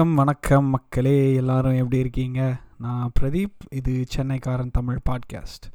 வணக்கம் 0.00 0.24
வணக்கம் 0.24 0.64
மக்களே. 0.64 1.34
எல்லாரும் 1.34 1.72
எப்படி 1.72 1.98
இருக்கீங்க? 1.98 2.60
நான் 2.78 3.12
பிரதீப். 3.20 3.56
இது 3.70 4.04
சென்னைக்காரன் 4.16 4.70
தமிழ் 4.70 4.98
பாட்காஸ்ட். 5.10 5.72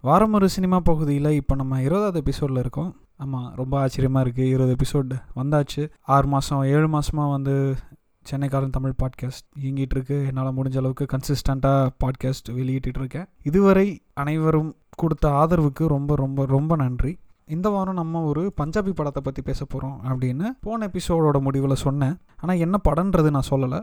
வாரம் 0.00 0.32
ஒரு 0.32 0.48
சினிமா 0.48 0.80
பகுதியில் 0.80 1.30
இப்போ 1.30 1.54
நம்ம 1.54 1.80
இருபதாவது 1.80 2.18
எபிசோடில் 2.18 2.56
இருக்கோம். 2.56 2.96
ஆமாம் 3.16 3.54
ரொம்ப 3.54 3.80
ஆச்சரியமாக 3.80 4.28
இருக்குது 4.28 4.48
இருபது 4.48 4.76
எபிசோட் 4.76 5.22
வந்தாச்சு. 5.36 5.90
ஆறு 6.02 6.28
மாதம் 6.28 6.62
ஏழு 6.62 6.88
மாதமாக 6.88 7.30
வந்து 7.30 7.74
சென்னைக்காரன் 8.30 8.70
தமிழ் 8.70 8.94
பாட்காஸ்ட் 9.02 9.62
இயங்கிட்டு 9.62 9.90
இருக்கு. 9.90 10.26
என்னால் 10.26 10.54
முடிஞ்ச 10.54 10.76
அளவுக்கு 10.76 11.06
கன்சிஸ்டண்ட்டாக 11.12 11.88
பாட்காஸ்ட் 12.04 12.52
வெளியிட்டு 12.52 12.90
இருக்கேன். 12.94 13.26
இதுவரை 13.42 14.02
அனைவரும் 14.14 14.76
கொடுத்த 14.96 15.28
ஆதரவுக்கு 15.28 15.86
ரொம்ப 15.86 16.16
ரொம்ப 16.16 16.46
ரொம்ப 16.46 16.76
நன்றி. 16.76 17.18
இந்த 17.54 17.68
வாரம் 17.72 17.98
நம்ம 17.98 18.20
ஒரு 18.28 18.42
பஞ்சாபி 18.60 18.92
படத்தை 18.98 19.20
பற்றி 19.22 19.42
பேச 19.48 19.60
போகிறோம் 19.64 19.98
அப்படின்னு 20.10 20.46
போன 20.64 20.86
எபிசோடோட 20.90 21.38
முடிவில் 21.46 21.82
சொன்னேன். 21.84 22.16
ஆனால் 22.40 22.62
என்ன 22.64 22.76
படன்றது 22.88 23.28
நான் 23.34 23.46
சொல்லலை. 23.50 23.78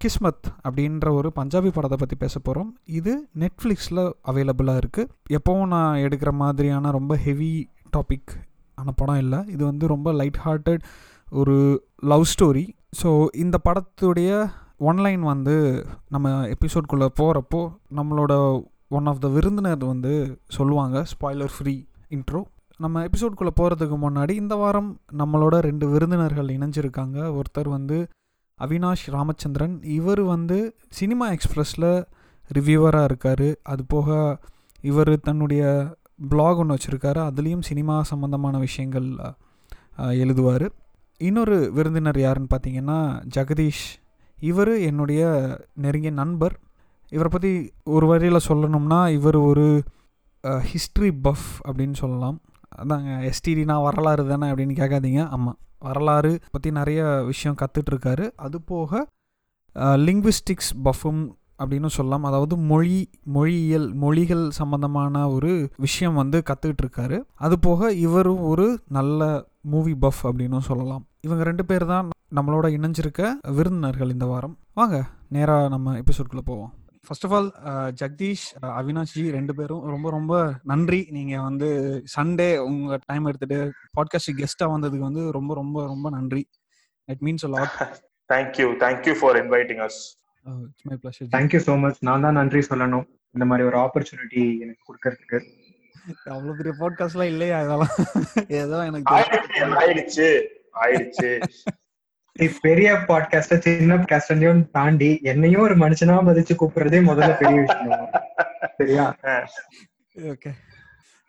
கிஸ்மத் 0.00 0.48
அப்படின்ற 0.64 1.06
ஒரு 1.18 1.28
பஞ்சாபி 1.38 1.70
படத்தை 1.76 1.98
பற்றி 2.00 2.16
பேச 2.24 2.34
போகிறோம் 2.38 2.68
இது 2.98 3.12
நெட்ஃப்ளிக்ஸில் 3.42 4.02
அவைலபிளாக 4.30 4.80
இருக்குது 4.82 5.08
எப்போவும் 5.36 5.72
நான் 5.74 6.02
எடுக்கிற 6.06 6.32
மாதிரியான 6.42 6.90
ரொம்ப 6.98 7.16
ஹெவி 7.26 7.50
டாபிக் 7.96 8.34
ஆன 8.78 8.92
படம் 9.00 9.20
இல்லை. 9.24 9.40
இது 9.54 9.62
வந்து 9.70 9.86
ரொம்ப 9.94 10.12
லைட் 10.20 10.40
ஹார்ட்டட் 10.44 10.84
ஒரு 11.40 11.56
லவ் 12.12 12.26
ஸ்டோரி 12.34 12.66
ஸோ 13.00 13.08
இந்த 13.44 13.56
படத்துடைய 13.68 14.30
ஒன்லைன் 14.90 15.24
வந்து 15.32 15.56
நம்ம 16.14 16.28
எபிசோட்குள்ளே 16.56 17.10
போகிறப்போ 17.22 17.62
நம்மளோட 18.00 18.34
ஒன் 18.98 19.08
ஆஃப் 19.12 19.24
த 19.24 19.30
விருந்தினர் 19.38 19.82
வந்து 19.92 20.12
சொல்லுவாங்க 20.58 21.06
ஸ்பாய்லர் 21.14 21.52
ஃப்ரீ 21.56 21.76
இன்ட்ரோ 22.10 22.42
நம்ம 22.82 23.02
எபிசோட்குள்ளே 23.06 23.52
போகிறதுக்கு 23.60 23.96
முன்னாடி 24.02 24.34
இந்த 24.42 24.54
வாரம் 24.54 24.90
நம்மளோட 25.20 25.56
ரெண்டு 25.66 25.86
விருந்தினர்கள் 25.92 26.50
இணைஞ்சிருக்காங்க. 26.56 27.16
ஒருத்தர் 27.38 27.68
வந்து 27.76 27.96
அவினாஷ் 28.64 29.06
ராமச்சந்திரன். 29.14 29.74
இவர் 29.96 30.22
வந்து 30.32 30.58
சினிமா 30.98 31.26
எக்ஸ்ப்ரெஸில் 31.34 31.90
ரிவ்யூவராக 32.56 33.08
இருக்கார். 33.10 33.48
அது 33.72 33.82
போக 33.94 34.38
இவர் 34.90 35.12
தன்னுடைய 35.28 35.62
பிளாக் 36.28 36.60
ஒன்று 36.62 36.76
வச்சுருக்காரு. 36.76 37.20
அதுலேயும் 37.30 37.66
சினிமா 37.70 37.96
சம்மந்தமான 38.10 38.58
விஷயங்கள் 38.66 39.08
எழுதுவார். 40.22 40.66
இன்னொரு 41.28 41.56
விருந்தினர் 41.76 42.18
யாருன்னு 42.26 42.52
பார்த்தீங்கன்னா 42.54 42.98
ஜெகதீஷ். 43.36 43.86
இவர் 44.50 44.72
என்னுடைய 44.88 45.22
நெருங்கிய 45.84 46.12
நண்பர். 46.22 46.54
இவரை 47.16 47.30
பற்றி 47.32 47.52
ஒரு 47.94 48.06
வரியில் 48.12 48.46
சொல்லணும்னா 48.48 49.00
இவர் 49.18 49.38
ஒரு 49.50 49.66
ஹிஸ்ட்ரி 50.70 51.10
பஃப் 51.24 51.48
அப்படின்னு 51.68 51.98
சொல்லலாம். 52.02 52.38
அதாங்க 52.82 53.30
எஸ்டிடினா 53.30 53.76
வரலாறு 53.82 54.24
தானே 54.28 54.46
அப்படின்னு 54.52 54.76
கேட்காதீங்க. 54.80 55.22
ஆமாம் 55.36 55.58
வரலாறு 55.78 56.32
பற்றி 56.50 56.70
நிறைய 56.78 57.00
விஷயம் 57.30 57.58
கற்றுட்ருக்காரு 57.62 58.26
அது 58.46 58.58
போக 58.72 59.00
லிங்குவிஸ்டிக்ஸ் 60.06 60.72
பஃபும் 60.86 61.20
அப்படின்னு 61.62 61.88
சொல்லலாம். 61.96 62.24
அதாவது 62.24 62.54
மொழி 62.70 62.98
மொழியியல் 63.36 63.86
மொழிகள் 64.02 64.44
சம்மந்தமான 64.58 65.22
ஒரு 65.36 65.52
விஷயம் 65.76 66.18
வந்து 66.20 66.38
கற்றுக்கிட்டு 66.50 67.20
அது 67.46 67.58
போக 67.58 67.90
இவரும் 68.06 68.42
ஒரு 68.50 68.66
நல்ல 68.98 69.48
மூவி 69.74 69.94
பஃப் 70.04 70.22
அப்படின்னு 70.28 70.58
சொல்லலாம். 70.70 71.04
இவங்க 71.20 71.44
ரெண்டு 71.50 71.64
பேர் 71.64 71.84
தான் 71.92 72.08
நம்மளோட 72.36 72.66
இணைஞ்சிருக்க 72.76 73.22
விருந்தினர்கள் 73.58 74.14
இந்த 74.16 74.26
வாரம். 74.26 74.56
வாங்க 74.74 74.96
நேராக 75.36 75.68
நம்ம 75.68 75.94
எபிசோட்குள்ளே 76.02 76.44
போவோம். 76.44 76.72
First 77.08 77.26
of 77.26 77.32
all 77.32 77.48
Jagadish 78.00 78.46
Avinash ji 78.78 79.22
ரெண்டு 79.30 79.54
பேரும் 79.54 79.84
ரொம்ப 79.84 80.10
ரொம்ப 80.10 80.32
நன்றி. 80.62 81.08
நீங்கள் 81.10 81.38
வந்து 81.38 81.68
சண்டே 82.16 82.48
உங்கள் 82.58 83.00
டைம் 83.06 83.24
எடுத்துட்டு 83.24 83.58
பாட்காஸ்ட் 83.98 84.32
கெஸ்ட்டாக 84.40 84.74
வந்ததுக்கு 84.74 85.08
வந்து 85.08 85.32
ரொம்ப 85.32 85.54
ரொம்ப 85.54 85.86
ரொம்ப 85.86 86.10
நன்றி. 86.10 86.42
It 87.08 87.22
means 87.22 87.44
a 87.44 87.48
lot 87.48 87.78
thank you 88.30 88.66
thank you 88.84 89.14
for 89.20 89.38
inviting 89.44 89.82
us 89.86 90.00
it's 90.66 90.86
my 90.90 90.98
pleasure 91.02 91.32
thank you 91.36 91.62
so 91.66 91.76
much 91.80 91.98
நான் 92.00 92.20
தான் 92.20 92.38
நன்றி 92.40 92.62
சொல்லணும். 92.70 93.06
இந்த 93.34 93.46
மாதிரி 93.46 93.66
ஒரு 93.68 93.78
ஆப்பர்ச்சுனிட்டி 93.78 94.44
எனக்கு 94.60 94.82
கொடுக்கறதுக்கு. 94.88 95.40
அவ்வளோ 96.26 96.52
பெரிய 96.56 96.74
பாட்காஸ்ட்லாம் 96.78 97.32
இல்லையா 97.34 97.56
இதெல்லாம்? 97.62 97.96
ஏதோ 98.60 98.78
எனக்கு 98.86 99.14
ஆயிடுச்சு. 99.80 100.28
ஆயிடுச்சு. 100.80 101.30
பெரிய 102.62 102.88
பாட்காஸ்ட 103.08 103.58
சின்ன 103.64 103.96
பாட்காஸ்டையும் 103.96 104.62
தாண்டி 104.70 105.08
என்னையும் 105.22 105.62
ஒரு 105.62 105.76
மனுஷனா 105.76 106.16
மதிச்சு 106.28 106.54
கூப்பிடுறதே 106.60 107.00
முதல்ல 107.08 107.32
பெரிய 107.40 107.60
விஷயம். 107.60 108.06
சரியா? 108.78 109.06
ஓகே 110.32 110.52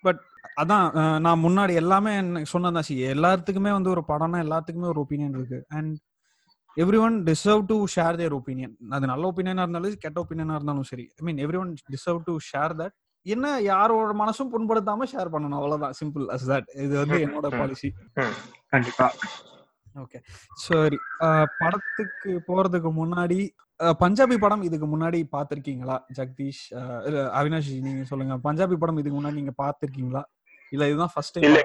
பட் 0.03 0.21
அதான் 0.61 0.85
நான் 1.25 1.43
முன்னாடி 1.45 1.73
எல்லாமே 1.81 2.13
சொன்னதான் 2.53 2.87
சி 2.87 2.95
எல்லாத்துக்குமே 3.13 3.71
வந்து 3.77 3.89
ஒரு 3.89 4.03
படம்னா 4.07 4.39
எல்லாத்துக்குமே 4.45 4.87
ஒரு 4.93 5.01
ஒப்பீனியன் 5.03 5.35
இருக்கு. 5.37 5.59
And 5.69 5.93
everyone 7.05 7.17
deserve 7.23 7.63
to 7.71 7.77
share 7.95 8.19
their 8.21 8.37
opinion 8.39 8.73
அது 8.95 9.11
நல்ல 9.11 9.23
ஒப்பீனியனா 9.31 9.63
இருந்தாலும் 9.65 10.01
கெட்ட 10.05 10.17
ஒப்பீனியனா 10.23 10.57
இருந்தாலும் 10.59 10.87
சரி. 10.91 11.05
I 11.19 11.23
mean 11.29 11.39
everyone 11.63 11.71
deserve 11.95 12.21
to 12.29 12.35
share 12.51 12.75
that 12.81 12.95
என்ன 13.25 13.45
யாரோட 13.71 14.11
மனசும் 14.23 14.51
புண்படுத்தாம 14.53 15.07
ஷேர் 15.13 15.33
பண்ணணும்? 15.33 15.59
அவ்வளவுதான். 15.59 15.95
சிம்பிள் 16.01 16.25
அஸ் 16.35 16.49
தட் 16.51 16.69
இது 16.85 16.93
வந்து 17.01 17.17
என்னோட 17.25 17.47
பாலிசி 17.59 17.91
கண்டிப்பா. 18.73 19.07
ஓகே. 20.03 20.19
சரி 20.65 20.97
படத்துக்கு 21.61 22.31
போறதுக்கு 22.49 22.91
முன்னாடி 23.01 23.39
பஞ்சாபி 24.03 24.35
படம் 24.43 24.63
இதுக்கு 24.67 24.87
முன்னாடி 24.93 25.19
பாத்திருக்கீங்களா? 25.35 25.97
ஜெகதீஷ் 26.17 26.63
அவினாஷ் 27.39 27.69
நீங்க 27.87 28.03
சொல்லுங்க. 28.11 28.35
பஞ்சாபி 28.47 28.75
படம் 28.81 28.99
இதுக்கு 29.01 29.17
முன்னாடி 29.19 29.39
நீங்க 29.41 29.55
பாத்திருக்கீங்களா? 29.63 30.23
இல்ல 30.75 30.88
இதுதான் 30.91 31.13
first 31.13 31.38
time 31.38 31.57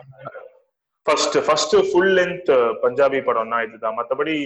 first 1.07 1.39
first 1.47 1.75
full 1.89 2.13
length 2.19 2.51
Punjabi 2.83 3.19
படம்னா 3.29 3.59
இதுதான். 3.67 3.97
மத்தபடி 4.01 4.37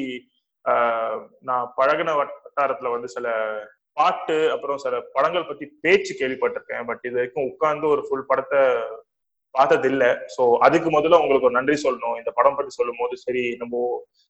நான் 1.48 1.66
பழகின 1.76 2.14
வட்டாரத்துல 2.20 2.90
வந்து 2.94 3.08
சில 3.16 3.26
பாட்டு 3.98 4.38
அப்புறம் 4.54 4.80
சில 4.84 4.94
படங்கள் 5.14 5.46
பத்தி 5.50 5.66
பேச்சு 5.84 6.12
கேள்விப்பட்டிருக்கேன். 6.18 6.86
பட் 6.88 7.04
இது 7.08 7.16
வரைக்கும் 7.18 7.48
உட்கார்ந்து 7.50 7.86
ஒரு 7.94 8.02
ஃபுல் 8.06 8.28
படத்தை 8.30 8.62
பார்த்தது 9.58 9.88
இல்ல 9.92 10.04
சோ 10.36 10.42
அதுக்கு 10.66 10.88
முதல்ல 10.94 11.20
உங்களுக்கு 11.22 11.48
ஒரு 11.50 11.58
நன்றி 11.58 11.76
சொல்லணும். 11.84 12.18
இந்த 12.20 12.30
படம் 12.38 12.56
பத்தி 12.58 12.72
சொல்லும் 12.76 13.00
போது 13.00 13.16
சரி 13.24 13.44
நம்ம 13.62 13.82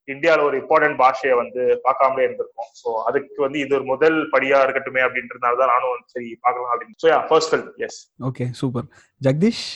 இந்தியாவில 0.08 0.46
ஒரு 0.48 0.56
இம்பார்ட்டன்ட் 0.62 1.00
பாஷையை 1.02 1.34
வந்து 1.40 1.62
பார்க்காமலே 1.86 2.24
இருந்திருக்கோம். 2.26 2.70
சோ 2.82 2.90
அதுக்கு 3.08 3.40
வந்து 3.46 3.58
இது 3.64 3.74
ஒரு 3.78 3.86
முதல் 3.92 4.16
படியா 4.34 4.60
இருக்கட்டுமே 4.66 5.02
அப்படின்றதுனாலதான் 5.06 5.72
நானும் 5.74 6.06
சரி 6.14 6.30
பார்க்கலாம் 6.40 6.72
அப்படின்னு. 6.74 6.98
So 7.04 7.20
first 7.30 7.52
film 7.52 7.70
yes 7.86 8.00
okay 8.30 8.46
super 8.60 8.88
Jagadish? 9.20 9.66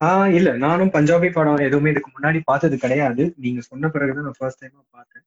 ஆஹ் 0.00 0.30
இல்ல 0.38 0.48
நானும் 0.64 0.94
பஞ்சாபி 0.96 1.28
படம் 1.32 1.66
எதுவுமே 1.66 1.90
இதுக்கு 1.90 2.10
முன்னாடி 2.16 2.40
பார்த்தது 2.44 2.76
கிடையாது. 2.78 3.24
நீங்க 3.44 3.60
சொன்ன 3.70 3.88
பிறகுதான் 3.94 4.26
நான் 4.28 4.40
ஃபர்ஸ்ட் 4.40 4.62
டைமா 4.64 4.82
பார்த்தேன். 4.96 5.24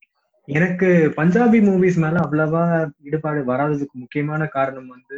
எனக்கு 0.47 0.90
பஞ்சாபி 1.18 1.59
மூவிஸ் 1.66 1.97
மேல 2.03 2.19
அவ்வளவா 2.25 2.62
ஈடுபாடு 3.07 3.40
வராததுக்கு 3.47 3.96
முக்கியமான 4.03 4.41
காரணம் 4.57 4.88
வந்து 4.88 5.18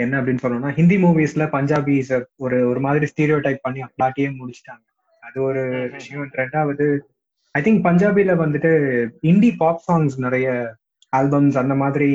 என்ன 0.00 0.20
அப்படின்னு 0.22 0.42
சொல்லணும்னா 0.42 0.70
ஹிந்தி 0.70 0.96
மூவிஸ்ல 1.02 1.44
பஞ்சாபிஸ் 1.54 2.10
ஒரு 2.36 2.58
ஒரு 2.68 2.80
மாதிரி 2.80 3.06
ஸ்டீரியோ 3.12 3.38
டைப் 3.40 3.62
பண்ணி 3.62 3.80
அப்ளாட்டியே 3.80 4.28
முடிச்சிட்டாங்க. 4.40 4.84
அது 5.20 5.38
ஒரு 5.42 5.62
விஷயம். 5.92 6.28
ரெண்டாவது 6.32 6.86
ஐ 7.54 7.62
திங்க் 7.62 7.86
பஞ்சாபில 7.86 8.34
வந்துட்டு 8.42 8.70
இந்தி 9.20 9.50
பாப் 9.62 9.82
சாங்ஸ் 9.86 10.16
நிறைய 10.16 10.48
ஆல்பம்ஸ் 11.16 11.56
அந்த 11.62 11.74
மாதிரி 11.74 12.08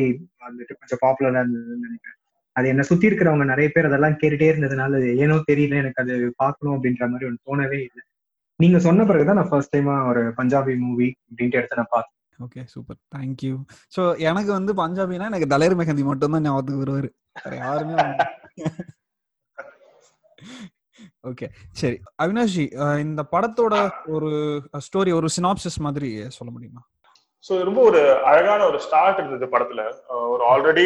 வந்துட்டு 0.45 0.73
கொஞ்சம் 0.79 1.01
பாப்புலரா 1.03 1.39
இருந்ததுன்னு 1.43 1.85
நினைக்கிறேன். 1.85 2.17
அது 2.55 2.67
என்ன 2.67 2.81
சுத்தி 2.81 3.05
இருக்கிறவங்க 3.09 3.45
நிறைய 3.45 3.69
பேர் 3.73 3.85
அதெல்லாம் 3.85 4.17
கேட்டுட்டே 4.23 4.49
இருந்ததுனால 4.53 5.15
ஏனோ 5.15 5.35
தெரியல 5.51 5.77
எனக்கு 5.77 6.01
அது 6.03 6.15
பார்க்கணும் 6.35 6.75
அப்படின்ற 6.75 7.03
மாதிரி 7.07 7.29
ஒன்று 7.29 7.47
தோணவே 7.47 7.79
இல்லை. 7.87 8.03
நீங்க 8.59 8.79
சொன்ன 8.79 9.05
பிறகுதான் 9.05 9.35
நான் 9.35 9.49
ஃபர்ஸ்ட் 9.49 9.75
டைமா 9.75 9.95
ஒரு 10.09 10.21
பஞ்சாபி 10.37 10.73
மூவி 10.77 11.07
அப்படின்ட்டு 11.29 11.59
எடுத்து 11.61 11.75
நான் 11.75 11.93
பார்த்தேன். 11.95 12.12
ஓகே 12.39 12.61
சூப்பர் 12.65 12.99
தேங்க்யூ 13.15 13.55
ஸோ 13.95 14.01
எனக்கு 14.21 14.51
வந்து 14.51 14.73
பஞ்சாபினா 14.73 15.29
எனக்கு 15.31 15.51
தலேர் 15.55 15.79
மெஹந்தி 15.81 16.03
மட்டும் 16.03 16.35
தான் 16.35 16.45
ஞாபகத்துக்கு 16.45 16.83
வருவாரு. 16.83 17.09
வேற 17.35 17.55
யாருமே 17.55 17.95
ஓகே 21.23 21.45
சரி. 21.81 21.97
அவினாஷி 22.19 22.63
இந்த 22.99 23.21
படத்தோட 23.31 23.75
ஒரு 24.07 24.29
ஸ்டோரி 24.79 25.11
ஒரு 25.11 25.27
சினாப்சிஸ் 25.35 25.77
மாதிரி 25.79 26.09
சொல்ல 26.29 26.49
முடியுமா? 26.51 26.81
ஸோ 27.45 27.53
ரொம்ப 27.63 27.79
ஒரு 27.81 28.01
அழகான 28.23 28.61
ஒரு 28.65 28.77
ஸ்டார்ட் 28.79 29.19
இருந்தது 29.19 29.47
படத்துல. 29.53 29.81
ஒரு 30.29 30.43
ஆல்ரெடி 30.43 30.85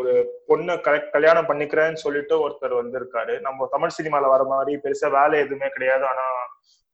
ஒரு 0.00 0.12
பொண்ணு 0.48 0.74
கல்யாணம் 1.12 1.48
பண்ணிக்கிறேன்னு 1.48 2.02
சொல்லிட்டு 2.04 2.34
ஒருத்தர் 2.44 2.80
வந்திருக்காரு. 2.80 3.34
நம்ம 3.40 3.68
தமிழ் 3.70 3.96
சினிமால 3.98 4.30
வர 4.30 4.44
மாதிரி 4.44 4.74
பெருசா 4.76 5.10
வேலை 5.18 5.38
எதுவுமே 5.38 5.68
கிடையாது. 5.68 6.06
ஆனா 6.06 6.24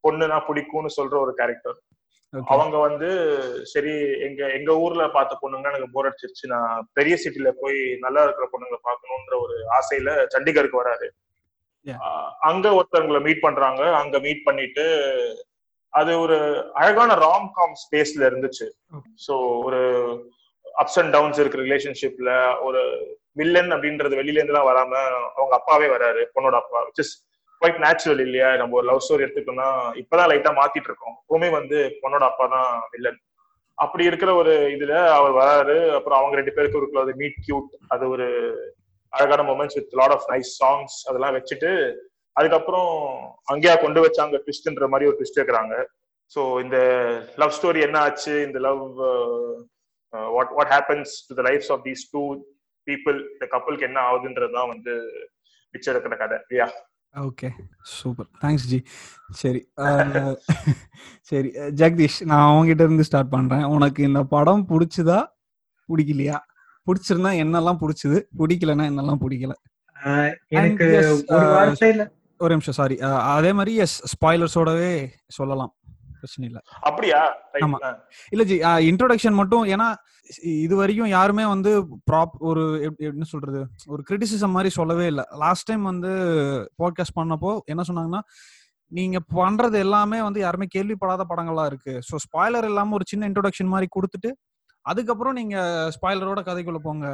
பொண்ணுனா 0.04 0.38
பிடிக்கும்னு 0.48 0.90
சொல்ற 0.98 1.14
ஒரு 1.20 1.34
கேரக்டர் 1.34 1.78
அவங்க 2.52 2.76
வந்து 2.78 3.08
சரி 3.72 3.92
எங்க 4.26 4.40
எங்க 4.58 4.72
ஊர்ல 4.84 5.04
பார்த்த 5.16 5.38
பொண்ணுங்க 5.40 5.70
எனக்கு 5.72 5.92
போர் 5.94 6.08
அடிச்சிருச்சு. 6.08 6.44
நான் 6.54 6.86
பெரிய 6.98 7.14
சிட்டில 7.22 7.50
போய் 7.62 7.78
நல்லா 8.04 8.22
இருக்கிற 8.26 8.46
பொண்ணுங்களை 8.52 8.80
பார்க்கணுன்ற 8.88 9.34
ஒரு 9.44 9.56
ஆசையில 9.78 10.10
சண்டிகருக்கு 10.34 10.82
வராரு. 10.82 11.08
அங்க 12.50 12.66
ஒருத்தவங்களை 12.78 13.20
மீட் 13.26 13.44
பண்றாங்க. 13.46 13.82
அங்க 14.02 14.16
மீட் 14.26 14.46
பண்ணிட்டு 14.48 14.84
அது 15.92 16.12
ஒரு 16.24 16.36
அழகான 16.80 17.14
ராம் 17.24 17.48
காம் 17.56 17.74
ஸ்பேஸ்ல 17.84 18.22
இருந்துச்சு. 18.30 18.66
ஸோ 19.26 19.34
ஒரு 19.66 19.80
அப்ஸ் 20.82 20.98
அண்ட் 21.00 21.12
டவுன்ஸ் 21.16 21.40
இருக்கிற 21.42 21.62
ரிலேஷன்ஷிப்ல 21.68 22.32
ஒரு 22.66 22.82
வில்லன் 23.40 23.72
அப்படின்றது 23.74 24.20
வெளியில 24.20 24.38
இருந்து 24.38 24.54
எல்லாம் 24.54 24.70
வராம 24.70 24.92
அவங்க 25.36 25.54
அப்பாவே 25.58 25.88
வராரு 25.96 26.22
பொண்ணோட 26.34 26.56
அப்பா 26.60 26.78
விச் 26.86 27.02
இஸ் 27.04 27.12
குவைட் 27.60 27.80
நேச்சுரல் 27.84 28.22
இல்லையா? 28.26 28.50
நம்ம 28.60 28.76
ஒரு 28.80 28.86
லவ் 28.90 29.02
ஸ்டோரி 29.04 29.24
எடுத்துட்டோம்னா 29.24 29.68
இப்பதான் 30.02 30.30
லைட்டா 30.32 30.52
மாத்திட்டு 30.60 30.88
இருக்கோம் 30.90 31.16
எப்பவுமே 31.22 31.48
வந்து 31.58 31.78
பொண்ணோட 32.02 32.24
அப்பா 32.30 32.44
தான் 32.54 32.70
வில்லன் 32.92 33.18
அப்படி 33.78 34.04
இருக்கிற 34.10 34.30
ஒரு 34.40 34.52
இதுல 34.74 34.94
அவர் 35.18 35.32
வராரு. 35.40 35.76
அப்புறம் 35.98 36.18
அவங்க 36.20 36.34
ரெண்டு 36.40 36.54
பேருக்கு 36.56 36.80
இருக்கிற 36.80 37.16
மீட் 37.22 37.38
கியூட் 37.46 37.70
அது 37.94 38.04
ஒரு 38.14 38.26
அழகான 39.12 39.44
moments 39.50 39.78
with 39.78 39.94
lot 40.00 40.14
of 40.16 40.26
nice 40.32 40.50
songs 40.62 40.96
அதெல்லாம் 41.10 41.36
வச்சுட்டு 41.38 41.70
அதுக்கப்புறம் 42.36 42.90
அங்கேயா 43.52 43.76
கொண்டு 43.84 44.00
வச்சாங்க 44.04 44.38
ட்விஸ்ட்ன்ற 44.44 44.86
மாதிரி 44.92 45.08
ஒரு 45.10 45.18
ட்விஸ்ட் 45.18 45.40
வைக்கிறாங்க. 45.40 45.74
ஸோ 46.36 46.40
இந்த 46.64 46.78
லவ் 47.42 47.56
ஸ்டோரி 47.56 47.80
என்ன 47.86 47.98
ஆச்சு? 48.06 48.34
இந்த 48.48 48.58
love 48.68 48.82
what 50.36 50.52
what 50.58 50.72
happens 50.76 51.14
to 51.28 51.34
the 51.38 51.44
lives 51.48 51.72
of 51.74 51.82
these 51.88 52.04
two 52.14 52.22
people 52.86 53.18
இந்த 53.34 53.46
கப்பலுக்கு 53.54 53.88
என்ன 53.88 53.98
ஆகுதுன்றது 54.10 54.56
தான் 54.58 54.70
வந்து 54.74 54.92
பிக்சர் 55.74 55.94
இருக்கிற 55.94 56.16
கதை. 56.22 56.38
இல்லையா 56.46 56.68
ஓகே 57.14 57.48
சூப்பர் 57.82 58.28
தேங்க்ஸ் 58.42 58.66
ஜி 58.72 58.78
சரி 59.40 59.60
சரி 61.30 61.48
ஜெகதீஷ் 61.80 62.18
நான் 62.30 62.44
அவங்ககிட்ட 62.50 62.84
இருந்து 62.86 63.06
ஸ்டார்ட் 63.08 63.32
பண்றேன். 63.34 63.64
உனக்கு 63.74 64.00
இந்த 64.08 64.20
படம் 64.34 64.64
பிடிச்சதா? 64.70 65.18
பிடிக்கலையா? 65.88 66.38
பிடிச்சிருந்தா 66.86 67.32
என்னெல்லாம் 67.44 67.80
பிடிச்சது? 67.82 68.18
பிடிக்கலன்னா 68.40 68.86
என்னெல்லாம் 68.90 69.22
பிடிக்கல? 69.24 69.54
எனக்கு 70.60 70.86
ஒரு 72.40 72.52
நிமிஷம் 72.54 72.76
சாரி 72.78 72.96
அதே 73.34 73.50
மாதிரி 73.52 73.72
எஸ் 73.84 73.96
ஸ்பாய்லர்ஸோடவே 74.12 74.92
சொல்லலாம். 75.38 75.72
பிரச்சனை 76.20 76.48
இல்லை. 76.48 76.60
அப்படியா. 76.80 77.20
ஆமா. 77.60 77.78
இல்ல 78.30 78.44
ஜி 78.44 78.56
இன்ட்ரோடக்ஷன் 78.90 79.32
மட்டும் 79.32 79.64
ஏன்னா 79.66 79.88
இது 80.60 80.76
வரைக்கும் 80.76 81.08
யாருமே 81.08 81.44
வந்து 81.46 81.70
ப்ராப் 82.10 82.34
ஒரு 82.40 82.62
என்ன 83.08 83.24
சொல்றது 83.24 83.60
ஒரு 83.86 84.02
கிரிட்டிசிசம் 84.10 84.50
மாதிரி 84.50 84.68
சொல்லவே 84.70 85.06
இல்லை. 85.06 85.24
லாஸ்ட் 85.38 85.68
டைம் 85.68 85.82
வந்து 85.82 86.12
பாட்காஸ்ட் 86.82 87.18
பண்ணப்போ 87.20 87.58
என்ன 87.66 87.84
சொன்னாங்கன்னா 87.88 88.22
நீங்க 88.92 89.18
பண்றது 89.34 89.76
எல்லாமே 89.78 90.22
வந்து 90.22 90.40
யாருமே 90.40 90.66
கேள்விப்படாத 90.74 91.24
படங்களா 91.28 91.66
இருக்கு. 91.66 91.92
ஸோ 92.08 92.16
ஸ்பாய்லர் 92.24 92.64
இல்லாம 92.64 92.94
ஒரு 92.94 93.04
சின்ன 93.06 93.28
இன்ட்ரோடக்ஷன் 93.28 93.72
மாதிரி 93.72 93.88
கொடுத்துட்டு 93.96 94.30
அதுக்கப்புறம் 94.86 95.34
நீங்க 95.34 95.56
ஸ்பாய்லரோட 95.96 96.40
கதைக்குள்ள 96.40 96.78
போங்க. 96.82 97.06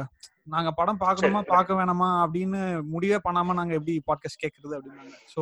நாங்க 0.43 0.69
படம் 0.71 0.99
பார்க்கணுமா. 0.99 1.41
பார்க்க 1.47 1.73
வேணாமா? 1.73 2.07
அப்படின்னு 2.23 2.59
முடிவே 2.83 3.17
பண்ணாம 3.23 3.53
நாங்க 3.53 3.73
எப்படி 3.73 4.01
பாட்காஸ்ட் 4.07 4.41
கேட்கறது 4.43 4.73
அப்படின்னாங்க. 4.77 5.13
ஸோ. 5.35 5.41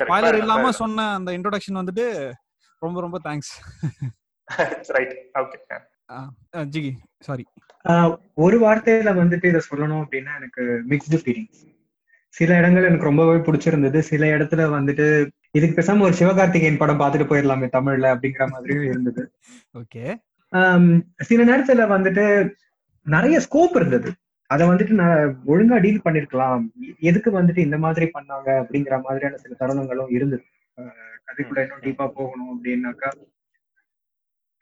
ஸ்பாய்லர் 0.00 0.38
இல்லாம 0.38 0.72
சொன்ன 0.72 1.12
அந்த 1.12 1.32
இன்ட்ரோடக்ஷன் 1.32 1.80
வந்துட்டு 1.82 2.06
ரொம்ப 2.78 3.00
ரொம்ப 3.00 3.18
thanks. 3.24 3.52
Right. 4.88 5.14
Okay. 5.38 5.78
Jigi 6.52 6.90
sorry 7.18 7.44
ஆஹ் 7.88 8.16
ஒரு 8.34 8.56
வார்த்தையில 8.60 9.10
வந்துட்டு 9.20 9.46
இதை 9.46 9.60
சொல்லணும் 9.70 10.02
அப்படின்னா 10.02 10.34
எனக்கு 10.36 10.82
மிக்ஸ்டு 10.88 11.16
ஃபீலிங்ஸ் 11.16 11.62
சில 12.28 12.56
இடங்கள் 12.56 12.84
எனக்கு 12.84 13.04
ரொம்பவே 13.04 13.36
பிடிச்சிருந்தது. 13.38 13.98
சில 13.98 14.26
இடத்துல 14.38 14.62
வந்துட்டு 14.78 15.30
இதுக்கு 15.50 15.80
பேசாம 15.80 16.00
ஒரு 16.00 16.14
சிவகார்த்திகேயன் 16.18 16.76
படம் 16.76 17.00
பார்த்துட்டு 17.00 17.30
போயிடலாமே 17.30 17.68
தமிழ்ல 17.76 18.06
அப்படிங்கிற 18.14 18.50
மாதிரியும் 18.50 18.84
இருந்தது. 18.84 19.22
ஓகே. 19.78 20.04
சில 21.18 21.40
நேரத்துல 21.44 21.82
வந்துட்டு 21.94 22.24
நிறைய 23.06 23.40
ஸ்கோப் 23.46 23.76
இருந்தது. 23.76 24.12
அதை 24.46 24.68
வந்துட்டு 24.68 24.94
நான் 25.00 25.38
ஒழுங்கா 25.46 25.80
டீல் 25.80 26.04
பண்ணிருக்கலாம். 26.04 26.64
எதுக்கு 26.98 27.30
வந்துட்டு 27.40 27.58
இந்த 27.58 27.78
மாதிரி 27.78 28.06
பண்ணாங்க 28.06 28.48
அப்படிங்கிற 28.60 29.02
மாதிரியான 29.02 29.36
சில 29.36 29.54
தருணங்களும் 29.60 30.12
இருந்தது. 30.12 30.44
கதைக்குள்ள 31.28 31.62
இன்னும் 31.64 31.84
டீப்பா 31.86 32.06
போகணும் 32.18 32.50
அப்படின்னாக்கா 32.52 33.10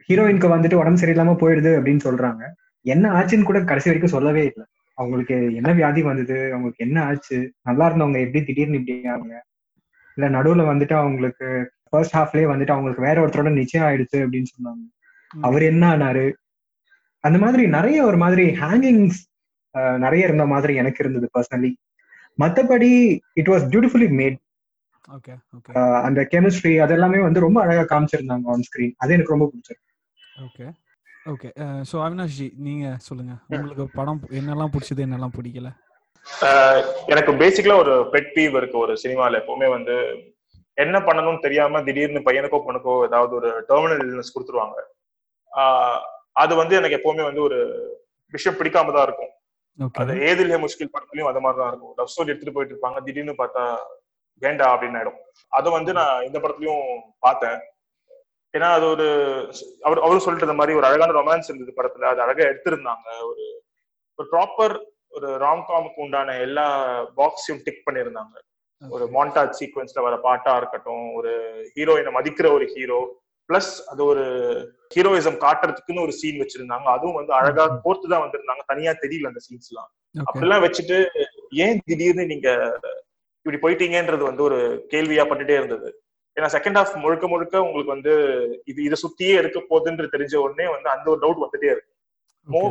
ஹீரோயினுக்கு 0.08 0.48
வந்துட்டு 0.52 0.80
உடம்பு 0.80 1.00
சரியில்லாம 1.00 1.34
போயிடுது 1.42 1.70
அப்படின்னு 1.78 2.02
சொல்றாங்க. 2.06 2.42
என்ன 2.84 3.04
ஆச்சுன்னு 3.18 3.48
கூட 3.48 3.58
கடைசி 3.68 3.88
வரைக்கும் 3.88 4.14
சொல்லவே 4.14 4.42
இல்லை. 4.48 4.64
அவங்களுக்கு 4.98 5.36
என்ன 5.54 5.70
வியாதி 5.78 6.02
வந்தது? 6.02 6.36
அவங்களுக்கு 6.52 6.84
என்ன 6.86 6.98
ஆச்சு? 7.04 7.38
நல்லா 7.68 7.84
இருந்தவங்க 7.88 8.18
எப்படி 8.24 8.40
திடீர்னு 8.44 8.78
இப்படி 8.80 8.96
ஆகுங்க 9.14 9.36
இல்ல 10.16 10.26
நடுவுல 10.36 10.64
வந்துட்டு 10.70 10.94
அவங்களுக்கு 11.02 11.46
ஃபர்ஸ்ட் 11.88 12.16
ஹாஃப்லயே 12.16 12.46
வந்துட்டு 12.50 12.74
அவங்களுக்கு 12.74 13.06
வேற 13.06 13.16
ஒருத்தரோட 13.24 13.52
நிச்சயம் 13.52 13.86
ஆயிடுச்சு 13.88 14.18
அப்படின்னு 14.24 14.52
சொன்னாங்க. 14.54 14.84
அவர் 15.30 15.62
என்ன 15.62 15.84
ஆனாரு? 15.94 16.26
அந்த 17.24 17.38
மாதிரி 17.44 17.64
நிறைய 17.76 17.98
ஒரு 18.10 18.18
மாதிரி 18.24 18.44
ஹேங்கிங்ஸ் 18.62 19.20
நிறைய 20.04 20.26
இருந்த 20.28 20.44
மாதிரி 20.52 20.72
எனக்கு 20.80 21.02
இருந்தது 21.04 21.26
பர்சனலி 21.36 21.70
மத்தபடி 22.42 22.90
இட் 23.40 23.50
வாஸ் 23.52 23.64
பியூட்டிஃபுல்லி 23.72 24.08
மேட் 24.20 24.38
அந்த 26.06 26.20
கெமிஸ்ட்ரி 26.32 26.72
அதெல்லாமே 26.84 27.18
வந்து 27.26 27.44
ரொம்ப 27.46 27.58
அழகா 27.64 27.84
காமிச்சிருந்தாங்க 27.92 28.52
ஆன் 28.52 28.66
ஸ்கிரீன் 28.68 28.94
அது 29.02 29.14
எனக்கு 29.16 29.34
ரொம்ப 29.34 29.46
பிடிச்சிருக்கு. 29.50 29.90
Okay 30.46 30.66
okay 31.32 31.48
so 31.90 31.96
Avinash 32.04 32.36
ji 32.38 32.46
நீங்க 32.66 32.86
சொல்லுங்க. 33.08 33.34
உங்களுக்கு 33.50 33.84
படம் 33.98 34.22
என்னெல்லாம் 34.40 34.72
பிடிச்சது 34.74 35.04
என்னெல்லாம் 35.06 35.34
பிடிக்கல? 35.36 35.70
எனக்கு 37.12 37.32
பேசிக்கலா 37.42 37.76
ஒரு 37.84 37.94
பெட் 38.14 38.30
பீவ் 38.36 38.54
இருக்கு. 38.60 38.76
ஒரு 38.84 38.94
சினிமால 39.04 39.40
எப்பவுமே 39.42 39.68
வந்து 39.76 39.96
என்ன 40.84 40.96
பண்ணணும்னு 41.08 41.44
தெரியாம 41.46 41.82
திடீர்னு 41.86 42.26
பையனுக்கோ 42.28 42.60
பொண்ணுக்கோ 42.66 42.94
ஏதாவது 43.08 43.32
ஒரு 43.40 43.50
டெர்மினல் 43.70 44.02
இல்னஸ் 44.04 44.34
கொடுத்துருவாங்க. 44.34 44.78
அது 46.42 46.52
வந்து 46.60 46.74
எனக்கு 46.80 46.98
எப்பவுமே 46.98 47.24
வந்து 47.28 47.42
ஒரு 47.48 47.58
விஷயம் 48.32 48.58
பிடிக்காம 48.60 48.92
தான் 48.96 49.06
இருக்கும். 49.08 49.32
அது 50.00 50.14
ஏதில்லே 50.30 50.58
முஷ்கில் 50.62 50.94
படத்துலயும் 50.94 51.30
அது 51.30 51.42
மாதிரி 51.44 51.60
தான் 51.60 51.70
இருக்கும் 51.70 51.94
லவ் 51.98 52.10
ஸ்டோரி 52.12 52.32
எடுத்துட்டு 52.32 52.56
போயிட்டு 52.56 52.74
இருப்பாங்க. 52.74 52.98
திடீர்னு 53.06 53.34
பார்த்தா 53.42 53.64
வேண்டா 54.42 54.66
அப்படின்னு 54.74 54.98
ஆயிடும். 55.00 55.20
அது 55.58 55.68
வந்து 55.76 55.92
நான் 55.98 56.24
இந்த 56.28 56.38
படத்துலயும் 56.38 56.86
பார்த்தேன். 57.26 57.58
ஏன்னா 58.54 58.68
அது 58.78 58.86
ஒரு 58.94 59.06
அவர் 59.86 60.02
அவரும் 60.04 60.24
சொல்லிட்டு 60.24 60.58
மாதிரி 60.60 60.78
ஒரு 60.80 60.86
அழகான 60.88 61.14
ரொமான்ஸ் 61.18 61.48
இருந்தது 61.50 61.76
படத்துல. 61.78 62.10
அது 62.12 62.20
அழகா 62.24 62.44
எடுத்திருந்தாங்க. 62.50 63.06
ஒரு 63.30 63.44
ஒரு 64.18 64.26
ப்ராப்பர் 64.32 64.74
ஒரு 65.16 65.28
ராம்காமுக்கு 65.44 66.02
உண்டான 66.04 66.36
எல்லா 66.46 66.66
பாக்ஸையும் 67.18 67.62
டிக் 67.66 67.84
பண்ணியிருந்தாங்க. 67.86 68.34
ஒரு 68.82 69.04
மாண்டாஜ் 69.16 69.58
சீக்வன்ஸ்ல 69.58 70.00
வர 70.06 70.14
பாட்டா 70.24 70.52
இருக்கட்டும் 70.60 71.04
ஒரு 71.18 71.32
ஹீரோயினை 71.76 72.12
மதிக்கிற 72.16 72.46
ஒரு 72.56 72.66
ஹீரோ 72.74 73.00
பிளஸ் 73.48 73.72
அது 73.92 74.02
ஒரு 74.10 74.24
ஹீரோயிசம் 74.94 75.38
காட்டுறதுக்குன்னு 75.44 76.04
ஒரு 76.06 76.14
சீன் 76.20 76.40
வச்சிருந்தாங்க. 76.42 76.86
அதுவும் 76.96 77.18
வந்து 77.20 77.32
அழகா 77.38 77.64
கோர்த்து 77.84 78.12
தான் 78.12 78.24
வந்திருந்தாங்க. 78.24 78.62
தனியா 78.72 78.92
தெரியல 79.04 79.30
அந்த 79.32 79.42
சீன்ஸ் 79.46 79.70
எல்லாம் 79.72 79.90
அப்படிலாம் 80.26 80.64
வச்சுட்டு 80.66 80.98
ஏன் 81.64 81.82
திடீர்னு 81.86 82.24
நீங்க 82.32 82.48
இப்படி 83.44 83.58
போயிட்டீங்கன்றது 83.62 84.22
வந்து 84.28 84.42
ஒரு 84.48 84.58
கேள்வியா 84.92 85.24
பட்டுட்டே 85.30 85.56
இருந்தது. 85.60 85.88
ஏன்னா 86.36 86.48
செகண்ட் 86.54 86.78
ஹாஃப் 86.78 86.94
முழுக்க 87.02 87.24
முழுக்க 87.32 87.64
உங்களுக்கு 87.64 87.94
வந்து 87.94 88.12
இது 88.70 88.80
இதை 88.86 88.96
சுத்தியே 89.02 89.34
இருக்க 89.40 89.58
போகுதுன்றது 89.70 90.14
தெரிஞ்ச 90.14 90.34
உடனே 90.44 90.66
வந்து 90.74 90.88
அந்த 90.94 91.06
ஒரு 91.12 91.20
டவுட் 91.24 91.42
வந்துட்டே 91.42 91.68
இருக்கு. 91.74 91.90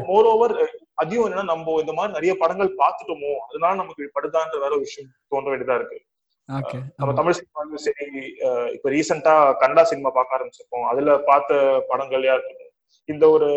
மோர் 0.08 0.28
ஓவர் 0.32 0.54
அதையும் 1.02 1.26
என்னன்னா 1.28 1.44
நம்ம 1.52 1.76
இந்த 1.84 1.94
மாதிரி 1.98 2.16
நிறைய 2.18 2.34
படங்கள் 2.42 2.72
பார்த்துட்டோமோ 2.82 3.32
அதனால 3.48 3.74
நமக்கு 3.82 4.10
படுதான்ற 4.18 4.58
வேற 4.64 4.72
ஒரு 4.78 4.86
விஷயம் 4.88 5.14
தோன்ற 5.32 5.48
வேண்டியதா 5.54 5.78
இருக்கு. 5.80 6.00
நம்ம 7.00 7.14
தமிழ் 7.20 7.38
சினிமாவும் 7.38 7.84
சரி 7.86 8.08
இப்ப 8.76 8.90
ரீசெண்டா 8.96 9.36
கன்னடா 9.62 9.84
சினிமா 9.92 10.10
பார்க்க 10.18 10.38
ஆரம்பிச்சிருக்கோம். 10.38 10.88
அதுல 10.92 11.16
பார்த்த 11.30 11.54
படங்கள்லயா 11.92 12.36
இருக்கட்டும். 12.38 12.72
இந்த 13.10 13.26
ஒரு 13.36 13.50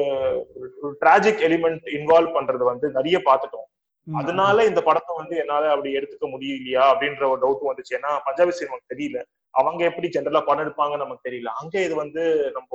டிராஜிக் 1.03 1.43
எலிமெண்ட் 1.49 1.87
இன்வால்வ் 1.99 2.37
பண்றது 2.37 2.65
வந்து 2.71 2.87
நிறைய 2.99 3.19
பார்த்துட்டோம். 3.29 3.69
அதனால 4.07 4.65
இந்த 4.71 4.81
படத்தை 4.89 5.13
வந்து 5.21 5.35
என்னால 5.43 5.71
அப்படி 5.75 5.91
எடுத்துக்க 5.99 6.27
முடியலையா 6.33 6.85
அப்படின்ற 6.93 7.23
ஒரு 7.33 7.41
டவுட் 7.45 7.69
வந்துச்சு. 7.71 7.97
ஏன்னா 7.99 8.11
பஞ்சாபி 8.27 8.53
சினிமாக்கு 8.59 8.93
தெரியல. 8.95 9.21
அவங்க 9.55 9.83
எப்படி 9.91 10.09
ஜென்ரலா 10.17 10.43
படம் 10.49 10.65
எடுப்பாங்கன்னு 10.65 11.05
நமக்கு 11.05 11.27
தெரியல. 11.29 11.53
அங்க 11.61 11.75
இது 11.87 11.95
வந்து 12.03 12.23
நம்ம 12.57 12.73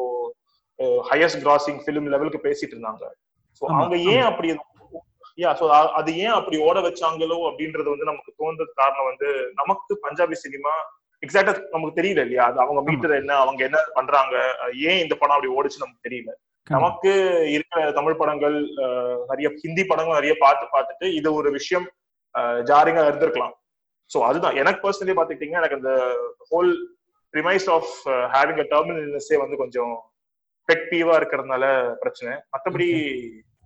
ஹையஸ்ட் 1.10 1.44
கிராசிங் 1.44 1.82
பிலிம் 1.88 2.12
லெவலுக்கு 2.14 2.46
பேசிட்டு 2.48 2.76
இருந்தாங்க. 2.76 3.04
சோ 3.58 3.64
ஆமா, 3.66 3.80
அவங்க 3.80 3.98
ஏன் 4.14 4.28
அப்படி 4.30 4.50
யா 5.38 5.52
அது 6.00 6.12
ஏன் 6.24 6.36
அப்படி 6.38 6.58
ஓட 6.68 6.78
வச்சாங்களோ 6.86 7.38
அப்படின்றது 7.50 7.90
வந்து 7.94 8.10
நமக்கு 8.10 8.32
தோன்றது 8.42 8.74
காரணம் 8.82 9.08
வந்து 9.10 9.28
நமக்கு 9.60 9.94
பஞ்சாபி 10.06 10.36
சினிமா 10.42 10.74
எக்ஸாக்டா 11.24 11.54
நமக்கு 11.76 11.98
தெரியல 12.00 12.24
இல்லையா? 12.26 12.44
அது 12.50 12.58
அவங்க 12.64 12.82
மீட்டர் 12.88 13.14
என்ன 13.22 13.34
அவங்க 13.44 13.62
என்ன 13.68 13.80
பண்றாங்க 13.98 14.36
ஏன் 14.90 15.02
இந்த 15.04 15.16
படம் 15.22 15.36
அப்படி 15.36 15.54
ஓடிச்சு 15.58 15.84
நமக்கு 15.84 16.06
தெரியல. 16.08 16.32
நமக்கு 16.68 17.12
இருக்கிற 17.54 17.80
தமிழ் 17.92 18.18
படங்கள் 18.20 18.56
நிறைய 19.30 19.48
ஹிந்தி 19.62 19.84
படங்கள் 19.84 20.18
நிறைய 20.20 20.34
பார்த்து 20.40 20.66
பார்த்துட்டு 20.76 21.08
இது 21.20 21.30
ஒரு 21.34 21.50
விஷயம் 21.52 21.88
ஜாரிங்கா 22.70 23.04
இருந்திருக்கலாம். 23.10 23.54
சோ 24.12 24.20
அதுதான். 24.28 24.56
எனக்கு 24.56 24.84
பர்சனலி 24.86 25.16
பாத்துக்கிட்டீங்கன்னா 25.18 25.62
எனக்கு 25.64 25.80
அந்த 25.80 25.94
whole 26.52 26.72
premise 27.34 27.68
of 27.76 27.92
having 28.36 28.62
a 28.64 28.68
terminal 28.74 29.04
இல்னஸே 29.08 29.38
வந்து 29.44 29.58
கொஞ்சம் 29.58 29.94
பெட் 30.70 30.88
பீவா 30.92 31.14
இருக்கிறதுனால 31.20 31.66
பிரச்சனை. 32.04 32.34
மத்தபடி 32.56 32.90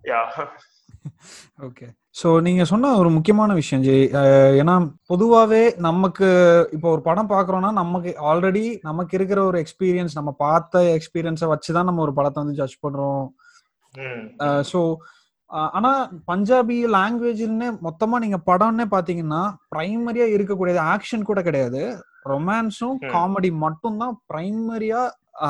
யா 0.04 0.22
ஓகே 1.66 1.88
ஸோ 2.16 2.28
நீங்க 2.42 2.64
சொன்ன 2.64 2.92
ஒரு 3.00 3.10
முக்கியமான 3.16 3.54
விஷயம் 3.54 3.84
ஜி 3.84 3.96
அஹ் 4.20 4.54
ஏன்னா 4.62 4.76
பொதுவாவே 5.10 5.64
நமக்கு 5.88 6.28
இப்போ 6.76 6.88
ஒரு 6.92 7.02
படம் 7.02 7.32
பார்க்குறோம்னா 7.34 7.72
நமக்கு 7.80 8.12
ஆல்ரெடி 8.30 8.64
நமக்கு 8.84 9.14
இருக்கிற 9.20 9.42
ஒரு 9.44 9.60
எக்ஸ்பீரியன்ஸ் 9.64 10.18
நம்ம 10.20 10.34
பார்த்த 10.40 10.84
எக்ஸ்பீரியன்ஸை 10.98 11.50
வச்சு 11.54 11.76
தான் 11.78 11.90
நம்ம 11.90 12.04
ஒரு 12.06 12.16
படத்தை 12.20 12.40
வந்து 12.44 12.60
ஜட்ஜ் 12.62 12.82
பண்றோம். 12.86 13.26
ஸோ 14.72 14.80
ஆனா 15.74 15.92
பஞ்சாபி 16.30 16.78
லாங்குவேஜ்னு 16.96 17.68
மொத்தமா 17.88 18.16
நீங்க 18.24 18.40
படம்னே 18.48 18.86
பாத்தீங்கன்னா 18.94 19.42
பிரைமரியா 19.74 20.28
இருக்கக்கூடியது 20.36 20.82
ஆக்ஷன் 20.94 21.30
கூட 21.30 21.40
கிடையாது. 21.42 21.82
ரொமான்ஸும். 22.26 22.98
காமெடி 23.14 23.52
மட்டும் 23.64 24.00
தான் 24.02 24.16
பிரைமரியா 24.32 25.02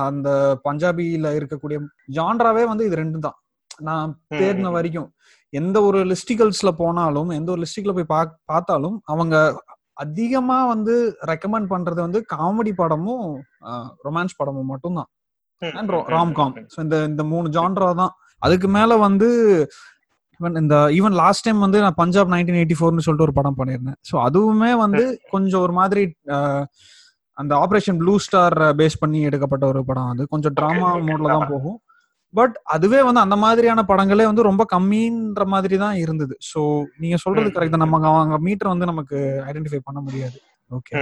அந்த 0.01 0.29
பஞ்சாபில 0.65 1.31
இருக்கக்கூடிய 1.39 1.77
ஜான்ராவே 2.17 2.63
வந்து 2.71 2.87
இது 2.87 3.01
ரெண்டும் 3.01 3.25
தான் 3.27 3.37
நான் 3.79 4.11
தேடின 4.33 4.69
வரைக்கும். 4.75 5.07
எந்த 5.53 5.77
ஒரு 5.87 5.99
லிஸ்டிகல்ஸ்ல 6.11 6.69
போனாலும் 6.81 7.29
எந்த 7.37 7.49
ஒரு 7.53 7.61
லிஸ்டிக்ல 7.63 7.93
போய் 7.97 8.11
பா 8.13 8.19
பார்த்தாலும் 8.51 8.97
அவங்க 9.13 9.35
அதிகமா 10.03 10.57
வந்து 10.73 10.93
ரெக்கமெண்ட் 11.31 11.69
பண்றது 11.73 11.99
வந்து 12.05 12.19
காமெடி 12.33 12.73
படமும் 12.79 13.27
ரொமான்ஸ் 14.07 14.39
படமும் 14.39 14.71
மட்டும்தான். 14.73 15.09
அண்ட் 15.61 15.91
ராம்காம் 16.15 16.55
இந்த 16.83 16.95
இந்த 17.09 17.23
மூணு 17.33 17.47
ஜான்ரா 17.57 17.89
தான். 18.01 18.13
அதுக்கு 18.41 18.67
மேல 18.77 18.97
வந்து 19.07 19.29
இந்த 20.61 20.75
ஈவன் 20.97 21.15
லாஸ்ட் 21.21 21.45
டைம் 21.45 21.59
வந்து 21.65 21.79
நான் 21.83 21.99
பஞ்சாப் 22.01 22.31
நைன்டீன் 22.33 22.59
எயிட்டி 22.61 22.77
ஃபோர்னு 22.79 23.05
சொல்லிட்டு 23.05 23.27
ஒரு 23.27 23.35
படம் 23.37 23.57
பண்ணியிருந்தேன். 23.59 23.99
ஸோ 24.09 24.15
அதுவுமே 24.27 24.71
வந்து 24.83 25.03
கொஞ்சம் 25.35 25.63
ஒரு 25.65 25.73
மாதிரி 25.79 26.03
அந்த 27.37 27.53
ஆபரேஷன் 27.63 27.97
ப்ளூ 28.01 28.13
ஸ்டார் 28.25 28.57
பேஸ் 28.79 29.01
பண்ணி 29.03 29.21
எடுக்கப்பட்ட 29.29 29.65
ஒரு 29.71 29.81
படம் 29.89 30.11
அது. 30.13 30.23
கொஞ்சம் 30.33 30.55
டிராமா. 30.59 30.89
மோட்ல 31.07 31.31
தான் 31.33 31.49
போகும். 31.53 31.77
பட் 32.35 32.55
அதுவே 32.75 32.99
வந்து 33.07 33.23
அந்த 33.25 33.35
மாதிரியான 33.35 33.83
படங்களே 33.91 34.25
வந்து 34.29 34.49
ரொம்ப 34.49 34.63
கம்மின்ற 34.73 35.43
மாதிரி 35.53 35.77
தான் 35.83 35.97
இருந்தது. 36.03 36.35
ஸோ 36.51 36.61
நீங்க 36.97 37.17
சொல்றது. 37.23 37.49
கரெக்ட் 37.55 37.75
தான். 37.75 37.85
நமக்கு 37.85 38.09
அவங்க 38.11 38.37
மீட்டர் 38.47 38.73
வந்து 38.73 38.91
நமக்கு 38.91 39.17
ஐடென்டிஃபை 39.49 39.81
பண்ண 39.87 40.01
முடியாது. 40.01 40.37
ஓகே 40.71 41.01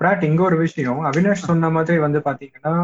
பிராட் 0.00 0.28
இங்க 0.28 0.42
ஒரு 0.42 0.56
விஷயம். 0.58 1.00
அவினாஷ் 1.08 1.48
சொன்ன 1.48 1.70
மாதிரி 1.70 1.98
வந்து 1.98 2.20
பாத்தீங்கன்னா 2.28 2.74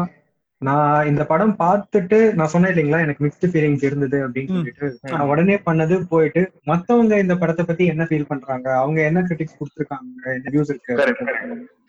நான் 0.61 1.07
இந்த 1.07 1.23
படம் 1.29 1.53
பார்த்துட்டு 1.61 2.17
நான் 2.37 2.51
சொன்னேன் 2.51 2.71
இல்லைங்களா 2.73 2.99
எனக்கு 3.05 3.23
மிக்ஸ்டு 3.25 3.49
ஃபீலிங்ஸ் 3.53 3.85
இருந்தது 3.87 4.17
அப்படின்னு. 4.25 4.51
சொல்லிட்டு. 4.53 4.87
நான் 5.13 5.29
உடனே 5.31 5.55
பண்ணது 5.65 5.95
போயிட்டு 6.11 6.41
மத்தவங்க 6.65 7.17
இந்த 7.19 7.35
படத்தை 7.41 7.63
பத்தி 7.65 7.85
என்ன 7.93 8.05
ஃபீல் 8.09 8.29
பண்றாங்க? 8.29 8.67
அவங்க 8.81 8.99
என்ன 9.09 9.21
கிரிட்டிக்ஸ் 9.21 9.57
கொடுத்துருக்காங்க? 9.59 10.21
என்ன 10.37 10.53
வியூஸ் 10.55 10.71
இருக்கு. 10.73 10.95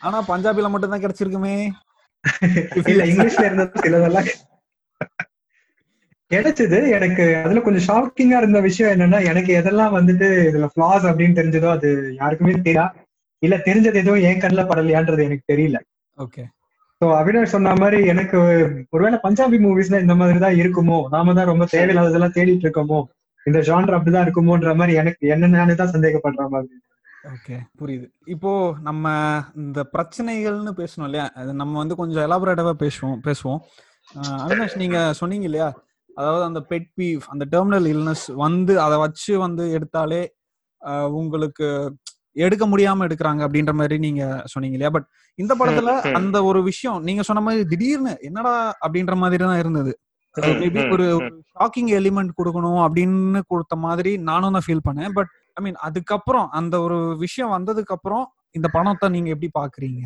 ஆனா 0.03 0.21
பஞ்சாபில 0.33 0.71
மட்டும் 0.73 0.95
தான் 0.95 1.05
கிடைச்சிருக்குமே. 1.05 1.57
இல்ல 2.93 3.05
இங்கிலீஷ்ல 3.13 3.47
இருந்தது 3.49 3.85
சிலதெல்லாம். 3.85 4.31
கிடைச்சது. 6.35 6.79
எனக்கு 6.97 7.25
அதுல 7.45 7.63
கொஞ்சம் 7.65 7.87
ஷாக்கிங்கா 7.89 8.39
இருந்த 8.43 8.61
விஷயம் 8.69 8.93
என்னன்னா 8.95 9.21
எனக்கு 9.31 9.53
எதெல்லாம் 9.61 9.97
வந்துட்டு 9.99 10.29
இதுல 10.51 10.69
ஃபிளாஸ் 10.73 11.07
அப்படின்னு 11.11 11.39
தெரிஞ்சதோ 11.41 11.71
அது 11.77 11.89
யாருக்குமே 12.21 12.55
தெரியா 12.69 12.85
இல்ல 13.43 13.57
தெரிஞ்சது 13.67 14.01
எதுவும் 14.03 14.27
என் 14.29 14.43
கண்ணில் 14.43 14.69
படலையான்றது 14.69 15.27
எனக்கு 15.29 15.51
தெரியல. 15.53 15.79
ஓகே 16.19 16.43
ஸோ 17.01 17.07
அவினாஷ் 17.21 17.55
சொன்ன 17.55 17.75
மாதிரி 17.81 17.99
எனக்கு 18.13 18.37
ஒருவேளை 18.95 19.19
பஞ்சாபி 19.25 19.57
மூவிஸ்ல 19.65 20.01
இந்த 20.05 20.15
மாதிரி 20.21 20.39
தான் 20.45 20.59
இருக்குமோ 20.61 20.99
நாம 21.15 21.35
தான் 21.39 21.51
ரொம்ப 21.51 21.65
தேவையில்லாததெல்லாம் 21.73 22.37
தேடிட்டு 22.37 22.67
இருக்கோமோ 22.67 23.01
இந்த 23.47 23.61
ஜான்ர் 23.69 23.97
அப்படிதான் 23.97 24.27
இருக்குமோன்ற 24.27 24.73
மாதிரி 24.81 24.93
எனக்கு 25.01 25.25
என்ன 25.35 25.51
நானே 25.55 25.75
தான் 25.81 25.93
சந்தேகப்படுற 25.95 26.45
மாதிரி 26.55 26.77
ஓகே 27.33 27.57
புரியுது. 27.81 28.07
இப்போ 28.35 28.51
நம்ம 28.87 29.05
இந்த 29.63 29.81
பிரச்சனைகள்னு 29.93 30.73
பேசணும் 30.81 31.07
இல்லையா? 31.09 31.27
அது 31.41 31.51
நம்ம 31.61 31.79
வந்து 31.83 31.95
கொஞ்சம் 32.01 32.25
எலாபரேட்டிவா 32.27 32.73
பேசுவோம் 32.83 33.19
பேசுவோம். 33.27 33.61
அவினாஷ் 34.45 34.81
நீங்க 34.83 34.99
சொன்னீங்க 35.21 35.47
இல்லையா? 35.51 35.69
அதாவது 36.17 36.45
அந்த 36.45 36.61
பெட் 36.71 36.91
பீவ் 36.97 37.23
அந்த 37.29 37.45
டெர்மினல் 37.51 37.87
இல்னஸ் 37.95 38.27
வந்து 38.37 38.75
அதை 38.81 38.99
வச்சு 38.99 39.33
வந்து 39.39 39.65
எடுத்தாலே 39.79 40.23
உங்களுக்கு 41.13 41.67
எடுக்க 42.37 42.65
முடியாம 42.67 43.05
எடுக்கிறாங்க 43.07 43.43
அப்படின்ற 43.47 43.73
மாதிரி 43.73 43.97
நீங்க 43.99 44.23
சொன்னீங்க 44.45 44.77
இல்லையா 44.77 44.91
பட் 44.91 45.07
இந்த 45.39 45.53
படத்துல. 45.55 45.91
அந்த 46.15 46.37
ஒரு 46.45 46.61
விஷயம் 46.63 46.99
நீங்க 47.03 47.23
சொன்ன 47.23 47.43
மாதிரி 47.43 47.65
திடீர்னு 47.69 48.13
என்னடா 48.23 48.55
அப்படின்ற 48.85 49.15
மாதிரி 49.17 49.45
தான் 49.45 49.59
இருந்தது 49.59 49.93
மேபி 50.61 50.81
ஒரு. 50.93 51.07
ஷாக்கிங் 51.53 51.91
எலிமெண்ட் 51.91 52.33
கொடுக்கணும் 52.39 52.81
அப்படின்னு 52.85 53.41
கொடுத்த 53.49 53.75
மாதிரி 53.77 54.13
நானும் 54.23 54.53
தான் 54.53 54.67
ஃபீல் 54.67 54.87
பண்ணேன் 54.89 55.13
பட் 55.13 55.31
ஐ 55.57 55.63
மீன் 55.63 55.79
அதுக்கப்புறம் 55.81 56.49
அந்த 56.51 56.75
ஒரு 56.81 56.99
விஷயம் 57.17 57.55
வந்ததுக்கு 57.55 57.95
அப்புறம் 57.95 58.25
இந்த 58.51 58.69
படத்தை 58.69 59.09
நீங்க 59.09 59.29
எப்படி 59.29 59.51
பாக்குறீங்க 59.55 60.03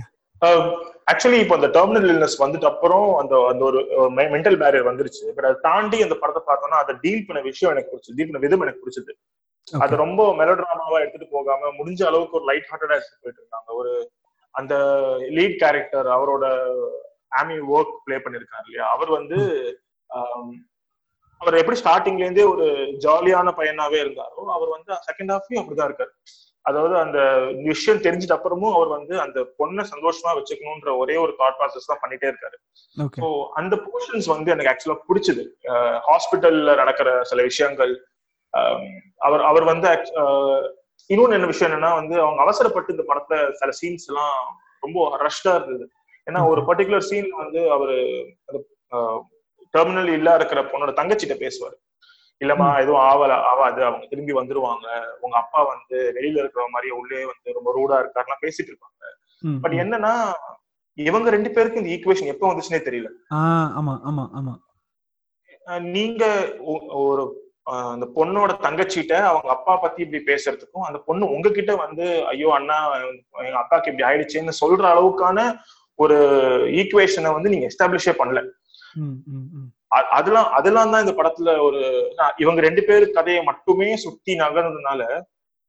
ஆக்சுவலி 1.11 1.39
இப்போ 1.45 1.55
அந்த 1.59 1.69
டெர்மினல் 1.77 2.11
இல்னஸ் 2.13 2.37
வந்துட்டு 2.43 2.69
அப்புறம் 2.71 3.07
அந்த 3.21 3.35
அந்த 3.51 3.63
ஒரு 3.69 3.79
மென்டல் 4.35 4.59
பேரியர் 4.63 4.89
வந்துருச்சு. 4.91 5.25
பட் 5.37 5.49
அதை 5.49 5.57
தாண்டி 5.69 5.99
அந்த 6.07 6.17
படத்தை 6.21 6.43
பார்த்தோம்னா 6.49 6.79
அதை 6.85 6.95
டீல் 7.05 7.27
பண்ண 7.29 7.41
விஷயம் 7.49 7.73
எனக்கு 7.75 7.93
பிடிச்சது 7.93 8.17
டீல் 8.19 8.31
பண்ண 8.31 8.43
விதம் 8.45 8.65
எனக்கு 8.67 8.83
பிடிச்சது. 8.85 9.13
அது 9.85 9.95
ரொம்ப 10.05 10.21
மெலோட்ராமாவா 10.41 11.01
எடுத்துட்டு 11.03 11.35
போகாம 11.35 11.73
முடிஞ்ச 11.79 12.03
அளவுக்கு 12.11 12.39
ஒரு 12.41 12.47
லைட் 12.51 12.69
ஹார்ட்டடா 12.71 12.97
எடுத்துட்டு 12.99 13.25
போயிட்டு 13.25 13.43
இருந்தாங்க. 13.43 13.71
ஒரு 13.81 13.93
அந்த 14.55 14.75
லீட் 15.37 15.59
கேரக்டர் 15.63 16.09
அவரோட 16.17 16.45
ஆமி 17.41 17.57
ஒர்க் 17.77 17.97
ப்ளே 18.05 18.17
பண்ணிருக்காரு 18.25 18.67
இல்லையா? 18.69 18.87
அவர் 18.95 19.11
வந்து 19.19 19.39
ஆம், 20.11 20.53
அவர் 21.41 21.59
எப்படி 21.61 21.79
ஸ்டார்டிங்ல 21.81 22.25
இருந்தே 22.27 22.47
ஒரு 22.53 22.67
ஜாலியான 23.05 23.49
பையனாவே 23.59 23.99
இருந்தாரோ 24.05 24.45
அவர் 24.57 24.71
வந்து 24.77 24.91
செகண்ட் 25.09 25.33
ஹாஃப்லயும் 25.35 25.63
அப்படிதான் 25.63 25.91
இருக்காரு. 25.91 26.13
அதாவது 26.69 26.95
அந்த 27.03 27.19
விஷயம் 27.69 28.03
தெரிஞ்சிட்ட 28.07 28.35
அப்புறமும் 28.37 28.75
அவர் 28.77 28.91
வந்து 28.97 29.15
அந்த 29.25 29.39
பொண்ணை 29.61 29.85
சந்தோஷமா 29.93 30.31
வச்சுக்கணும்ன்ற 30.39 30.93
ஒரே 31.03 31.17
ஒரு 31.25 31.33
தாட் 31.41 31.59
ப்ராசஸ் 31.61 31.91
தான் 31.91 32.03
பண்ணிட்டே 32.03 32.29
இருக்காரு. 32.31 32.57
ஸோ 33.23 33.29
அந்த 33.61 33.75
போர்ஷன்ஸ் 33.87 34.29
வந்து 34.35 34.53
எனக்கு 34.55 34.73
ஆக்சுவலா 34.73 34.99
பிடிச்சது. 35.09 35.45
ஹாஸ்பிட்டல்ல 36.09 36.75
நடக்கிற 36.83 37.11
சில 37.31 37.43
விஷயங்கள் 37.51 37.95
அவர் 39.29 39.45
அவர் 39.51 39.67
வந்து 39.73 39.89
இன்னொன்னு 41.11 41.37
என்ன 41.37 41.51
விஷயம் 41.51 41.71
என்னன்னா 41.71 41.93
வந்து 42.01 42.17
அவங்க 42.25 42.41
அவசரப்பட்டு 42.45 42.95
இந்த 42.95 43.05
படத்துல 43.11 43.37
சில 43.61 43.73
சீன்ஸ் 43.81 44.09
எல்லாம் 44.11 44.35
ரொம்ப 44.83 44.99
ரஷ்டா 45.27 45.53
இருந்தது. 45.59 45.85
ஏன்னா 46.27 46.41
ஒரு 46.53 46.61
பர்டிகுலர் 46.69 47.09
சீன் 47.11 47.31
வந்து 47.43 47.61
அவரு 47.77 47.97
டெர்மினல் 49.75 50.11
இல்லா 50.19 50.33
இருக்கிற 50.39 50.61
பொண்ணோட 50.73 50.93
தங்கச்சிட்ட 50.99 51.37
பேசுவாரு. 51.45 51.77
இல்லம்மா 52.41 52.81
எதுவும் 52.81 53.05
ஆவல 53.05 53.33
ஆவாது. 53.49 53.81
அவங்க 53.85 54.07
திரும்பி 54.07 54.33
வந்துருவாங்க. 54.33 54.87
உங்க 55.21 55.37
அப்பா 55.37 55.63
வந்து 55.63 55.97
வெளியில 56.17 56.39
இருக்கிற 56.39 56.65
மாதிரி 56.69 56.91
உள்ளே 56.91 57.25
வந்து 57.25 57.55
ரொம்ப 57.55 57.73
ரூடா 57.73 57.97
இருக்காருலாம் 57.99 58.43
பேசிட்டு 58.43 58.71
இருப்பாங்க. 58.73 58.95
பட் 59.61 59.75
என்னன்னா 59.75 60.13
இவங்க 60.99 61.31
ரெண்டு 61.31 61.51
பேருக்கு 61.51 61.81
இந்த 61.81 61.91
ஈக்குவேஷன் 61.91 62.27
எப்போ 62.27 62.47
வந்துச்சுன்னே 62.49 62.81
தெரியல. 62.85 63.09
ஆஹ் 63.35 63.71
ஆமா 63.75 63.95
ஆமா 64.05 64.25
ஆமா. 64.35 64.55
அஹ் 65.67 65.85
நீங்க 65.89 66.25
ஒரு 67.03 67.25
அந்த 67.89 68.07
பொண்ணோட 68.15 68.53
தங்கச்சிட்ட 68.63 69.15
அவங்க 69.23 69.49
அப்பா 69.51 69.77
பத்தி 69.77 70.03
இப்படி 70.03 70.23
பேசுறதுக்கும் 70.25 70.87
அந்த 70.87 70.99
பொண்ணு 70.99 71.25
உங்ககிட்ட 71.27 71.77
வந்து 71.77 72.05
ஐயோ 72.27 72.49
அண்ணா 72.49 72.77
எங்க 73.41 73.59
அக்காக்கு 73.59 73.91
இப்படி 73.91 74.07
ஆயிடுச்சுன்னு 74.09 74.61
சொல்ற 74.61 74.85
அளவுக்கான 74.93 75.39
ஒரு 75.99 76.17
ஈக்குவேஷனை 76.73 77.33
வந்து 77.33 77.51
நீங்க 77.51 77.67
எஸ்டாப்ளிஷே 77.67 78.15
பண்ணல. 78.19 78.41
அதெல்லாம் 79.91 80.49
அதெல்லாம் 80.51 80.93
தான் 80.93 81.05
இந்த 81.05 81.15
படத்துல 81.19 81.51
ஒரு 81.67 81.81
நான் 82.19 82.39
இவங்க 82.39 82.61
ரெண்டு 82.61 82.83
பேர் 82.83 83.05
கதையை 83.11 83.43
மட்டுமே 83.43 83.89
சுத்தி 83.97 84.33
நகர்ந்ததுனால 84.43 85.03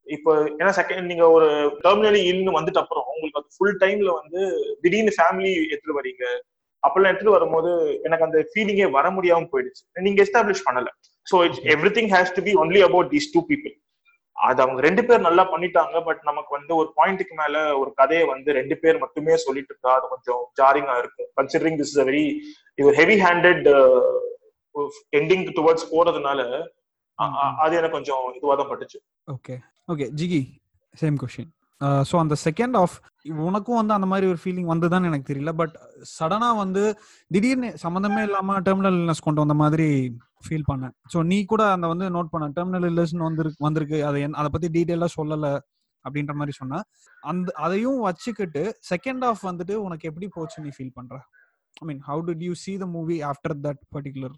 இப்போ 0.08 0.32
ஏன்னா 0.60 0.72
செகண்ட் 0.80 1.10
நீங்க 1.12 1.26
ஒரு 1.30 1.48
டெர்மினலி 1.84 2.22
இல்னு 2.32 2.56
வந்துட்டு 2.58 2.82
அப்புறம் 2.84 3.06
உங்களுக்கு 3.12 3.40
அது 3.40 3.56
ஃபுல் 3.56 3.78
டைம்ல 3.84 4.14
வந்து 4.22 4.42
திடீர்னு 4.82 5.14
ஃபேமிலி 5.18 5.52
எடுத்துட்டு 5.66 6.00
வரீங்க 6.00 6.24
அப்பெல்லாம் 6.84 7.12
எடுத்துட்டு 7.12 7.38
வரும்போது 7.38 7.72
எனக்கு 8.04 8.26
அந்த 8.28 8.40
ஃபீலிங்கே 8.52 8.88
வர 8.98 9.08
முடியாம 9.10 9.48
போயிடுச்சு. 9.54 9.82
நீங்க 10.06 10.20
எஸ்டாப்ளிஷ் 10.26 10.66
பண்ணல. 10.68 10.90
So 11.28 11.38
it's 11.46 11.64
everything 11.98 12.12
has 12.16 12.36
to 12.38 12.42
be 12.48 12.54
only 12.64 12.82
about 12.88 13.10
these 13.14 13.28
two 13.34 13.42
people 13.50 13.74
அது 14.40 14.60
அவங்க 14.64 14.82
ரெண்டு 14.86 15.02
பேர் 15.08 15.26
நல்லா 15.26 15.44
பண்ணிட்டாங்க 15.50 15.98
பட் 16.04 16.22
நமக்கு 16.24 16.52
வந்து 16.56 16.74
ஒரு 16.76 16.90
பாயிண்ட்டுக்கு 16.98 17.36
மேல 17.38 17.56
ஒரு 17.80 17.92
கதையை 17.98 18.26
வந்து 18.28 18.50
ரெண்டு 18.54 18.76
பேர் 18.82 19.02
மட்டுமே 19.02 19.36
சொல்லிட்டு 19.38 19.74
இருந்தா 19.74 19.92
அது 19.96 20.08
கொஞ்சம் 20.10 20.42
ஜாரிங்கா 20.60 20.96
இருக்கும். 21.00 21.30
கன்சிடரிங் 21.38 21.80
திஸ் 21.80 21.94
இஸ் 21.94 22.04
வெரி 22.04 22.26
இது 22.78 22.92
ஹெவி 23.00 23.18
ஹேண்டட் 23.24 23.68
எண்டிங் 25.14 25.46
டுவர்ட்ஸ் 25.58 25.88
போறதுனால 25.92 26.42
அ- 27.20 27.34
அ- 27.40 27.56
அது 27.64 27.74
எனக்கு 27.78 27.98
கொஞ்சம் 27.98 28.26
இதுவா 28.36 28.56
தான் 28.56 28.70
பட்டுச்சு. 28.70 29.00
Okay 29.28 29.56
okay 29.90 30.06
Jigi 30.20 30.42
same 30.94 31.18
question 31.22 31.50
so 32.04 32.16
அந்த 32.20 32.36
செகண்ட் 32.44 32.76
ஆஃப் 32.78 32.96
உனக்கும் 33.44 33.78
வந்து 33.78 33.94
அந்த 33.94 34.08
மாதிரி 34.08 34.26
ஒரு 34.28 34.40
ஃபீலிங் 34.42 34.70
வந்ததுன்னு 34.72 35.10
எனக்கு 35.10 35.30
தெரியல 35.30 35.52
பட் 35.56 35.76
சடனா 36.14 36.50
வந்து 36.58 36.84
திடீர்னு 37.32 37.70
சம்மந்தமே 37.84 38.22
இல்லாம 38.24 38.58
டெர்மினல் 38.66 38.98
கொண்டு 39.20 39.42
வந்த 39.42 39.56
மாதிரி 39.62 39.88
ஃபீல் 40.48 40.68
பண்ணேன். 40.74 40.92
ஸோ 41.14 41.26
நீ 41.26 41.46
கூட 41.46 41.72
அந்த 41.72 41.88
வந்து 41.88 42.10
நோட் 42.10 42.32
பண்ண 42.32 42.48
டெர்மினல் 42.48 42.90
இல்லஸ்ன்னு 42.90 43.18
வந்திருக்கு 43.18 43.56
வந்திருக்கு. 43.58 44.06
அதை 44.06 44.26
என்- 44.26 44.38
அதை 44.42 44.50
பத்தி 44.52 44.70
டீட்டெயிலாக 44.70 45.16
சொல்லலை 45.22 45.60
அப்படின்ற 46.06 46.34
மாதிரி 46.34 46.52
சொன்ன. 46.52 46.82
அந்த 47.22 47.52
அதையும் 47.56 48.00
வச்சுக்கிட்டு 48.00 48.78
செகண்ட் 48.92 49.24
ஆஃப் 49.24 49.46
வந்துட்டு 49.46 49.74
உனக்கு 49.74 50.08
எப்படி 50.08 50.28
போச்சு 50.28 50.64
நீ 50.64 50.70
ஃபீல் 50.70 50.92
பண்ற? 50.94 51.22
I 51.82 51.88
mean 51.88 52.02
how 52.08 52.28
did 52.30 52.44
you 52.44 52.54
see 52.54 52.78
the 52.78 52.86
movie 52.86 53.24
after 53.24 53.58
that 53.64 53.82
particular 53.96 54.38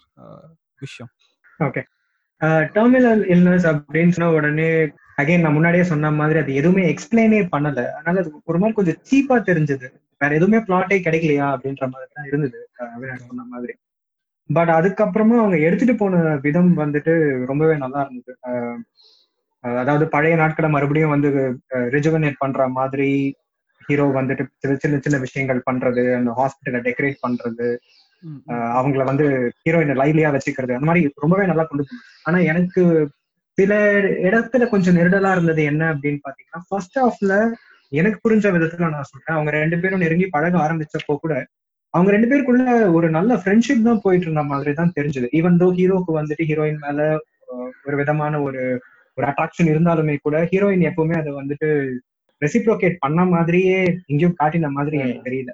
விஷயம்? 0.79 1.11
ஓகே 1.59 1.81
டெர்மினல் 2.75 3.21
இல்னஸ் 3.33 3.65
அப்படின்னு 3.71 4.09
சொன்ன 4.09 4.33
உடனே 4.33 4.69
அகைன் 5.17 5.39
நான் 5.39 5.53
முன்னாடியே 5.53 5.83
சொன்ன 5.83 6.11
மாதிரி 6.11 6.39
அது 6.39 6.55
எதுவுமே 6.55 6.83
எக்ஸ்பிளைனே 6.93 7.41
பண்ணல. 7.55 7.79
அதனால 7.91 8.19
அது 8.21 8.41
ஒரு 8.43 8.59
மாதிரி 8.59 8.77
கொஞ்சம் 8.77 9.01
சீப்பா 9.09 9.35
தெரிஞ்சது. 9.49 9.87
வேற 10.17 10.35
எதுவுமே 10.35 10.57
பிளாட்டே 10.57 10.97
கிடைக்கலையா 11.05 11.47
அப்படின்ற 11.53 11.85
மாதிரி 11.89 12.11
தான் 12.13 12.25
இருந்தது. 12.25 12.69
சொன்ன 13.27 13.43
மாதிரி. 13.43 13.73
பட் 14.53 14.71
அதுக்கப்புறமா 14.77 15.35
அவங்க 15.41 15.57
எடுத்துட்டு 15.59 15.95
போன 15.95 16.15
விதம் 16.45 16.71
வந்துட்டு 16.77 17.13
ரொம்பவே 17.45 17.75
நல்லா 17.77 18.01
இருந்தது. 18.05 18.33
அதாவது 19.63 20.05
பழைய 20.07 20.35
நாட்களை 20.35 20.69
மறுபடியும் 20.69 21.13
வந்து 21.15 21.29
ரிஜுவனேட் 21.95 22.41
பண்ற 22.43 22.67
மாதிரி 22.69 23.09
ஹீரோ 23.81 24.05
வந்துட்டு 24.17 24.43
சின்ன 24.61 24.75
சின்ன 24.77 24.97
சின்ன 24.99 25.17
விஷயங்கள் 25.17 25.65
பண்றது 25.69 26.03
அந்த 26.15 26.31
ஹாஸ்பிட்டலை 26.39 26.81
டெக்கரேட் 26.87 27.23
பண்றது 27.25 27.67
அவங்கள 28.77 29.03
வந்து 29.03 29.25
ஹீரோயினை 29.63 29.95
லைவ்லியா 29.95 30.29
வச்சுக்கிறது 30.33 30.75
அந்த 30.75 30.87
மாதிரி 30.89 31.13
ரொம்பவே 31.15 31.45
நல்லா 31.45 31.63
கொண்டு 31.63 31.85
ஆனா 32.23 32.39
எனக்கு 32.51 32.81
சில 33.57 33.73
இடத்துல 34.27 34.67
கொஞ்சம் 34.69 34.97
நெருடலா 34.97 35.31
இருந்தது 35.31 35.61
என்ன 35.63 35.83
அப்படின்னு 35.93 36.19
பாத்தீங்கன்னா 36.27 36.61
ஃபர்ஸ்ட் 36.69 36.99
ஹாஃப்ல 36.99 37.33
எனக்கு 37.91 38.19
புரிஞ்ச 38.23 38.45
விதத்துல 38.55 38.89
நான் 38.89 39.09
சொல்றேன். 39.09 39.35
அவங்க 39.35 39.51
ரெண்டு 39.55 39.77
பேரும் 39.79 39.99
நெருங்கி 39.99 40.27
பழக 40.27 40.57
ஆரம்பிச்சப்போ 40.57 41.15
கூட 41.15 41.33
அவங்க 41.93 42.09
ரெண்டு 42.15 42.27
பேருக்குள்ள 42.29 42.73
ஒரு 42.97 43.07
நல்ல 43.17 43.31
ஃப்ரெண்ட்ஷிப் 43.41 43.87
தான் 43.87 44.03
போயிட்டு 44.03 44.27
இருந்த 44.27 44.43
மாதிரி 44.51 44.71
தான் 44.73 44.93
தெரிஞ்சது 44.97 45.27
ஈவன் 45.39 45.59
தோ 45.61 45.67
ஹீரோக்கு 45.79 46.11
வந்துட்டு 46.19 46.47
ஹீரோயின் 46.49 46.81
மேல 46.85 46.99
ஒரு 47.87 47.95
விதமான 48.01 48.33
ஒரு 48.47 48.61
ஒரு 49.17 49.25
அட்ராக்ஷன் 49.31 49.71
இருந்தாலுமே 49.73 50.15
கூட 50.25 50.37
ஹீரோயின் 50.51 50.85
எப்பவுமே 50.89 51.15
அதை 51.21 51.31
வந்துட்டு 51.39 51.69
ரெசிப்ரோகேட் 52.41 52.95
பண்ண 53.03 53.21
மாதிரியே 53.33 53.79
எங்கேயும் 54.11 54.37
காட்டின 54.39 54.69
மாதிரி 54.77 54.95
எனக்கு 55.03 55.27
தெரியல. 55.27 55.51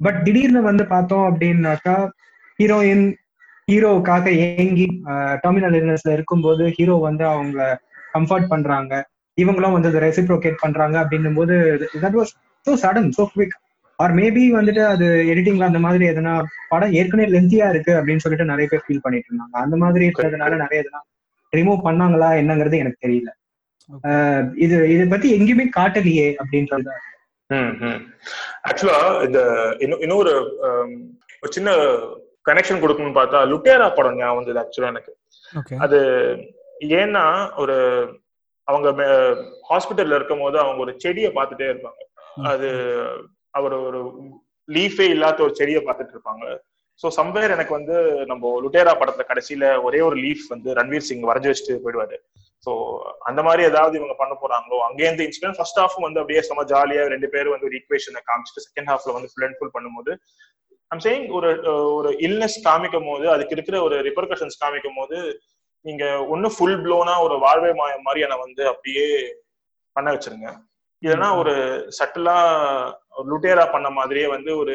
பட் 0.00 0.18
திடீர்னு 0.26 0.60
வந்து 0.70 0.84
பார்த்தோம் 0.94 1.26
அப்படின்னாக்கா 1.30 1.96
ஹீரோயின் 2.58 3.04
ஹீரோவுக்காக 3.68 4.26
ஏங்கி 4.62 4.86
டெர்மினல் 5.42 5.76
இல்னஸ்ல 5.80 6.14
இருக்கும்போது 6.16 6.64
ஹீரோ 6.78 6.94
வந்து 7.08 7.24
அவங்க 7.34 7.58
கம்ஃபர்ட் 8.14 8.48
பண்றாங்க. 8.52 8.92
இவங்களும் 9.38 9.74
வந்து 9.76 9.90
அதை 9.90 10.00
ரெசிப்ரோகேட் 10.06 10.62
பண்றாங்க 10.64 10.96
அப்படின்னும் 11.02 11.38
போது 11.40 11.54
that 12.04 12.18
was 12.20 12.32
so 12.66 12.72
sudden 12.84 13.10
so 13.18 13.24
quick 13.34 13.54
or 14.02 14.14
maybe 14.18 14.42
வந்துட்டு 14.58 14.82
அது 14.92 15.06
எடிட்டிங்ல 15.32 15.68
அந்த 15.70 15.80
மாதிரி 15.84 16.04
எதனா 16.12 16.34
படம் 16.72 16.94
ஏற்கனவே 17.00 17.26
லென்த்தியா 17.34 17.66
இருக்கு 17.72 17.92
அப்படின்னு 17.98 18.24
சொல்லிட்டு 18.24 18.50
நிறைய 18.52 18.66
பேர் 18.70 18.84
ஃபீல் 18.86 19.04
பண்ணிட்டு 19.04 19.30
இருந்தாங்க. 19.30 19.56
அந்த 19.64 19.76
மாதிரி 19.82 20.04
இருக்கிறதுனால 20.08 20.58
நிறைய 20.64 20.84
எதனா 20.84 21.00
ரிமூவ் 21.52 21.86
பண்ணாங்களா 21.86 22.30
என்னங்கிறது 22.40 22.82
எனக்கு 22.82 23.04
தெரியல. 23.06 23.30
இது 24.64 24.76
இதை 24.94 25.04
பத்தி 25.12 25.28
எங்கேயுமே 25.36 25.66
காட்டலையே 25.78 26.28
அப்படின்றது. 26.42 26.92
ஆக்சுவலா 28.68 29.00
இந்த 29.26 29.40
இன்னொரு 30.04 30.32
ஒரு 31.42 31.50
சின்ன 31.56 31.70
கனெக்ஷன் 32.48 32.82
கொடுக்கணும்னு 32.82 33.18
பார்த்தா 33.18 33.38
லுட்டேரா 33.52 33.88
படம் 33.96 34.18
ஞாபகம் 34.18 34.38
வந்தது 34.40 34.62
ஆக்சுவலா 34.62 34.92
எனக்கு. 34.94 35.12
அது 35.84 35.98
ஏன்னா 37.00 37.24
ஒரு 37.62 37.76
அவங்க 38.68 38.88
ஹாஸ்பிட்டல்ல 39.70 40.18
இருக்கும் 40.18 40.42
போது 40.44 40.56
அவங்க 40.62 40.80
ஒரு 40.86 40.92
செடியை 41.04 41.30
பார்த்துட்டே 41.36 41.70
இருப்பாங்க. 41.72 42.00
அது 42.50 42.68
அவர் 43.54 43.74
ஒரு 43.88 44.00
லீஃபே 44.68 45.06
இல்லாத 45.14 45.42
ஒரு 45.46 45.54
செடியை 45.60 45.80
பார்த்துட்டு 45.86 46.14
இருப்பாங்க. 46.16 46.44
ஸோ 47.00 47.08
சம்வேர் 47.18 47.54
எனக்கு 47.54 47.72
வந்து 47.78 47.96
நம்ம 48.30 48.50
லுட்டேரா 48.64 48.92
படத்துல 49.00 49.24
கடைசியில 49.28 49.64
ஒரே 49.86 50.00
ஒரு 50.08 50.16
லீஃப் 50.24 50.44
வந்து 50.54 50.70
ரன்வீர் 50.78 51.06
சிங் 51.08 51.28
வரைஞ்சு 51.30 51.50
வச்சுட்டு 51.50 51.82
போயிடுவாரு. 51.84 52.16
ஸோ 52.66 52.72
அந்த 53.28 53.40
மாதிரி 53.46 53.62
ஏதாவது 53.70 53.94
இவங்க 54.00 54.14
பண்ண 54.18 54.32
போறாங்களோ 54.40 54.78
அங்கேருந்து 54.88 55.26
இன்சிடென்ட் 55.28 55.58
ஃபர்ஸ்ட் 55.58 55.80
ஹாஃப் 55.82 55.96
வந்து 56.06 56.20
அப்படியே 56.22 56.40
செம 56.48 56.64
ஜாலியா 56.72 57.04
ரெண்டு 57.14 57.28
பேரும் 57.34 57.54
வந்து 57.54 57.68
ஒரு 57.68 57.78
ஈக்குவேஷனை 57.78 58.22
காமிச்சிட்டு 58.30 58.64
செகண்ட் 58.66 58.90
ஹாஃப்ல 58.92 59.14
வந்து 59.16 59.30
ஃபுல் 59.32 59.46
அண்ட் 59.46 59.58
ஃபுல் 59.60 59.74
பண்ணும்போது 59.76 60.12
ஐம் 60.90 61.02
சேயிங் 61.06 61.26
ஒரு 61.38 61.50
ஒரு 61.98 62.10
இல்னஸ் 62.26 62.58
காமிக்கும் 62.68 63.08
போது 63.10 63.26
அதுக்கு 63.34 63.56
இருக்கிற 63.56 63.76
ஒரு 63.86 63.96
ரிப்பர்கஷன்ஸ் 64.08 64.60
காமிக்கும் 64.62 64.98
போது 65.00 65.18
நீங்க 65.84 66.04
ஒண்ணு 66.34 66.48
ஃபுல் 66.54 66.78
ப்ளோனா 66.84 67.14
ஒரு 67.26 67.36
வாழ்வை 67.44 67.70
மாயம் 67.80 68.06
மாதிரியான 68.06 68.38
வந்து 68.44 68.62
அப்படியே 68.72 69.06
பண்ண 69.96 70.08
வச்சிருங்க. 70.14 70.48
இல்லைன்னா 71.02 71.28
ஒரு 71.40 71.54
சட்டிலா 71.98 72.38
லுட்டேரா 73.30 73.64
பண்ண 73.74 73.88
மாதிரியே 73.98 74.26
வந்து 74.36 74.50
ஒரு 74.62 74.74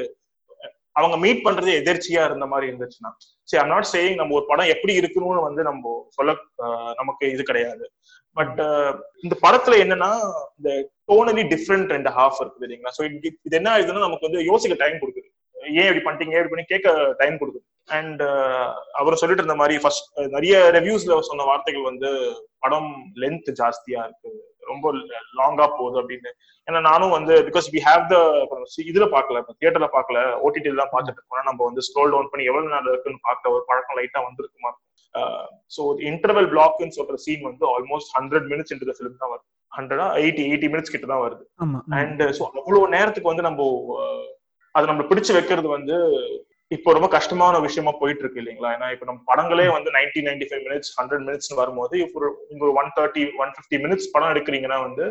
அவங்க 1.00 1.15
மீட் 1.24 1.46
பண்றது 1.46 1.72
எதிர்ச்சியா 1.80 2.22
இருந்த 2.27 2.46
மாதிரி 2.51 2.65
இருந்துச்சுன்னா. 2.72 3.10
சரி 3.50 3.62
ஐம் 3.62 3.74
நாட் 3.74 3.89
சேயிங் 3.94 4.20
நம்ம 4.20 4.36
ஒரு 4.38 4.46
படம் 4.51 4.72
எப்படி 4.74 4.94
இருக்கணும்னு 5.00 5.48
வந்து 5.48 5.62
நம்ம 5.70 5.94
சொல்ல 6.18 6.36
நமக்கு 7.00 7.32
இது 7.36 7.44
கிடையாது. 7.50 7.86
பட் 8.38 8.60
இந்த 9.25 9.36
படத்துல 9.46 9.75
என்னன்னா 9.84 10.12
இந்த 10.58 10.72
டோனலி 11.10 11.44
டிஃப்ரெண்ட் 11.54 11.94
ரெண்டு 11.96 12.12
ஹாஃப் 12.18 12.39
இருக்குது 12.44 12.65
இல்லைங்களா 12.68 12.96
ஸோ 12.98 13.04
இது 13.10 13.58
என்ன 13.60 13.72
ஆகுதுன்னா 13.74 14.06
நமக்கு 14.08 14.27
வந்து 14.30 14.42
யோசிக்க 14.51 14.77
டைம் 14.84 15.01
கொடுக்குது. 15.01 15.30
ஏன் 15.80 15.88
இப்படி 15.89 16.04
பண்ணிட்டீங்க? 16.06 16.34
ஏன் 16.36 16.42
இப்படி 16.42 16.54
பண்ணி 16.54 16.65
கேட்க 16.72 16.89
டைம் 17.22 17.38
கொடுக்குது. 17.42 17.65
அண்ட் 17.98 18.22
அவர் 19.02 19.19
சொல்லிட்டு 19.21 19.43
இருந்த 19.43 19.58
மாதிரி 19.62 19.76
ஃபர்ஸ்ட் 19.84 20.08
நிறைய 20.36 20.56
ரிவ்யூஸ்ல 20.78 21.19
சொன்ன 21.30 21.45
வார்த்தைகள் 21.50 21.89
வந்து 21.91 22.10
படம் 22.63 22.91
லென்த் 23.24 23.50
ஜாஸ்தியா 23.62 24.02
இருக்கு. 24.08 24.32
ரொம்ப 24.71 24.91
லாங்கா 25.39 25.65
போகுது 25.80 25.97
அப்படின்னு. 26.01 26.32
ஏன்னா 26.67 26.80
நானும் 26.89 27.13
வந்து 27.17 27.34
பிகாஸ் 27.47 27.67
வி 27.75 27.82
ஹேவ் 27.88 28.06
த 28.13 28.17
இதுல 28.91 29.08
பாக்கல 29.15 29.41
தியேட்டர்ல 29.60 29.89
பாக்கல 29.95 30.19
ஓடிடில 30.45 30.80
தான் 30.82 30.93
பார்த்துட்டு 30.93 31.19
இருக்கோம். 31.19 31.47
நம்ம 31.49 31.60
வந்து 31.69 31.84
ஸ்க்ரோல் 31.88 32.13
டவுன் 32.15 32.32
பண்ணி 32.32 32.49
எவ்வளவு 32.51 32.73
நேரம் 32.73 32.91
இருக்குன்னு 32.93 33.25
பார்க்க 33.30 33.54
ஒரு 33.56 33.63
பழக்கம் 33.69 33.99
லைட்டா 33.99 34.21
வந்திருக்குமா? 34.28 34.71
ஸோ 35.75 35.82
இன்டர்வல் 36.10 36.49
பிளாக்னு 36.54 36.95
சொல்ற 36.97 37.17
சீன் 37.25 37.45
வந்து 37.49 37.65
almost 37.75 38.12
hundred 38.17 38.47
minutes 38.54 38.73
into 38.73 38.97
film 38.97 39.21
தான் 39.21 39.32
வருது 39.34 39.47
ஹண்ட்ரடா 39.71 40.08
எயிட்டி 40.23 40.41
எயிட்டி 40.49 40.67
மினிட்ஸ் 40.73 40.93
கிட்ட 40.95 41.06
தான் 41.13 41.23
வருது. 41.25 41.43
அண்ட் 42.01 42.23
ஸோ 42.38 42.43
அவ்வளவு 42.60 42.93
நேரத்துக்கு 42.95 43.32
வந்து 43.32 43.47
நம்ம 43.47 43.69
அதை 44.75 44.86
நம்ம 44.91 45.04
பிடிச்சு 45.10 45.32
வைக்கிறது 45.38 45.67
வந்து 45.78 45.95
இப்போ 46.71 46.89
ரொம்ப 46.95 47.08
கஷ்டமான 47.15 47.56
விஷயமா 47.65 47.91
போயிட்டு 48.01 48.23
இருக்கு 48.23 48.41
இல்லைங்களா? 48.41 48.69
ஏன்னா 48.75 48.88
இப்போ 48.93 49.06
நம்ம 49.10 49.19
படங்களே 49.32 49.65
வந்து 49.75 49.89
ninety 49.97 50.21
ninety 50.28 50.45
five 50.49 50.63
minutes 50.67 50.91
hundred 50.99 51.25
minutes 51.28 51.51
வரும்போது 51.62 51.95
இப்போ 52.06 52.19
ஒரு 52.65 52.71
one 52.82 52.89
thirty 52.97 53.23
one 53.43 53.51
fifty 53.56 53.78
minutes 53.84 54.12
படம் 54.13 54.32
எடுக்கிறீங்கன்னா 54.34 54.80
வந்து 54.88 55.06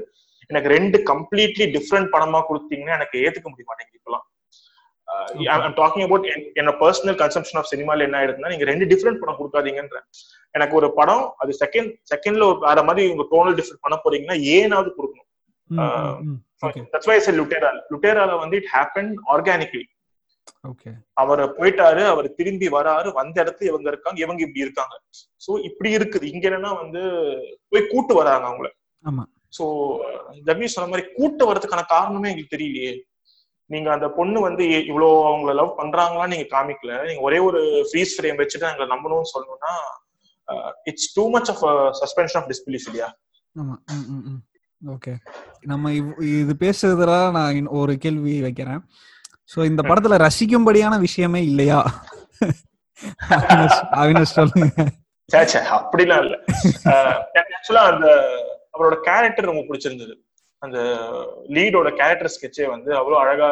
எனக்கு 0.51 0.71
ரெண்டு 0.77 0.99
கம்ப்ளீட்லி 1.11 1.67
டிஃப்ரெண்ட் 1.77 2.11
படமா 2.15 2.41
கொடுத்தீங்கன்னா 2.49 2.97
எனக்கு 2.99 3.23
ஏத்துக்க 3.27 3.49
முடிய 3.53 3.67
மாட்டேங்குது 3.69 3.99
இப்பெல்லாம் 4.01 4.25
டாக்கிங் 5.81 6.05
அபவுட் 6.07 6.27
என்ன 6.61 6.75
பர்சனல் 6.83 7.19
கன்சம்ஷன் 7.23 7.59
ஆஃப் 7.61 7.71
சினிமால 7.73 8.07
என்ன 8.09 8.19
ஆயிடுதுன்னா 8.21 8.53
நீங்க 8.53 8.67
ரெண்டு 8.73 8.85
டிஃப்ரெண்ட் 8.93 9.21
படம் 9.23 9.39
கொடுக்காதீங்கன்ற. 9.41 9.99
எனக்கு 10.55 10.75
ஒரு 10.81 10.89
படம் 10.99 11.25
அது 11.43 11.53
செகண்ட் 11.63 11.91
செகண்ட்ல 12.13 12.47
ஒரு 12.51 12.59
வேற 12.69 12.83
மாதிரி 12.89 13.05
உங்க 13.15 13.27
டோனல் 13.33 13.57
டிஃப்ரெண்ட் 13.61 13.85
பண்ண 13.87 13.99
போறீங்கன்னா 14.05 14.37
ஏனாவது 14.57 14.91
கொடுக்கணும். 14.99 15.29
தட்ஸ் 16.95 17.11
வை 17.11 17.19
சார் 17.27 17.39
லுட்டேரால் 17.41 18.41
வந்து 18.45 18.59
இட் 18.63 18.71
ஹேப்பன் 18.77 19.11
ஆர்கானிக்லி 19.35 19.85
அவர் 21.13 21.57
போயிட்டாரு 21.57 22.07
அவர் 22.07 22.35
திரும்பி 22.35 22.69
வராரு 22.69 23.13
வந்த 23.13 23.45
இடத்துல 23.45 23.65
இவங்க 23.65 23.89
இருக்காங்க 23.89 24.21
இவங்க 24.21 24.43
இப்படி 24.43 24.61
இருக்காங்க. 24.61 25.01
சோ 25.19 25.63
இப்படி 25.65 25.97
இருக்குது. 25.97 26.23
இங்க 26.23 26.49
என்னன்னா 26.49 26.77
வந்து 26.77 27.01
போய் 27.69 27.87
கூட்டு 27.87 28.15
வராங்க 28.15 28.49
அவங்கள. 28.49 28.71
சோ 29.59 29.65
ஜமீர் 30.45 30.65
சொன்ன 30.65 30.91
மாதிரி 30.91 31.09
கூட்டு 31.15 31.53
வர்றதுக்கான 31.53 31.83
காரணமே 31.87 32.29
எங்களுக்கு 32.29 32.57
தெரியலையே. 32.57 33.13
நீங்க 33.67 33.93
அந்த 33.93 34.09
பொண்ணு 34.09 34.41
வந்து 34.41 34.65
இ- 34.65 34.85
இவ்வளவு 34.85 35.13
அவங்கள 35.13 35.55
லவ் 35.55 35.79
பண்றாங்களான்னு 35.79 36.37
நீங்க 36.37 36.59
காமிக்கல. 36.59 37.07
நீங்க 37.07 37.21
ஒரே 37.21 37.39
ஒரு 37.39 37.89
ஃப்ரீஸ் 37.93 38.11
ஃப்ரேம் 38.19 38.47
வச்சுட்டு 38.47 38.79
எங்களை 38.79 38.87
நம்பணும்னு 38.87 39.21
சொல்லணும்னா 39.21 39.71
it's 40.85 41.13
too 41.13 41.31
much 41.31 41.51
of 41.51 41.65
suspension 41.65 42.37
of 42.37 42.49
disbelief 42.49 42.85
இல்லையா. 42.85 43.17
ஓகே 44.87 45.15
நம்ம 45.61 45.93
இது 45.93 46.57
பேசுறதுல 46.59 47.31
நான் 47.31 47.67
ஒரு 47.67 47.99
கேள்வி 47.99 48.41
வைக்கிறேன். 48.41 48.85
சோ 49.53 49.59
இந்த 49.71 49.83
படத்துல 49.89 50.19
ரசிக்கும்படியான 50.27 50.95
விஷயமே 51.07 51.41
இல்லையா? 51.51 51.81
அவினாஷ் 54.01 54.37
சொல்லுங்க. 54.39 54.67
அப்படிலாம் 55.79 56.23
இல்ல. 56.25 56.37
ஆக்சுவலா 57.41 57.85
அந்த 57.93 58.07
அவரோட 58.75 58.97
கேரக்டர் 59.09 59.51
ரொம்ப 59.51 59.63
பிடிச்சிருந்தது. 59.69 60.15
அந்த 60.63 60.79
லீடோட 61.57 61.89
கேரக்டர் 62.01 62.33
ஸ்கெட்சே 62.35 62.67
வந்து 62.75 62.91
அவ்வளவு 63.01 63.23
அழகா 63.23 63.51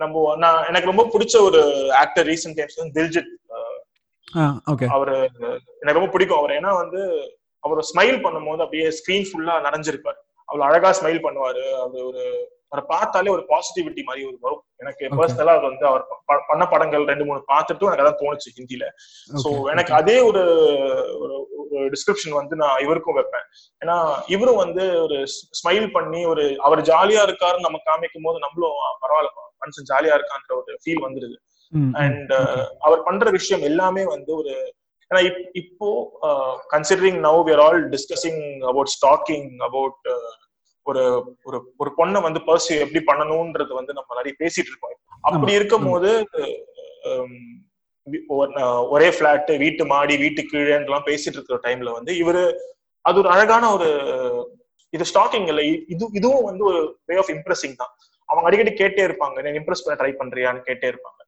நம்ம 0.00 0.34
நான் 0.42 0.66
எனக்கு 0.70 0.90
ரொம்ப 0.90 1.04
பிடிச்ச 1.14 1.34
ஒரு 1.48 1.60
ஆக்டர் 2.02 2.26
ரீசெண்ட் 2.30 2.58
டைம்ஸ் 2.58 2.80
வந்து 2.80 2.96
தில்ஜித். 2.98 3.32
ஆ 4.40 4.42
ஓகே 4.72 4.86
அவரு 4.96 5.16
எனக்கு 5.80 5.98
ரொம்ப 6.00 6.10
பிடிக்கும் 6.14 6.40
அவர். 6.40 6.52
ஏன்னா 6.58 6.70
வந்து 6.82 7.00
அவர் 7.64 7.88
ஸ்மைல் 7.90 8.18
பண்ணும்போது 8.24 8.64
அப்படியே 8.64 8.86
ஸ்கிரீன் 8.98 9.28
ஃபுல்லா 9.28 9.56
நிறைஞ்சிருப்பாரு 9.66 10.18
அவ்வளவு 10.48 10.68
அழகா 10.68 10.90
ஸ்மைல் 11.00 11.24
பண்ணுவாரு. 11.26 11.64
அது 11.84 11.96
ஒரு 12.10 12.22
அவரை 12.72 12.84
பார்த்தாலே 12.88 13.30
ஒரு 13.30 13.42
பாசிட்டிவிட்டி 13.48 14.02
மாதிரி 14.04 14.22
ஒரு 14.26 14.36
வரும் 14.40 14.62
எனக்கு. 14.80 15.04
பர்சனலா 15.16 15.54
அது 15.56 15.66
வந்து 15.68 15.84
அவர் 15.88 16.04
பண்ண 16.48 16.64
படங்கள் 16.70 17.08
ரெண்டு 17.10 17.24
மூணு 17.24 17.40
பார்த்துட்டும் 17.50 17.88
எனக்கு 17.88 18.04
அதான் 18.04 18.20
தோணுச்சு 18.20 18.50
ஹிந்தில 18.54 18.84
சோ 19.40 19.50
எனக்கு 19.72 19.92
அதே 19.98 20.16
ஒரு 20.28 20.42
ஒரு 21.74 21.86
டிஸ்கிரிப்ஷன் 21.92 22.38
வந்து 22.38 22.54
நான் 22.56 22.80
இவருக்கும் 22.80 23.18
வைப்பேன் 23.18 23.46
ஏன்னா 23.82 23.96
இவரும் 24.28 24.60
வந்து 24.62 24.84
ஒரு 25.02 25.18
ஸ்மைல் 25.58 25.88
பண்ணி 25.92 26.20
ஒரு 26.26 26.44
அவர் 26.62 26.82
ஜாலியா 26.88 27.22
இருக்காருன்னு 27.24 27.66
நம்ம 27.66 27.80
காமிக்கும் 27.86 28.26
போது 28.26 28.38
நம்மளும் 28.40 28.76
"ஆ, 28.80 28.90
பரவாயில்ல 29.02 29.30
மனுஷன் 29.62 29.88
ஜாலியா 29.90 30.14
இருக்கான்ற 30.18 30.52
ஒரு 30.58 30.72
ஃபீல் 30.82 31.04
வந்துருது. 31.06 31.36
அண்ட் 32.00 32.32
அவர் 32.82 33.04
பண்ற 33.04 33.26
விஷயம் 33.36 33.62
எல்லாமே 33.68 34.04
வந்து 34.10 34.32
ஒரு 34.36 34.54
ஏன்னா 35.10 35.22
இப்- 35.26 35.48
இப்போ 35.60 35.88
considering 36.72 37.20
now 37.24 37.40
we're 37.48 37.62
all 37.62 37.80
discussing 37.90 38.40
about 38.64 38.92
stalking 38.92 39.48
about 39.62 40.08
ஒரு 40.86 41.02
ஒரு 41.44 41.58
ஒரு 41.78 41.90
பொண்ணை 41.98 42.20
வந்து 42.22 42.40
பர்சியூ 42.46 42.76
எப்படி 42.78 43.00
பண்ணணும்ன்றது 43.06 43.72
வந்து 43.74 43.92
நம்ம 43.92 44.16
நிறைய 44.18 44.34
பேசிட்டு 44.40 44.70
இருக்கோம் 44.70 44.96
அப்படி. 45.24 45.52
இருக்கும் 45.52 45.88
போது 45.88 46.10
ஒரே 48.90 49.08
பிளாட் 49.10 49.50
வீட்டு 49.58 49.82
மாடி 49.86 50.14
வீட்டு 50.16 50.42
கீழேன்றலாம் 50.42 51.08
பேசிட்டு 51.08 51.36
இருக்கிற 51.38 51.58
டைம்ல 51.64 51.92
வந்து 51.92 52.12
இவரு 52.22 52.42
அது 53.04 53.18
ஒரு 53.18 53.28
அழகான 53.28 53.64
ஒரு 53.72 53.88
இது 54.92 55.04
ஸ்டாக்கிங் 55.10 55.46
இல்ல 55.48 55.62
இது 55.92 56.04
இதுவும் 56.12 56.48
வந்து 56.48 56.64
ஒரு 56.64 56.80
வே 57.08 57.16
ஆஃப் 57.16 57.32
இம்ப்ரெசிங் 57.34 57.76
தான் 57.76 57.92
அவங்க 58.28 58.46
அடிக்கடி 58.48 58.72
கேட்டே 58.74 59.02
இருப்பாங்க 59.06 59.42
நீ 59.44 59.52
இம்ப்ரெஸ் 59.60 59.84
பண்ண 59.84 59.96
ட்ரை 60.00 60.12
பண்றியான்னு 60.18 60.66
கேட்டே 60.66 60.88
இருப்பாங்க. 60.92 61.18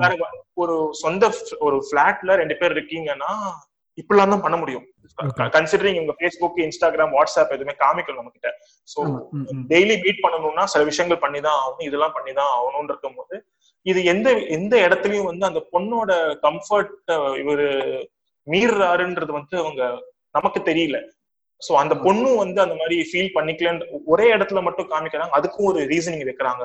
வேற 0.00 0.12
ஒரு 0.56 0.74
சொந்த 1.00 1.24
ஒரு 1.60 1.76
பிளாட்ல 1.90 2.36
ரெண்டு 2.36 2.56
பேர் 2.56 2.74
இருக்கீங்கன்னா 2.76 3.30
இப்படிலாம் 4.00 4.32
தான் 4.34 4.44
பண்ண 4.44 4.56
முடியும். 4.62 4.84
கன்சிடரிங் 5.54 5.98
உங்க 6.00 6.14
ஃபேஸ்புக் 6.18 6.58
இன்ஸ்டாகிராம் 6.64 7.12
வாட்ஸ்அப் 7.16 7.52
எதுவுமே 7.56 7.74
காமிக்கல 7.82 8.18
நம்ம 8.18 8.32
கிட்ட 8.34 8.48
சோ. 8.88 8.98
டெய்லி 9.72 9.94
மீட் 10.04 10.22
பண்ணணும்னா 10.24 10.64
சில 10.72 10.82
விஷயங்கள் 10.90 11.22
பண்ணி 11.24 11.40
தான் 11.46 11.58
ஆகணும் 11.60 11.86
இதெல்லாம் 11.88 12.16
பண்ணி 12.16 12.32
தான் 12.40 12.50
ஆகணும்னு 12.56 12.92
இருக்கும்போது 12.92 13.36
இது 13.86 14.00
எந்த 14.12 14.28
எந்த 14.56 14.74
இடத்துலயும் 14.86 15.30
வந்து 15.30 15.44
அந்த 15.48 15.60
பொண்ணோட 15.74 16.12
கம்ஃபர்ட் 16.46 16.94
இவரு 17.42 17.68
மீறாருன்றது 18.46 19.32
வந்து 19.38 19.54
அவங்க 19.62 19.82
நமக்கு 20.34 20.60
தெரியல. 20.68 20.96
சோ 21.62 21.72
அந்த 21.82 21.94
பொண்ணும் 22.04 22.40
வந்து 22.42 22.58
அந்த 22.64 22.74
மாதிரி 22.80 22.96
ஃபீல் 23.10 23.34
பண்ணிக்கலன்னு 23.36 23.86
ஒரே 24.12 24.26
இடத்துல 24.36 24.60
மட்டும் 24.66 24.90
காமிக்கிறாங்க 24.92 25.36
அதுக்கும் 25.38 25.68
ஒரு 25.70 25.80
ரீசனிங் 25.92 26.26
வைக்கிறாங்க. 26.28 26.64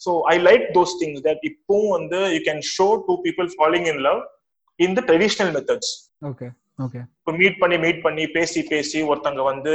So 0.00 0.10
I 0.32 0.36
like 0.48 0.64
those 0.76 0.94
things 1.00 1.22
that 1.28 1.44
இப்பவும் 1.50 1.92
வந்து 1.96 2.20
you 2.34 2.40
can 2.48 2.62
show 2.74 2.88
to 3.06 3.14
people 3.26 3.48
following 3.54 3.88
in 3.92 4.02
love 4.08 4.20
in 4.80 4.96
the 4.98 5.02
traditional 5.10 5.52
methods 5.56 5.92
okay 6.30 6.48
இப்போ 7.18 7.32
மீட் 7.40 7.58
பண்ணி 7.60 7.76
மீட் 7.84 8.00
பண்ணி 8.02 8.24
பேசி 8.36 8.60
பேசி 8.70 8.98
ஒருத்தங்க 9.10 9.42
வந்து 9.50 9.72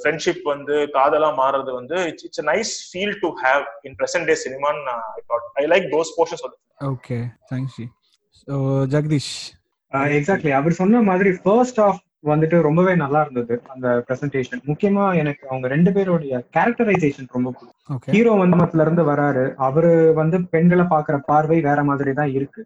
ஃப்ரெண்ட்ஷிப் 0.00 0.42
வந்து 0.52 0.76
காதலா 0.96 1.28
மாறுறது 1.40 1.72
வந்து 1.78 1.96
it's 2.10 2.26
it's 2.28 2.44
nice 2.48 2.72
feel 2.90 3.14
to 3.22 3.30
have 3.44 3.64
in 3.88 3.96
present 4.00 4.28
day 4.30 4.36
சினிமான்னு 4.44 4.94
I 5.18 5.22
thought 5.30 5.46
I 5.62 5.64
like 5.74 5.86
those 5.94 6.12
portions 6.18 6.44
okay 6.92 7.18
thanks 7.52 7.80
so 8.48 8.54
Jagadish 8.94 9.32
exactly 10.18 10.52
அவர் 10.52 10.80
சொன்ன 10.80 11.02
மாதிரி 11.02 11.30
ஃபர்ஸ்ட் 11.44 11.80
ஆஃப் 11.86 12.00
வந்துட்டு 12.24 12.56
ரொம்பவே 12.60 12.92
நல்லா 12.94 13.20
இருந்தது 13.24 13.54
அந்த 13.72 13.88
பிரசன்டேஷன் 14.06 14.62
முக்கியமா 14.70 15.04
எனக்கு 15.14 15.44
அவங்க 15.50 15.66
ரெண்டு 15.68 15.90
பேருடைய 15.96 16.40
கேரக்டரைசேஷன் 16.56 17.28
ரொம்ப 17.36 17.50
ஹீரோ 18.14 18.32
வந்தமத்துல 18.40 18.84
இருந்து 18.86 19.02
வராரு. 19.10 19.44
அவரு 19.58 19.92
வந்து 20.12 20.38
பெண்களை 20.54 20.84
பாக்குற 20.94 21.16
பார்வை 21.30 21.58
வேற 21.68 21.82
மாதிரி 21.84 22.12
தான் 22.12 22.32
இருக்கு. 22.38 22.62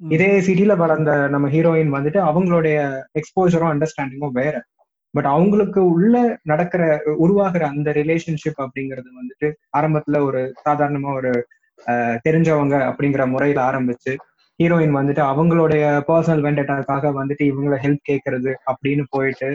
இதே 0.00 0.40
சிட்டில 0.40 0.76
வளர்ந்த 0.76 1.28
நம்ம 1.28 1.48
ஹீரோயின் 1.48 1.94
வந்துட்டு 1.96 2.20
அவங்களுடைய 2.28 2.76
எக்ஸ்போஜரும் 3.20 3.72
அண்டர்ஸ்டாண்டிங்கும் 3.72 4.38
வேற. 4.38 4.54
பட் 5.14 5.26
அவங்களுக்கு 5.26 5.80
உள்ள 5.90 6.14
நடக்கிற 6.42 6.82
உருவாகிற 7.18 7.66
அந்த 7.66 7.90
ரிலேஷன்ஷிப் 7.92 8.60
அப்படிங்கிறது 8.64 9.08
வந்துட்டு 9.16 9.48
ஆரம்பத்துல 9.78 10.18
ஒரு 10.24 10.42
சாதாரணமா 10.64 11.12
ஒரு 11.14 11.32
அஹ், 11.86 12.18
தெரிஞ்சவங்க 12.24 12.76
அப்படிங்கிற 12.88 13.26
முறையில 13.26 13.60
ஆரம்பிச்சு 13.62 14.12
ஹீரோயின் 14.60 14.96
வந்துட்டு 14.96 15.22
அவங்களுடைய 15.28 15.84
பர்சனல் 16.08 16.44
வெண்டட்டாக்காக 16.44 17.12
வந்துட்டு 17.14 17.44
இவங்கள 17.50 17.76
ஹெல்ப் 17.76 18.08
கேட்கறது 18.08 18.50
அப்படின்னு 18.72 19.04
போயிட்டு 19.10 19.48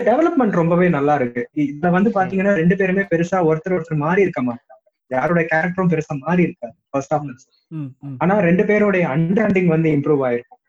டெவலப்மெண்ட் 0.00 0.50
ரொம்பவே 0.52 0.88
நல்லா 0.88 1.14
இருக்கு. 1.14 1.42
இதுல 1.62 1.90
வந்து 1.90 2.10
பாத்தீங்கன்னா 2.10 2.54
ரெண்டு 2.54 2.76
பேருமே 2.76 3.04
பெருசா 3.10 3.38
ஒருத்தர் 3.48 3.76
ஒருத்தர் 3.76 3.96
மாறி 3.98 4.22
இருக்க 4.22 4.42
மாட்டாங்க. 4.42 4.74
யாரோட 5.10 5.40
கேரக்டரும் 5.52 5.92
பெருசா 5.92 6.14
மாறி 6.18 6.42
இருக்காது. 6.42 6.76
ஃபர்ஸ்ட் 6.90 7.14
ஆஃப் 7.14 7.26
ஆனா 8.18 8.34
ரெண்டு 8.48 8.64
பேருடைய 8.64 9.04
அண்டர்ஸ்டாண்டிங் 9.06 9.70
வந்து 9.74 9.88
இம்ப்ரூவ் 9.90 10.22
ஆயிருக்கும். 10.28 10.60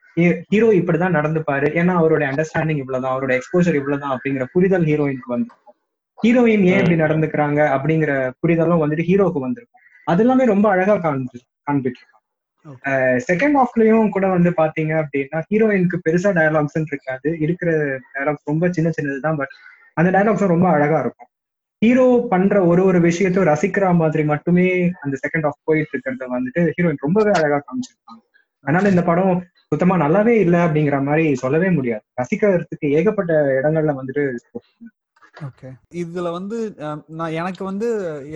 ஹீரோ 0.52 0.70
இப்படிதான் 0.80 1.18
நடந்துப்பாரு. 1.18 1.68
ஏன்னா 1.80 1.94
அவருடைய 2.02 2.28
அண்டர்ஸ்டாண்டிங் 2.32 2.82
இவ்வளவுதான். 2.84 3.16
அவரோட 3.16 3.32
எக்ஸ்போஜர் 3.38 3.78
இவ்வளவுதான் 3.82 4.14
அப்படிங்கிற 4.16 4.46
புரிதல் 4.54 4.86
ஹீரோயினுக்கு 4.86 5.34
வந்திருக்கும் 5.34 5.76
ஹீரோயின் 6.18 6.64
ஏன் 6.72 6.82
இப்படி 6.84 6.98
நடந்துக்கிறாங்க 7.02 7.60
அப்படிங்கிற 7.76 8.14
புரிதலும் 8.40 8.82
வந்துட்டு 8.82 9.04
ஹீரோக்கு 9.10 9.40
வந்திருக்கும். 9.46 9.84
அது 10.12 10.22
எல்லாமே 10.24 10.46
ரொம்ப 10.54 10.66
அழகா 10.70 10.96
காண்பி 10.98 11.40
காண்பிட்டு 11.72 12.02
செகண்ட் 13.28 13.58
ஹாஃப்லயும் 13.60 14.10
கூட 14.16 14.26
வந்து 14.28 14.50
பாத்தீங்க 14.58 14.94
அப்படின்னா 15.02 15.40
ஹீரோயினுக்கு 15.50 15.98
பெருசா 16.08 16.30
டயலாக்ஸ் 16.38 16.78
இருக்காது. 16.92 17.30
இருக்கிற 17.46 17.72
டயலாக்ஸ் 18.14 18.50
ரொம்ப 18.52 18.70
சின்ன 18.78 18.90
சின்னதுதான் 18.98 19.38
பட் 19.42 19.54
அந்த 20.00 20.10
டயலாக்ஸும் 20.16 20.54
ரொம்ப 20.56 20.68
அழகா 20.70 21.00
இருக்கும். 21.04 21.29
ஹீரோ 21.82 22.06
பண்ற 22.32 22.56
ஒரு 22.70 22.82
ஒரு 22.86 23.00
விஷயத்தையும் 23.00 23.50
ரசிக்கிற 23.50 23.86
மாதிரி 24.00 24.24
மட்டுமே 24.24 24.65
அந்த 25.04 25.15
செகண்ட் 25.22 25.46
ஆஃப் 25.50 25.65
போயிட்டு 25.68 25.94
இருக்கிறத 25.94 26.26
வந்துட்டு 26.34 26.62
ஹீரோயின் 26.76 27.04
ரொம்பவே 27.06 27.32
அழகா 27.38 27.58
காமிச்சிருக்காங்க. 27.60 28.24
அதனால 28.65 28.89
இந்த 28.89 29.04
படம் 29.04 29.38
சுத்தமா 29.72 29.96
நல்லாவே 29.98 30.34
இல்லை 30.38 30.60
அப்படிங்கிற 30.60 30.98
மாதிரி 31.04 31.26
சொல்லவே 31.36 31.70
முடியாது. 31.70 32.04
ரசிக்கிறதுக்கு 32.22 32.88
ஏகப்பட்ட 33.00 33.34
இடங்கள்ல 33.60 33.94
வந்துட்டு 34.00 34.24
ஓகே 35.48 35.70
இதுல 36.00 36.30
வந்து 36.32 36.58
நான் 37.18 37.36
எனக்கு 37.42 37.63
வந்து 37.63 37.88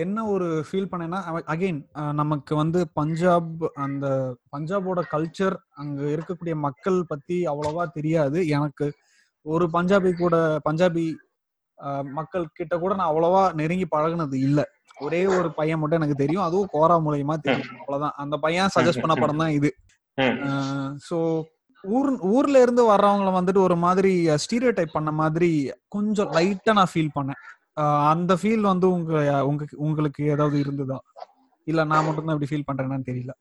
என்ன 0.04 0.18
ஒரு 0.26 0.46
ஃபீல் 0.68 0.88
பண்ணேன்னா 0.92 1.18
அகைன் 1.54 1.80
நமக்கு 2.12 2.52
வந்து 2.56 2.80
பஞ்சாப் 2.92 3.50
அந்த 3.86 4.06
பஞ்சாபோட 4.56 5.02
கல்ச்சர் 5.12 5.56
அங்க 5.74 6.00
இருக்கக்கூடிய 6.14 6.54
மக்கள் 6.66 6.98
பத்தி 7.06 7.38
அவ்வளவா 7.46 7.84
தெரியாது. 7.98 8.38
எனக்கு 8.48 8.86
ஒரு 9.46 9.66
பஞ்சாபி 9.72 10.12
கூட 10.16 10.36
பஞ்சாபி 10.68 11.04
மக்கள் 12.18 12.44
கிட்ட 12.58 12.74
கூட 12.78 12.92
நான் 12.98 13.10
அவ்வளவா 13.12 13.42
நெருங்கி 13.60 13.86
பழகுனது 13.94 14.36
இல்ல. 14.48 14.60
ஒரே 15.04 15.20
ஒரு 15.38 15.48
பையன் 15.58 15.80
மட்டும் 15.80 16.00
எனக்கு 16.00 16.22
தெரியும். 16.22 16.44
அதுவும் 16.48 16.70
கோரா 16.74 16.96
மூலியமா 17.06 17.36
தெரியும். 17.46 17.80
அவ்வளவுதான். 17.82 18.16
அந்த 18.22 18.36
பையன் 18.44 18.74
சஜஸ்ட் 18.76 19.02
பண்ண 19.04 19.14
படம் 19.22 19.42
தான் 19.42 19.56
இது. 19.58 19.70
ஸோ 21.08 21.16
ஊர் 21.84 22.10
ஊர்ல 22.34 22.60
இருந்து 22.64 22.82
வர்றவங்கள 22.90 23.30
வந்துட்டு 23.38 23.60
ஒரு 23.66 23.76
மாதிரி 23.86 24.12
ஸ்டீரியோ 24.44 24.70
டைப் 24.76 24.96
பண்ண 24.98 25.10
மாதிரி 25.22 25.50
கொஞ்சம் 25.88 26.30
லைட்டா 26.36 26.74
நான் 26.78 26.92
ஃபீல் 26.92 27.16
பண்ணேன். 27.16 27.40
அந்த 28.12 28.32
ஃபீல் 28.40 28.64
வந்து 28.72 28.86
உங்க 28.96 29.12
உங்க 29.50 29.64
உங்களுக்கு 29.86 30.22
ஏதாவது 30.34 30.56
இருந்ததா? 30.64 30.98
இல்ல 31.66 31.80
நான் 31.90 32.06
மட்டும் 32.06 32.26
தான் 32.26 32.36
இப்படி 32.36 32.50
ஃபீல் 32.50 32.68
பண்றேன்னு 32.68 33.08
தெரியல. 33.10 33.32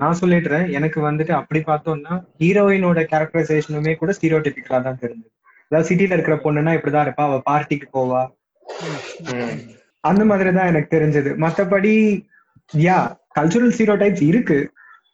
நான் 0.00 0.18
சொல்லிடுறேன். 0.20 0.66
எனக்கு 0.78 0.98
வந்துட்டு 1.08 1.32
அப்படி 1.40 1.60
பார்த்தோம்னா 1.68 2.14
ஹீரோயினோட 2.40 3.00
கேரக்டரைசேஷனுமே 3.12 3.94
கூட 4.00 4.12
ஸ்டீரியோடிபிக்கலா 4.18 4.80
தான் 4.88 5.00
தெரிஞ்சது. 5.04 5.31
அதாவது 5.72 5.88
சிட்டில 5.90 6.16
இருக்கிற 6.16 6.36
பொண்ணுன்னா 6.36 6.72
இப்படிதான் 6.78 7.06
இருப்பா. 7.06 7.24
அவ 7.28 7.36
பார்ட்டிக்கு 7.50 7.86
போவா. 7.96 8.22
அந்த 10.00 10.22
மாதிரிதான் 10.24 10.66
எனக்கு 10.66 10.96
தெரிஞ்சது. 10.96 11.30
மத்தபடி 11.44 11.92
யா 12.86 12.98
கல்ச்சுரல் 13.38 13.74
சீரோ 13.78 13.94
டைப்ஸ் 14.02 14.22
இருக்கு. 14.22 14.58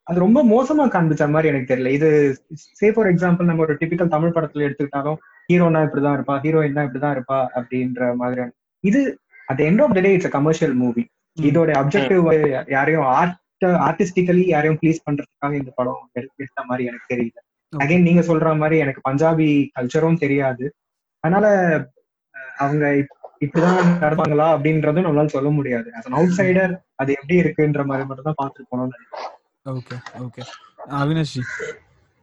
அது 0.03 0.19
ரொம்ப 0.25 0.43
மோசமா 0.53 0.85
காண்பிச்ச 0.95 1.25
மாதிரி 1.31 1.49
எனக்கு 1.53 1.71
தெரியல. 1.73 1.91
இது 1.99 2.09
சே 2.79 2.93
ஃபார் 2.93 3.09
எக்ஸாம்பிள் 3.15 3.49
நம்ம 3.51 3.63
ஒரு 3.63 3.75
டிபிக்கல் 3.81 4.15
தமிழ் 4.15 4.35
படத்துல 4.35 4.67
எடுத்துக்கிட்டாலும் 4.69 5.19
ஹீரோனா 5.53 5.81
இப்படிதான் 5.87 6.17
இருப்பா. 6.19 6.37
ஹீரோயின் 6.45 6.77
தான் 6.79 6.89
இப்படிதான் 6.89 7.17
இருப்பா 7.17 7.39
அப்படின்ற 7.59 8.15
மாதிரியான. 8.15 8.53
இது 8.85 9.03
at 9.47 9.63
end 9.69 9.83
of 9.83 9.95
the 9.95 10.01
day 10.01 10.13
it's 10.13 10.35
commercial 10.39 10.75
movie 10.75 11.05
இதோட 11.41 11.71
அப்ஜெக்டிவ் 11.81 12.71
யாரையும் 12.71 13.07
ஆர்ட் 13.19 13.37
ஆர்டிஸ்டிக்கலி 13.89 14.45
யாரையும் 14.55 14.79
ப்ளீஸ் 14.83 15.05
பண்றதுக்காக 15.07 15.53
இந்த 15.61 15.73
படம் 15.75 16.11
எடுத்த 16.13 16.65
மாதிரி 16.65 16.89
எனக்கு 16.91 17.15
தெரியல. 17.15 17.39
அகைன் 17.73 18.03
நீங்க 18.03 18.23
சொல்ற 18.23 18.57
மாதிரி 18.57 18.79
எனக்கு 18.79 19.01
பஞ்சாபி 19.09 19.47
கல்ச்சரும் 19.75 20.19
தெரியாது. 20.19 20.65
அதனால 21.25 21.47
அவங்க 22.57 22.85
இப்- 22.95 23.15
இப்படிதான் 23.45 23.91
நடப்பாங்களா 24.01 24.47
அப்படின்றதும் 24.55 25.07
நம்மளால 25.07 25.27
சொல்ல 25.29 25.51
முடியாது. 25.51 25.89
As 25.95 26.07
an 26.07 26.15
outsider 26.15 26.69
அது 26.95 27.11
எப்படி 27.13 27.37
இருக்குன்ற 27.41 27.85
மாதிரி 27.85 28.07
மட்டும் 28.07 28.29
தான் 28.29 28.39
பார்த்துட்டு 28.41 28.71
போனோம்னு 28.71 29.07
ஓகே 29.67 29.97
ஓகே 30.21 30.43
அவினாஷ் 30.99 31.37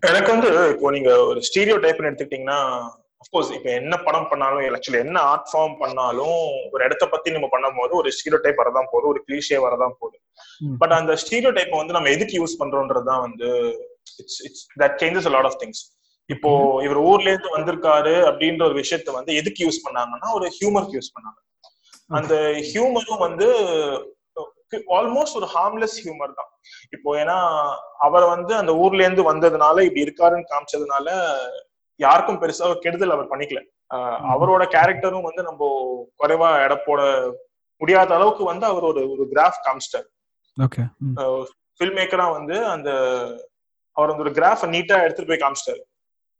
எனக்கு 0.03 0.31
வந்து 0.31 0.49
இப்போ 0.69 0.91
நீங்க 0.91 1.11
ஒரு 1.25 1.39
ஸ்டீரியோ 1.41 1.75
டைப்னு 1.79 2.09
எடுத்துக்கிட்டீங்கன்னா 2.09 2.59
அஃப்கோர்ஸ் 3.21 3.51
இப்போ 3.53 3.69
என்ன 3.71 3.93
படம் 3.97 4.27
பண்ணாலும் 4.29 4.75
ஆக்சுவலி 4.75 4.99
என்ன 4.99 5.19
ஆர்ட் 5.29 5.49
ஃபார்ம் 5.51 5.75
பண்ணாலும் 5.79 6.39
ஒரு 6.71 6.81
இடத்த 6.83 7.05
பத்தி 7.07 7.31
நம்ம 7.31 7.47
பண்ணும்போது 7.51 7.93
ஒரு 7.93 8.09
ஸ்டீரியோ 8.15 8.39
டைப் 8.39 8.61
வரதான் 8.61 8.91
போகுது 8.91 9.07
ஒரு 9.07 9.21
கிளீஷே 9.27 9.57
வரதான் 9.59 9.95
போகுது. 9.99 10.17
ம். 10.61 10.77
பட் 10.77 10.91
அந்த 10.91 11.13
ஸ்டீரியோ 11.21 11.51
டைப்பை 11.53 11.77
வந்து 11.77 11.93
நம்ம 11.93 12.09
எதுக்கு 12.09 12.35
யூஸ் 12.39 12.59
பண்றோம்ன்றது 12.59 13.03
தான் 13.03 13.21
வந்து 13.21 13.49
it's 14.17 14.39
it's 14.43 14.65
that 14.79 14.97
changes 15.01 15.31
lot 15.31 15.45
of 15.45 15.59
things 15.61 15.83
இப்போ 16.29 16.51
இவர் 16.83 16.99
ஊர்ல 17.09 17.31
இருந்து 17.31 17.55
வந்திருக்காரு 17.57 18.13
அப்படின்ற 18.29 18.63
ஒரு 18.63 18.75
விஷயத்த 18.79 19.11
வந்து 19.11 19.35
எதுக்கு 19.35 19.67
யூஸ் 19.67 19.85
பண்ணாங்கன்னா 19.85 20.29
ஒரு 20.33 20.45
ஹியூமருக்கு 20.45 20.97
யூஸ் 20.99 21.13
பண்ணாங்க. 21.15 21.39
அந்த 22.07 22.35
ஹியூமரும் 22.69 23.19
வந்து 23.19 23.47
ஆல்மோஸ்ட் 24.97 25.35
ஒரு 25.35 25.47
ஹார்ம்லெஸ் 25.55 25.97
ஹியூமர் 26.03 26.33
தான். 26.33 26.49
இப்போ 26.89 27.09
ஏன்னா 27.23 27.37
அவர் 27.97 28.25
வந்து 28.25 28.55
அந்த 28.55 28.75
ஊர்ல 28.75 29.03
இருந்து 29.03 29.23
வந்ததுனால 29.33 29.83
இப்படி 29.87 30.05
இருக்காருன்னு 30.05 30.51
காமிச்சதுனால 30.51 31.07
யாருக்கும் 31.99 32.41
பெருசா 32.41 32.79
கெடுதல் 32.79 33.09
அவர் 33.09 33.27
பண்ணிக்கல. 33.27 33.59
ஆஹ் 33.93 34.19
அவரோட 34.33 34.63
கேரக்டரும் 34.75 35.21
வந்து 35.21 35.43
நம்ம 35.43 35.67
குறைவா 36.19 36.63
எடை 36.63 36.77
போட 36.85 37.01
முடியாத 37.81 38.15
அளவுக்கு 38.15 38.43
வந்து 38.43 38.65
அவர் 38.65 38.83
ஒரு 38.83 39.11
ஒரு 39.11 39.27
கிராஃப் 39.31 39.61
காமிச்சிட்டார். 39.65 40.07
ஃபில்ம் 41.79 41.97
மேக்கரா 41.99 42.31
வந்து 42.31 42.65
அந்த 42.65 42.89
அவர் 43.97 44.11
அந்த 44.11 44.23
ஒரு 44.23 44.31
கிராஃப 44.31 44.67
நீட்டா 44.71 44.95
எடுத்துட்டு 45.03 45.31
போய் 45.31 45.43
காமிச்சிட்டாரு. 45.43 45.81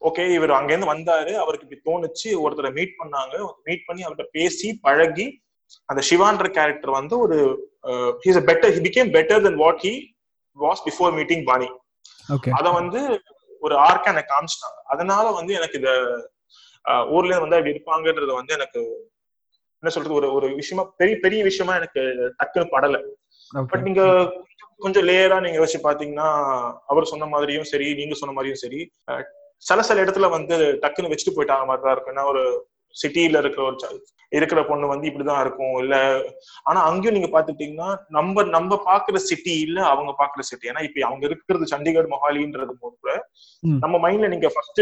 ஓகே 0.01 0.23
இவர் 0.33 0.51
அங்கேருந்து 0.51 0.91
வந்தாரு. 0.91 1.31
அவருக்கு 1.41 1.65
இப்படி 1.67 1.83
தோணுச்சு. 1.87 2.29
ஒருத்தரை 2.43 2.71
மீட் 2.73 2.99
பண்ணாங்க. 2.99 3.35
மீட் 3.65 3.85
பண்ணி 3.87 4.03
அவர்கிட்ட 4.03 4.27
பேசி 4.33 4.69
பழகி 4.83 5.27
அந்த 5.89 6.01
சிவான்ற 6.09 6.47
கேரக்டர் 6.51 6.91
வந்து 6.91 7.15
ஒரு 7.19 7.37
he's 8.23 8.39
better 8.49 8.73
he 8.75 8.81
became 8.85 9.09
better 9.15 9.43
then 9.43 9.59
what 9.61 9.81
he 9.83 9.93
was 10.57 10.83
before 10.87 11.13
meeting 11.13 11.43
okay 12.29 12.51
அத 12.51 12.67
வந்து 12.71 12.99
ஒரு 13.61 13.75
ஆர்க்கா 13.83 14.09
எனக்கு 14.13 14.33
காமிச்சிட்டாங்க. 14.33 14.79
அதனால 14.85 15.25
வந்து 15.31 15.53
எனக்கு 15.53 15.77
இத 15.77 15.89
அஹ், 16.85 17.05
ஊர்ல 17.09 17.29
இருந்து 17.29 17.45
வந்தா 17.45 17.59
இப்படி 17.59 17.73
இருப்பாங்கன்றது 17.75 18.33
வந்து 18.33 18.53
எனக்கு 18.53 18.81
என்ன 19.83 19.89
சொல்றது 19.89 20.15
ஒரு 20.15 20.27
ஒரு 20.33 20.47
விஷயமா 20.55 20.83
பெரிய 20.97 21.15
பெரிய 21.19 21.39
விஷயமா 21.43 21.73
எனக்கு 21.75 22.01
டக்குன்னு 22.39 22.73
படல. 22.73 22.97
பட் 23.65 23.83
நீங்க 23.83 24.01
கொஞ்சம் 24.81 25.05
லேயரா 25.05 25.37
நீங்க 25.39 25.57
யோசிச்சு 25.59 25.81
பாத்தீங்கன்னா 25.83 26.29
அவர் 26.89 27.11
சொன்ன 27.11 27.27
மாதிரியும் 27.29 27.67
சரி 27.69 27.87
நீங்க 27.93 28.15
சொன்ன 28.15 28.35
மாதிரியும் 28.35 28.63
சரி 28.63 28.79
சில 29.63 29.81
சில 29.83 30.03
இடத்துல 30.03 30.27
வந்து 30.33 30.55
டக்குன்னு 30.81 31.11
வச்சுட்டு 31.11 31.35
போயிட்டாங்க 31.35 31.65
மாதிரி 31.67 31.83
தான் 31.83 31.95
இருக்கும். 31.95 32.13
ஏன்னா 32.13 32.25
ஒரு 32.31 32.41
சிட்டில 32.95 33.39
இருக்கிற 33.41 33.61
ஒரு 33.65 33.77
இருக்கிற 34.31 34.59
பொண்ணு 34.67 34.85
வந்து 34.91 35.07
இப்படிதான் 35.09 35.41
இருக்கும். 35.43 35.73
இல்ல 35.81 35.95
ஆனா 36.65 36.79
அங்கேயும் 36.89 37.15
நீங்க 37.17 37.29
பாத்துட்டீங்கன்னா 37.33 37.87
நம்ம 38.09 38.43
நம்ம 38.49 38.77
பாக்குற 38.85 39.19
சிட்டி 39.25 39.53
இல்ல 39.65 39.79
அவங்க 39.91 40.11
பாக்குற 40.21 40.43
சிட்டி 40.43 40.69
ஏன்னா 40.71 40.83
இப்ப 40.87 41.05
அவங்க 41.07 41.23
இருக்கிறது 41.29 41.65
சண்டிகர் 41.73 42.11
மொஹாலின்றது 42.13 42.75
போது 42.81 42.95
கூட 42.97 43.13
ம். 43.63 43.79
நம்ம 43.83 43.95
மைண்ட்ல 44.05 44.29
நீங்க 44.33 44.49
ஃபர்ஸ்ட் 44.55 44.81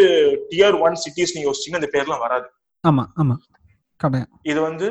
டியர் 0.51 0.77
ஒன் 0.83 0.97
சிட்டிஸ் 1.03 1.35
நீங்க 1.35 1.47
யோசிச்சீங்கன்னா 1.49 1.83
இந்த 1.83 1.93
பேர்லாம் 1.95 2.23
வராது. 2.25 2.47
ஆமா 2.83 3.05
ஆமா. 3.17 3.37
இது 4.45 4.59
வந்து 4.61 4.87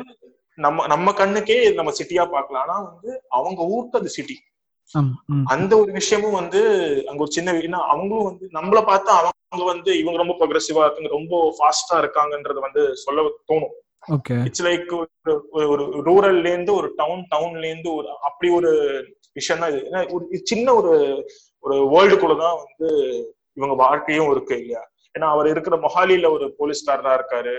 நம்ம 0.57 0.85
நம்ம 0.87 1.11
கண்ணுக்கே 1.13 1.57
நம்ம 1.77 1.91
சிட்டியா 1.97 2.23
பார்க்கலாம் 2.31 2.63
ஆனா 2.65 2.77
வந்து 2.87 3.09
அவங்க 3.31 3.61
ஊருக்கு 3.71 3.99
அது 3.99 4.09
சிட்டி 4.09 4.35
அந்த 5.53 5.73
ஒரு 5.81 5.91
விஷயமும் 5.91 6.39
வந்து 6.39 6.61
அங்க 7.09 7.19
ஒரு 7.25 7.31
சின்ன 7.37 7.53
ஏன்னா 7.59 7.79
அவங்களும் 7.93 8.29
வந்து 8.29 8.45
நம்மள 8.57 8.79
பார்த்தா 8.89 9.13
அவங்க 9.19 9.65
வந்து 9.71 9.91
இவங்க 10.01 10.17
ரொம்ப 10.21 10.35
ப்ரொக்ரெசிவா 10.39 10.83
இருக்காங்க 10.85 11.11
ரொம்ப 11.17 11.39
ஃபாஸ்டா 11.57 11.97
இருக்காங்கன்றது 12.03 12.59
வந்து 12.67 12.83
சொல்ல 13.03 13.21
தோணும். 13.51 13.73
இட்ஸ் 14.47 14.63
லைக் 14.67 14.93
ஒரு 15.73 15.83
ரூரல்ல 16.07 16.47
இருந்து 16.53 16.73
ஒரு 16.79 16.87
டவுன் 17.01 17.21
டவுன்ல 17.33 17.65
இருந்து 17.71 17.89
ஒரு 17.99 18.09
அப்படி 18.29 18.49
ஒரு 18.59 18.71
விஷயம் 19.35 19.61
தான் 19.63 19.71
இது. 19.73 19.81
ஏன்னா 19.89 20.01
ஒரு 20.15 20.23
இது 20.33 20.49
சின்ன 20.51 20.73
ஒரு 20.79 20.91
ஒரு 21.63 21.75
வேர்ல்டுக்குள்ள 21.93 22.35
தான் 22.43 22.57
வந்து 22.63 22.89
இவங்க 23.57 23.75
வாழ்க்கையும் 23.83 24.31
இருக்கு 24.33 24.55
இல்லையா? 24.61 24.81
ஏன்னா 25.15 25.27
அவர் 25.33 25.47
இருக்கிற 25.53 25.75
மொஹாலில 25.85 26.29
ஒரு 26.35 26.45
போலீஸ்காரரா 26.59 27.13
இருக்காரு. 27.19 27.55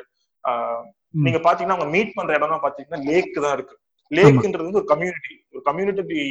நீங்க 1.25 1.39
பாத்தீங்கன்னா 1.47 1.77
அவங்க 1.77 1.93
மீட் 1.97 2.17
பண்ற 2.17 2.39
இடம் 2.39 2.65
பாத்தீங்கன்னா 2.67 3.01
லேக் 3.11 3.45
தான் 3.45 3.57
இருக்கு. 3.59 3.77
லேக்ன்றது 4.11 4.81
ஒரு 4.81 4.89
கம்யூனிட்டி 4.93 5.35
ஒரு 5.55 5.63
கம்யூனிட்டி 5.69 6.23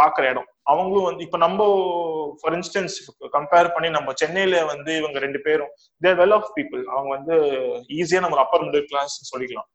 பாக்குற 0.00 0.24
இடம். 0.32 0.48
அவங்களும் 0.72 1.08
வந்து 1.08 1.22
இப்ப 1.26 1.38
நம்ம 1.44 1.66
ஃபார் 2.40 2.54
இன்ஸ்டன்ஸ் 2.58 2.94
கம்பேர் 3.36 3.72
பண்ணி 3.74 3.88
நம்ம 3.96 4.12
சென்னையில 4.20 4.62
வந்து 4.72 4.92
இவங்க 5.00 5.18
ரெண்டு 5.26 5.40
பேரும் 5.46 5.72
தேர் 6.02 6.18
வெல் 6.20 6.36
ஆஃப் 6.38 6.52
பீப்புள் 6.56 6.82
அவங்க 6.94 7.10
வந்து 7.16 7.34
ஈஸியா 7.98 8.22
நம்ம 8.24 8.40
அப்பர் 8.44 8.64
மிடில் 8.66 8.88
கிளாஸ் 8.92 9.14
சொல்லிக்கலாம். 9.32 9.68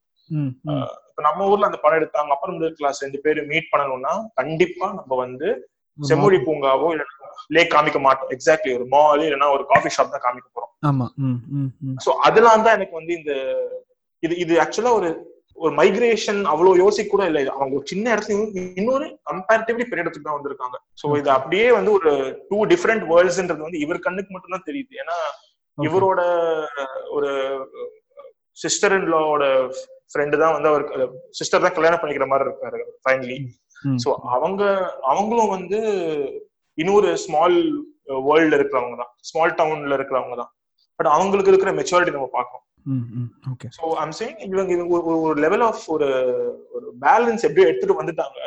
இப்ப 1.09 1.21
நம்ம 1.27 1.47
ஊர்ல 1.51 1.69
அந்த 1.69 1.79
படம் 1.83 1.99
எடுத்தாங்க 2.01 2.35
அப்பர் 2.35 2.53
மிடில் 2.55 2.77
கிளாஸ் 2.79 3.03
ரெண்டு 3.05 3.19
பேரும் 3.25 3.49
மீட் 3.53 3.71
பண்ணணும்னா 3.73 4.13
கண்டிப்பா 4.41 4.87
நம்ம 4.99 5.13
வந்து 5.25 5.49
செம்மொழி 5.99 6.37
பூங்காவோ 6.45 6.87
இல்லைன்னா 6.93 7.27
லேக் 7.55 7.73
காமிக்க 7.73 7.99
மாட்டோம். 8.05 8.31
எக்ஸாக்ட்லி 8.35 8.71
ஒரு 8.77 8.85
மால் 8.93 9.23
இல்லைன்னா 9.25 9.49
ஒரு 9.55 9.63
காஃபி 9.71 9.89
ஷாப் 9.95 10.13
தான் 10.15 10.25
காமிக்க 10.25 10.47
போறோம். 10.55 10.71
சோ 12.05 12.09
அதெல்லாம் 12.27 12.65
தான் 12.67 12.77
எனக்கு 12.77 12.95
வந்து 12.99 13.13
இந்த 13.19 13.33
இது 14.23 14.33
இது 14.43 14.53
ஆக்சுவலா 14.63 14.93
ஒரு 14.99 15.09
ஒரு 15.57 15.71
மைக்ரேஷன் 15.79 16.39
அவ்வளவு 16.51 16.81
யோசிக்க 16.83 17.09
கூட 17.09 17.23
இல்லை. 17.29 17.41
அவங்க 17.55 17.73
ஒரு 17.79 17.85
சின்ன 17.91 18.05
இடத்துல 18.13 18.37
இன்னொரு 18.81 19.05
கம்பேரிட்டிவ்லி 19.31 19.85
பெரிய 19.89 20.03
இடத்துக்கு 20.03 20.27
தான் 20.27 20.37
வந்திருக்காங்க. 20.37 20.77
சோ 21.01 21.05
இது 21.21 21.29
அப்படியே 21.37 21.67
வந்து 21.77 21.91
ஒரு 21.97 22.11
டூ 22.51 22.59
டிஃப்ரெண்ட் 22.71 23.03
வேர்ல்ட்ஸ்ன்றது 23.11 23.65
வந்து 23.67 23.81
இவர் 23.85 24.05
கண்ணுக்கு 24.07 24.33
மட்டும் 24.35 24.55
தான் 24.55 24.67
தெரியுது. 24.69 24.93
ஏன்னா. 25.03 25.17
இவரோட 25.77 26.21
ஒரு 27.17 27.29
சிஸ்டர் 28.57 28.95
இன் 28.97 29.07
லாவோட 29.13 29.45
ஃப்ரெண்டு 30.11 30.41
தான் 30.41 30.55
வந்து 30.55 30.69
அவருக்கு 30.71 31.05
சிஸ்டர் 31.39 31.63
தான் 31.65 31.75
கல்யாணம் 31.77 32.01
பண்ணிக்கிற 32.01 32.25
மாதிரி 32.31 32.47
இருக்காரு 32.49 32.81
ஃபைனலி. 33.03 33.37
சோ 34.03 34.09
அவங்க 34.35 34.63
அவங்களும் 35.13 35.53
வந்து 35.55 35.79
இன்னொரு 36.77 37.09
ஸ்மால் 37.23 37.57
வேர்ல்ட்ல 38.27 38.57
இருக்கிறவங்க 38.59 38.97
தான். 39.01 39.11
ஸ்மால் 39.29 39.57
டவுன்ல 39.61 39.97
இருக்கிறவங்க 39.99 40.35
தான். 40.41 40.51
பட் 40.99 41.09
அவங்களுக்கு 41.15 41.51
இருக்கிற 41.51 41.71
மெச்சூரிட்டி 41.79 42.15
நம்ம 42.17 42.29
பார்க்கணும். 42.37 42.65
ஓகே 43.51 43.67
ஸோ 43.77 43.85
ஐம் 43.99 44.15
சேயிங் 44.19 44.39
இவங்க 44.47 44.71
இவங்க 44.73 44.95
ஒரு- 45.21 45.39
லெவல் 45.39 45.61
ஆஃப் 45.61 45.83
ஒரு 45.87 46.07
ஒரு 46.71 46.85
பேலன்ஸ் 47.01 47.45
எப்படியோ 47.45 47.67
எடுத்துட்டு 47.67 47.99
வந்துட்டாங்க. 48.01 48.39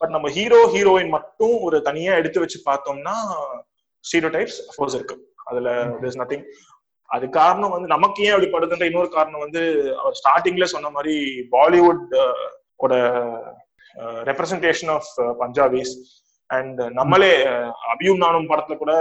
பட் 0.00 0.10
நம்ம 0.10 0.28
ஹீரோ 0.30 0.60
ஹீரோயின் 0.72 1.10
மட்டும் 1.10 1.54
ஒரு 1.62 1.82
தனியா 1.82 2.12
எடுத்து 2.14 2.40
வச்சு 2.40 2.58
பார்த்தோம்னா 2.66 3.16
ஸ்டீரியோ 4.04 4.30
டைப்ஸ் 4.30 4.58
அஃபோர்ஸ் 4.70 4.94
இருக்கு. 4.94 5.16
அதுல 5.46 5.68
there's 6.00 6.16
நத்திங் 6.20 6.46
அது 7.10 7.24
காரணம் 7.30 7.70
வந்து 7.70 7.88
நமக்கு 7.88 8.20
ஏன் 8.22 8.34
அப்படி 8.34 8.48
படுதுன்ற 8.50 8.84
இன்னொரு 8.86 9.08
காரணம் 9.10 9.40
வந்து 9.40 9.62
அவர் 9.98 10.18
ஸ்டார்டிங்ல 10.20 10.64
சொன்ன 10.68 10.90
மாதிரி 10.90 11.14
பாலிவுட் 11.52 12.12
ஓட 12.76 12.94
ரெப்ரசன்டேஷன் 14.26 14.90
ஆஃப் 14.90 15.10
பஞ்சாபிஸ் 15.40 15.92
அண்ட் 16.50 16.80
நம்மளே 16.92 17.32
அபியும் 17.92 18.16
நானும் 18.16 18.48
படத்துல 18.48 18.76
கூட 18.76 18.92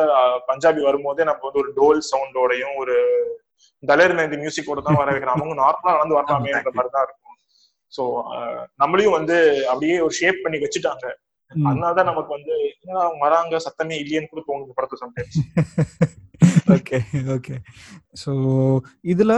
பஞ்சாபி 0.47 0.81
வரும்போதே 0.81 1.23
நம்ம 1.23 1.45
வந்து 1.47 1.61
ஒரு 1.61 1.71
டோல் 1.75 2.01
சவுண்டோடையும் 2.11 2.75
ஒரு 2.75 2.97
தலர் 3.83 4.15
மேந்தி 4.17 4.37
மியூசிக்கோட 4.43 4.79
தான் 4.87 4.99
வர 5.01 5.09
வைக்கிறோம் 5.13 5.35
அவங்க 5.41 5.55
நார்மலா 5.63 5.93
வந்து 6.01 6.17
வரலாமேன்ற 6.19 6.71
மாதிரி 6.77 6.91
தான் 6.95 7.05
இருக்கும். 7.07 7.37
ஸோ 7.93 8.03
நம்மளையும் 8.81 9.17
வந்து 9.17 9.37
அப்படியே 9.71 9.95
ஒரு 10.07 10.13
ஷேப் 10.19 10.43
பண்ணி 10.45 10.59
வச்சுட்டாங்க. 10.63 11.05
அதனாலதான் 11.51 12.09
நமக்கு 12.09 12.31
வந்து 12.35 12.53
என்னடா 12.73 13.01
அவங்க 13.05 13.21
வராங்க 13.25 13.59
சத்தமே 13.65 13.95
இல்லையேன்னு 14.03 14.31
கூட 14.33 14.41
தோணுது 14.49 14.75
படத்தை 14.77 14.97
சம்டைம்ஸ் 15.01 15.39
ஓகே 16.75 16.97
ஓகே 17.35 17.55
ஸோ 18.21 18.31
இதுல 19.13 19.33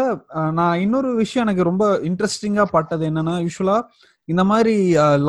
நான் 0.60 0.82
இன்னொரு 0.84 1.10
விஷயம் 1.22 1.46
எனக்கு 1.46 1.70
ரொம்ப 1.70 1.86
இன்ட்ரெஸ்டிங்கா 2.10 2.66
பட்டது 2.76 3.04
என்னன்னா 3.10 3.36
யூஸ்வலா 3.46 3.78
இந்த 4.28 4.44
மாதிரி 4.52 4.76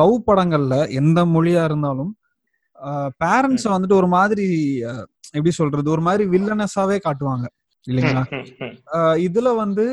லவ் 0.01 0.15
படங்கள்ல 0.29 0.75
எந்த 0.99 1.19
மொழியா 1.35 1.63
இருந்தாலும் 1.69 2.11
பேரண்ட்ஸ் 3.23 3.67
வந்துட்டு 3.73 3.99
ஒரு 4.01 4.09
மாதிரி 4.15 4.47
எப்படி 5.35 5.51
சொல்றது? 5.59 5.87
ஒரு 5.95 6.03
மாதிரி 6.07 6.23
வில்லனஸாவே 6.33 6.97
காட்டுவாங்க. 7.05 7.45
இல்லைங்களா? 7.87 8.23
இதுல 9.27 9.49
வந்து 9.57 9.85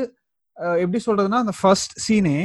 எப்படி 0.77 0.99
சொல்றதுன்னா 1.05 1.39
அந்த 1.43 1.53
ஃபர்ஸ்ட் 1.59 1.93
சீனே 2.05 2.37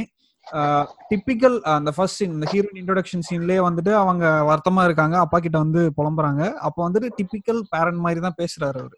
டிப்பிக்கல் 1.10 1.56
அந்த 1.72 1.90
ஃபர்ஸ்ட் 1.96 2.18
சீன் 2.20 2.34
இந்த 2.36 2.46
ஹீரோயின் 2.52 2.80
இன்ட்ரோடக்ஷன் 2.80 3.26
சீன்லயே 3.28 3.60
வந்துட்டு 3.66 3.92
அவங்க 4.02 4.24
வருத்தமா 4.50 4.82
இருக்காங்க. 4.84 5.16
அப்பா 5.18 5.38
கிட்ட 5.38 5.58
வந்து 5.58 5.82
புலம்புறாங்க. 5.98 6.42
அப்போ 6.66 6.80
வந்துட்டு 6.86 7.08
டிப்பிக்கல் 7.18 7.60
பேரண்ட் 7.74 8.02
மாதிரி 8.06 8.20
தான் 8.20 8.38
பேசுறாரு 8.40 8.78
அவரு. 8.82 8.96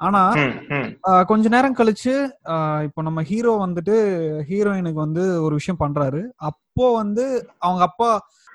ஆனா 0.00 0.20
கொஞ்ச 1.30 1.46
நேரம் 1.48 1.76
கழிச்சு 1.78 2.12
ஆஹ் 2.52 2.82
இப்போ 2.86 3.00
நம்ம 3.02 3.22
ஹீரோ 3.22 3.52
வந்துட்டு 3.64 3.96
ஹீரோயினுக்கு 4.48 5.00
வந்து 5.00 5.24
ஒரு 5.46 5.54
விஷயம் 5.58 5.82
பண்றாரு. 5.82 6.20
அப்போ 6.50 6.86
வந்து 6.96 7.24
அவங்க 7.62 7.82
அப்பா 7.82 8.10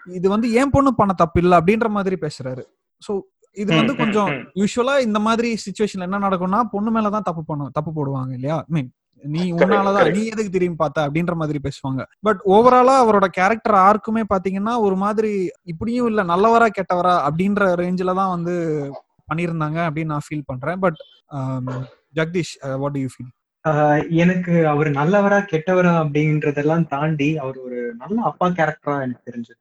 இது 0.07 0.27
வந்து 0.29 0.47
ஏன் 0.53 0.73
பொண்ணு 0.73 0.91
பண்ண 0.93 1.13
தப்பு 1.15 1.39
இல்ல? 1.43 1.53
அப்படின்ற 1.59 1.89
மாதிரி 1.97 2.17
பேசுறாரு. 2.25 2.63
சோ 3.01 3.13
இது 3.61 3.69
வந்து 3.79 3.93
கொஞ்சம் 4.01 4.29
யூஸ்வலா 4.61 4.95
இந்த 5.07 5.19
மாதிரி 5.27 5.49
சுச்சுவேஷன்ல 5.63 6.07
என்ன 6.09 6.19
நடக்கும்னா 6.25 6.59
பொண்ணு 6.73 6.91
மேலதான் 6.95 7.27
தப்பு 7.29 7.43
பண்ணும் 7.49 7.73
தப்பு 7.77 7.91
போடுவாங்க 7.97 8.31
இல்லையா? 8.37 8.57
மீன் 8.75 8.89
நீ 9.23 9.43
உன்னாலதான் 9.57 10.09
நீ 10.15 10.21
எதுக்கு 10.31 10.51
திரும்பி 10.55 10.77
பார்த்த? 10.81 11.05
அப்படின்ற 11.07 11.33
மாதிரி 11.41 11.59
பேசுவாங்க. 11.67 12.01
பட் 12.27 12.41
ஓவராலா 12.55 12.95
அவரோட 13.03 13.27
கேரக்டர் 13.37 13.77
ஆர்க்குமே 13.87 14.23
பாத்தீங்கன்னா 14.33 14.73
ஒரு 14.87 14.97
மாதிரி 15.03 15.31
இப்படியும் 15.73 16.09
இல்ல 16.11 16.23
நல்லவரா 16.33 16.67
கெட்டவரா 16.77 17.15
அப்படின்ற 17.27 17.71
ரேஞ்சில 17.81 18.15
தான் 18.21 18.33
வந்து 18.35 18.55
பண்ணியிருந்தாங்க 19.31 19.79
அப்படின்னு 19.87 20.13
நான் 20.15 20.27
ஃபீல் 20.27 20.49
பண்றேன். 20.51 20.79
But 20.85 20.99
Jagadish 22.19 22.53
what 22.83 23.01
you 23.03 23.09
feel 23.15 23.31
எனக்கு 24.23 24.55
அவர் 24.71 24.89
நல்லவரா 24.99 25.37
கெட்டவரா 25.51 25.93
அப்படின்றதெல்லாம் 26.01 26.83
தாண்டி 26.91 27.29
அவர் 27.43 27.57
ஒரு 27.65 27.79
நல்ல 28.01 28.17
அப்பா 28.29 28.47
கேரக்டரா 28.59 28.97
எனக்கு 29.05 29.27
தெரிஞ்சது. 29.29 29.59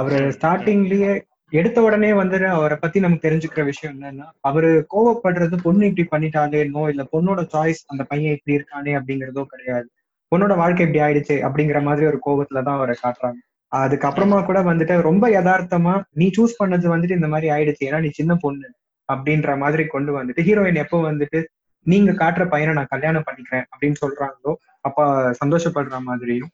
அவரு 0.00 0.18
ஸ்டார்டிங்லயே 0.36 1.12
எடுத்த 1.50 1.82
உடனே 1.82 2.10
வந்துட்டு 2.10 2.44
அவரை 2.44 2.76
பத்தி 2.80 3.00
நமக்கு 3.00 3.28
தெரிஞ்சுக்கிற 3.28 3.64
விஷயம் 3.64 4.00
என்னன்னா 4.00 4.26
அவரு 4.40 4.86
கோவப்படுறது 4.94 5.56
பொண்ணு 5.62 5.92
இப்படி 5.92 6.08
பண்ணிட்டாலேனோ 6.10 6.88
இல்ல 6.88 7.06
பொண்ணோட 7.12 7.42
சாய்ஸ் 7.52 7.82
அந்த 7.86 8.04
பையன் 8.04 8.40
இப்படி 8.44 8.56
இருக்கானே 8.56 8.92
அப்படிங்கிறதோ 8.94 9.44
கிடையாது. 9.44 9.88
பொண்ணோட 10.32 10.56
வாழ்க்கை 10.56 10.86
இப்படி 10.86 11.04
ஆயிடுச்சு 11.04 11.36
அப்படிங்கிற 11.48 11.82
மாதிரி 11.82 12.06
ஒரு 12.06 12.18
கோபத்துலதான் 12.26 12.76
அவரை 12.76 12.96
காட்டுறாங்க. 13.02 13.40
அதுக்கப்புறமா 13.76 14.44
கூட 14.44 14.62
வந்துட்டு 14.62 15.00
ரொம்ப 15.00 15.28
யதார்த்தமா 15.28 16.02
நீ 16.10 16.30
சூஸ் 16.38 16.62
பண்ணது 16.64 16.86
வந்துட்டு 16.94 17.10
இந்த 17.10 17.28
மாதிரி 17.28 17.48
ஆயிடுச்சு. 17.52 17.84
ஏன்னா 17.84 18.00
நீ 18.00 18.08
சின்ன 18.08 18.36
பொண்ணு 18.40 18.70
அப்படின்ற 19.12 19.58
மாதிரி 19.58 19.86
கொண்டு 19.86 20.22
வந்துட்டு 20.22 20.46
ஹீரோயின் 20.48 20.74
எப்போ 20.74 21.12
வந்துட்டு 21.12 21.44
நீங்க 21.86 22.12
காட்டுற 22.12 22.48
பையனை 22.48 22.74
நான் 22.74 22.86
கல்யாணம் 22.88 23.24
பண்ணிக்கிறேன் 23.26 23.64
அப்படின்னு 23.72 23.94
சொல்றாங்களோ 24.06 24.52
அப்ப 24.80 25.30
சந்தோஷப்படுற 25.44 25.98
மாதிரியும். 26.00 26.50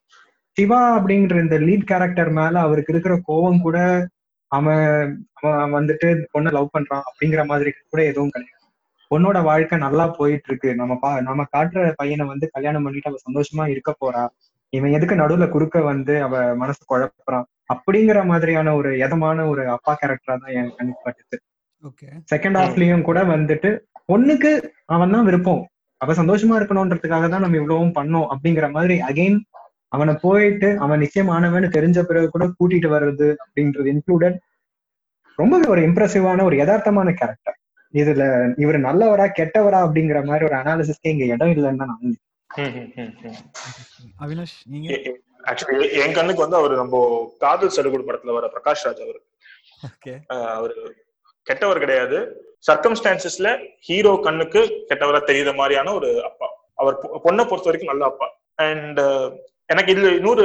சிவா 0.53 0.83
அப்படிங்கிற 0.99 1.41
இந்த 1.41 1.59
லீட் 1.59 1.85
கேரக்டர் 1.85 2.31
மேல 2.31 2.61
அவருக்கு 2.61 2.93
இருக்கிற 2.93 3.15
கோவம் 3.29 3.61
கூட 3.61 3.79
அவன் 4.53 4.85
அவன் 5.41 5.75
வந்துட்டு 5.79 6.09
பொண்ணை 6.35 6.51
லவ் 6.57 6.75
பண்றான் 6.75 7.07
அப்படிங்கிற 7.09 7.43
மாதிரி 7.47 7.71
கூட 7.93 8.01
எதுவும் 8.11 8.33
கிடையாது. 8.35 8.53
பொண்ணோட 9.11 9.39
வாழ்க்கை 9.43 9.77
நல்லா 9.79 10.05
போயிட்டு 10.19 10.49
இருக்கு 10.51 10.71
நம்ம 10.75 10.93
பா 11.03 11.11
நம்ம 11.21 11.43
காட்டுற 11.55 11.91
பையனை 12.01 12.25
வந்து 12.33 12.47
கல்யாணம் 12.55 12.85
பண்ணிட்டு 12.87 13.11
அவ 13.11 13.21
சந்தோஷமா 13.27 13.65
இருக்க 13.75 13.91
போறா. 14.03 14.23
இவன் 14.73 14.95
எதுக்கு 14.97 15.17
நடுவுல 15.23 15.47
குறுக்க 15.49 15.81
வந்து 15.91 16.15
அவ 16.23 16.41
மனசு 16.63 16.83
குழப்புறான்? 16.93 17.47
அப்படிங்கிற 17.75 18.19
மாதிரியான 18.25 18.75
ஒரு 18.77 18.91
எதமான 19.07 19.47
ஒரு 19.53 19.63
அப்பா 19.77 19.93
கேரக்டரா 20.01 20.35
தான் 20.43 20.55
எனக்கு 20.59 20.79
கண்ணுக்கு 20.79 21.05
பட்டுச்சு. 21.07 21.37
செகண்ட் 22.33 22.59
ஹாஃப்லயும் 22.61 23.07
கூட 23.09 23.19
வந்துட்டு 23.35 23.71
பொண்ணுக்கு 24.11 24.51
அவன் 24.95 25.15
தான் 25.15 25.27
விருப்பம். 25.29 25.63
அவ 26.01 26.15
சந்தோஷமா 26.21 26.55
இருக்கணும்ன்றதுக்காக 26.59 27.29
தான் 27.29 27.45
நம்ம 27.45 27.59
இவ்வளவும் 27.61 27.97
பண்ணோம் 27.99 28.29
அப்படிங்கிற 28.33 28.67
மாதிரி 28.71 28.97
அகைன் 29.11 29.39
அவனை 29.89 30.15
போயிட்டு 30.21 30.79
அவன் 30.79 31.01
நிச்சயமானவன்னு 31.01 31.69
தெரிஞ்ச 31.69 32.03
பிறகு 32.03 32.31
கூட 32.31 32.47
கூட்டிட்டு 32.47 32.89
வர்றது 32.89 33.35
அப்படின்றது 33.47 33.95
இன்க்ளூடட் 33.95 34.37
ரொம்பவே 35.37 35.67
ஒரு 35.67 35.81
இம்ப்ரெசிவான 35.81 36.43
ஒரு 36.43 36.57
யதார்த்தமான 36.57 37.15
கேரக்டர் 37.15 37.59
இதுல 37.93 38.53
இவர் 38.61 38.81
நல்லவரா 38.81 39.31
கெட்டவரா 39.39 39.79
அப்படிங்கிற 39.79 40.25
மாதிரி 40.25 40.45
ஒரு 40.45 40.57
அனாலிசிஸ்க்கே 40.57 40.97
இங்க 41.01 41.25
இடம் 41.25 41.49
இல்லைன்னு 41.49 41.77
தான் 41.77 41.99
நான். 42.01 42.19
அவினாஷ் 44.21 44.57
நீங்க? 44.65 44.95
ஆக்சுவலி 45.45 45.93
என் 45.93 46.13
கண்ணுக்கு 46.13 46.41
வந்து 46.41 46.57
அவர் 46.57 46.75
நம்ம 46.75 47.35
காதல் 47.39 47.73
சடுகுடு 47.77 48.05
படத்துல 48.05 48.33
வர 48.33 48.47
பிரகாஷ் 48.47 48.87
ராஜ் 48.87 49.21
அவர். 50.27 50.55
அவரு 50.55 50.95
கெட்டவர் 51.43 51.79
கிடையாது. 51.79 52.45
சர்க்கம்ஸ்டான்சஸ்ல 52.73 53.67
ஹீரோ 53.81 54.21
கண்ணுக்கு 54.23 54.87
கெட்டவரா 54.89 55.21
தெரியுற 55.27 55.55
மாதிரியான 55.55 55.93
ஒரு 55.93 56.25
அப்பா. 56.25 56.47
அவர் 56.75 56.95
பொ- 56.95 57.15
பொண்ணை 57.15 57.21
பொறுத்த 57.23 57.71
வரைக்கும் 57.71 57.97
நல்ல 57.97 58.05
அப்பா. 58.05 58.27
அண்ட் 58.55 59.01
எனக்கு 59.69 59.93
இதுல 59.95 60.11
இன்னொரு 60.19 60.45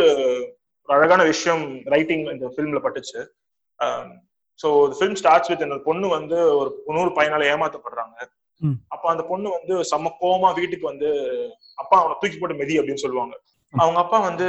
ஒரு 0.90 0.94
அழகான 0.98 1.22
விஷயம் 1.32 1.64
ரைட்டிங் 1.94 2.24
இந்த 2.34 2.48
ஃபிலிம்ல 2.54 2.80
பட்டுச்சு. 2.86 3.20
ஸோ 4.60 4.70
ஃபிலிம் 4.98 5.18
ஸ்டார்ட்ஸ் 5.20 5.50
வித் 5.52 5.66
இந்த 5.68 5.78
பொண்ணு 5.88 6.08
வந்து 6.18 6.38
ஒரு 6.60 6.70
இன்னொரு 6.90 7.12
பையனால 7.18 7.48
ஏமாத்தப்படுறாங்க. 7.54 8.18
அப்ப 8.94 9.06
அந்த 9.12 9.24
பொண்ணு 9.30 9.48
வந்து 9.58 9.74
செம்ம 9.92 10.12
கோவமா 10.22 10.50
வீட்டுக்கு 10.60 10.86
வந்து 10.92 11.10
அப்பா 11.82 11.96
அவனை 12.02 12.16
தூக்கி 12.22 12.38
போட்டு 12.40 12.60
மிதி 12.62 12.78
அப்படின்னு 12.80 13.04
சொல்லுவாங்க. 13.06 13.36
அவங்க 13.74 14.00
அப்பா 14.04 14.18
வந்து 14.30 14.48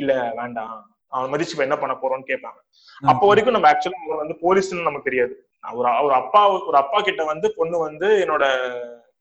இல்ல 0.00 0.12
வேண்டாம். 0.40 0.76
அவன் 1.12 1.32
மதிச்சு 1.32 1.64
என்ன 1.66 1.76
பண்ண 1.82 1.94
போறோம்னு 2.00 2.30
கேட்பாங்க. 2.30 2.58
அப்போ 3.02 3.24
வரைக்கும் 3.28 3.56
நம்ம 3.56 3.70
ஆக்சுவலா 3.70 4.02
அவர் 4.06 4.22
வந்து 4.22 4.36
போலீஸ்னு 4.44 4.88
நமக்கு 4.88 5.08
தெரியாது. 5.08 5.34
ஒரு 5.78 5.88
ஒரு 6.06 6.14
அப்பா 6.22 6.40
ஒரு 6.68 6.76
அப்பா 6.82 6.98
கிட்ட 7.08 7.22
வந்து 7.32 7.46
பொண்ணு 7.58 7.76
வந்து 7.86 8.08
என்னோட 8.24 8.44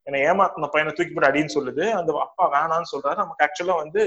என்னை 0.07 0.19
ஏமாத்தின 0.29 0.69
பையனை 0.73 0.91
தூக்கி 0.93 1.13
போட்டு 1.13 1.29
அடின்னு 1.29 1.55
சொல்லுது. 1.55 1.83
அந்த 1.99 2.11
அப்பா 2.25 2.43
வேணான்னு 2.55 2.91
சொல்றாரு. 2.93 3.17
நமக்கு 3.23 3.45
ஆக்சுவலா 3.45 3.75
வந்து 3.83 4.01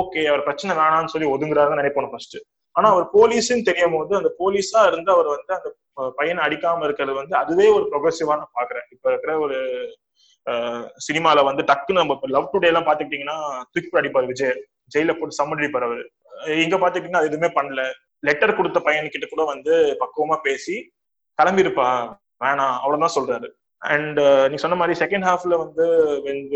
ஓகே 0.00 0.20
அவர் 0.30 0.44
பிரச்சனை 0.48 0.72
வேணாம்னு 0.80 1.12
சொல்லி 1.14 1.28
ஒதுங்குறாருன்னு 1.34 1.80
நினைப்போம் 1.82 2.12
ஃபர்ஸ்ட் 2.12 2.38
ஆனா 2.76 2.88
அவர் 2.94 3.06
போலீஸ்ன்னு 3.16 3.66
தெரியும் 3.70 3.96
போது 3.96 4.12
அந்த 4.18 4.30
போலீஸா 4.38 4.82
இருந்து 4.90 5.10
அவர் 5.14 5.28
வந்து 5.34 5.52
அந்த 5.56 5.70
பையனை 6.18 6.40
அடிக்காம 6.44 6.84
இருக்கிறது 6.88 7.16
வந்து 7.18 7.34
அதுவே 7.40 7.66
ஒரு 7.76 7.84
ப்ரொக்ரெசிவா 7.90 8.36
நான் 8.40 8.56
பாக்குறேன் 8.60 8.86
இப்ப 8.94 9.04
இருக்கிற 9.12 9.32
ஒரு 9.38 9.58
சினிமால 11.06 11.42
வந்து 11.48 11.62
டக்குன்னு 11.70 12.02
நம்ம 12.02 12.30
லவ் 12.36 12.48
டுடே 12.52 12.70
எல்லாம் 12.70 12.86
பாத்துக்கிட்டீங்கன்னா 12.86 13.36
தூக்கி 13.72 13.98
அடிப்பார் 14.00 14.30
விஜய். 14.30 14.56
ஜெயில 14.94 15.12
போட்டு 15.18 15.38
சம்மன் 15.40 15.60
அடிப்பார் 15.60 15.86
அவரு. 15.88 16.04
இங்க 16.64 16.76
பாத்துக்கிட்டீங்கன்னா 16.76 17.22
அது 17.22 17.30
எதுவுமே 17.32 17.50
பண்ணல. 17.58 17.82
லெட்டர் 18.28 18.56
கொடுத்த 18.56 18.78
பையன்கிட்ட 18.86 19.26
கூட 19.28 19.44
வந்து 19.52 19.74
பக்குவமா 20.02 20.36
பேசி 20.48 20.76
கிளம்பிருப்பா 21.38 21.86
வேணாம் 22.44 22.76
அவ்வளவுதான் 22.82 23.16
சொல்றாரு. 23.18 23.48
அண்ட் 23.82 24.20
நீ 24.50 24.56
சொன்ன 24.62 24.76
மாதிரி 24.80 24.94
செகண்ட் 25.00 25.26
ஹாஃப்ல 25.28 25.54
வந்து 25.64 25.86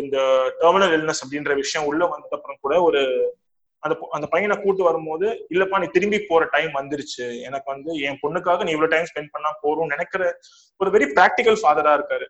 இந்த 0.02 0.18
டெர்மினல் 0.60 0.94
இல்னஸ் 0.98 1.22
அப்படின்ற 1.24 1.54
விஷயம் 1.62 1.88
உள்ள 1.90 2.02
வந்தது 2.12 2.36
அப்புறம் 2.38 2.62
கூட 2.64 2.74
ஒரு 2.88 3.02
அந்த 3.82 3.94
அந்த 4.16 4.26
பையனை 4.32 4.54
கூட்டு 4.56 4.82
வரும்போது 4.86 5.26
இல்லப்பா 5.54 5.80
நீ 5.82 5.86
திரும்பி 5.96 6.18
போற 6.28 6.44
டைம் 6.54 6.72
வந்துருச்சு. 6.78 7.26
எனக்கு 7.48 7.68
வந்து 7.74 7.90
என் 8.06 8.20
பொண்ணுக்காக 8.22 8.64
நீ 8.66 8.70
இவ்வளவு 8.74 8.92
டைம் 8.94 9.08
ஸ்பெண்ட் 9.10 9.34
பண்ணா 9.34 9.50
போறோம் 9.64 9.92
நினைக்கிற 9.94 10.22
ஒரு 10.80 10.90
வெரி 10.94 11.06
பிராக்டிக்கல் 11.16 11.58
ஃபாதரா 11.62 11.92
இருக்காரு. 11.98 12.26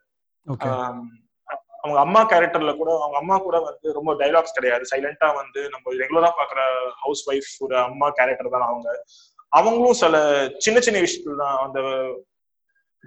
அவங்க 1.83 1.99
அம்மா 2.05 2.21
கேரக்டர்ல 2.33 2.73
கூட 2.77 2.91
அவங்க 3.03 3.17
அம்மா 3.23 3.37
கூட 3.47 3.57
வந்து 3.69 3.93
ரொம்ப 3.99 4.13
டைலாக்ஸ் 4.23 4.57
கிடையாது. 4.59 4.85
சைலண்டா 4.93 5.29
வந்து 5.41 5.61
நம்ம 5.75 5.95
ரெகுலரா 6.03 6.31
பாக்குற 6.41 6.61
ஹவுஸ் 7.05 7.25
ஒய்ஃப் 7.31 7.51
ஒரு 7.67 7.77
அம்மா 7.89 8.09
கேரக்டர் 8.19 8.55
தான் 8.57 8.69
அவங்க. 8.71 8.89
அவங்களும் 9.53 10.01
சில 10.03 10.17
சின்ன 10.65 10.79
சின்ன 10.87 11.01
விஷயத்துல 11.05 11.37
தான் 11.43 11.57
அந்த 11.67 11.81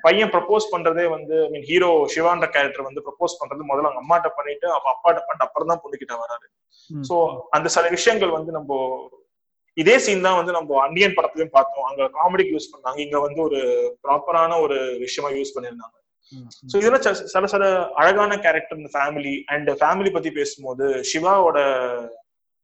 பையன் 0.05 0.31
ப்ரப்போஸ் 0.33 0.65
பண்றதே 0.73 1.05
வந்து 1.15 1.35
ஐ 1.45 1.49
மீன் 1.53 1.67
ஹீரோ 1.69 1.89
சிவான்ற 2.15 2.47
கேரக்டர் 2.55 2.87
வந்து 2.87 3.03
ப்ரப்போஸ் 3.07 3.39
பண்றது 3.41 3.69
முதல்ல 3.69 3.89
அவங்க 3.89 4.03
அம்மாட்ட 4.03 4.29
பண்ணிட்டு 4.37 4.67
அப்ப 4.75 4.87
அப்பாட்ட 4.93 5.21
பண்ணிட்டு 5.25 5.47
அப்புறம் 5.47 5.71
தான் 5.71 5.81
பொண்ணுகிட்ட 5.83 6.15
வராரு. 6.23 6.45
சோ 6.89 7.15
அந்த 7.57 7.67
சில 7.75 7.87
விஷயங்கள் 7.97 8.35
வந்து 8.37 8.51
நம்ம 8.57 8.77
இதே 9.77 9.95
சீன் 10.05 10.25
தான் 10.27 10.37
வந்து 10.39 10.55
நம்ம 10.57 10.79
அண்டியன் 10.85 11.15
படத்துலயும் 11.17 11.55
பார்த்தோம். 11.57 11.85
அங்க 11.89 12.01
காமெடிக்கு 12.17 12.55
யூஸ் 12.55 12.71
பண்ணாங்க. 12.73 12.99
இங்க 13.05 13.17
வந்து 13.25 13.39
ஒரு 13.47 13.59
ப்ராப்பரான 14.05 14.57
ஒரு 14.65 14.77
விஷயமா 15.05 15.31
யூஸ் 15.37 15.55
பண்ணிருந்தாங்க 15.55 15.95
சோ 16.71 16.75
இதெல்லாம் 16.79 17.03
சில 17.33 17.45
சில 17.53 17.65
அழகான 18.01 18.31
கேரக்டர் 18.45 18.79
இந்த 18.79 18.91
ஃபேமிலி 18.95 19.35
அண்ட் 19.53 19.69
ஃபேமிலி 19.81 20.09
பத்தி 20.15 20.31
பேசும்போது 20.39 20.87
சிவாவோட 21.11 21.59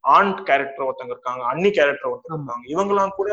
ஆண்ட் 0.03 0.39
கேரக்டர் 0.49 0.85
ஒருத்தங்க 0.87 1.13
இருக்காங்க 1.15 1.43
அன்னி 1.51 1.69
கேரக்டர் 1.77 2.11
ஒருத்தங்க 2.11 2.37
இருக்காங்க. 2.39 2.65
இவங்கெல்லாம் 2.73 3.15
கூட 3.19 3.29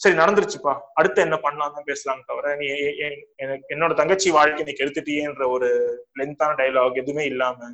சரி 0.00 0.16
நடந்துருச்சுப்பா. 0.20 0.72
அடுத்து 0.98 1.18
என்ன 1.24 1.36
பண்ணலாம் 1.42 1.74
தான் 1.74 1.88
பேசலாம் 1.90 2.24
தவிர 2.28 2.54
நீ 2.60 2.66
எனக்கு 3.44 3.66
என்னோட 3.74 3.92
தங்கச்சி 4.00 4.28
வாழ்க்கை 4.36 4.64
நீ 4.68 4.72
கெடுத்துட்டியன்ற 4.78 5.44
ஒரு 5.56 5.68
லென்த்தான 6.20 6.56
டைலாக் 6.60 7.00
எதுவுமே 7.02 7.24
இல்லாம. 7.32 7.68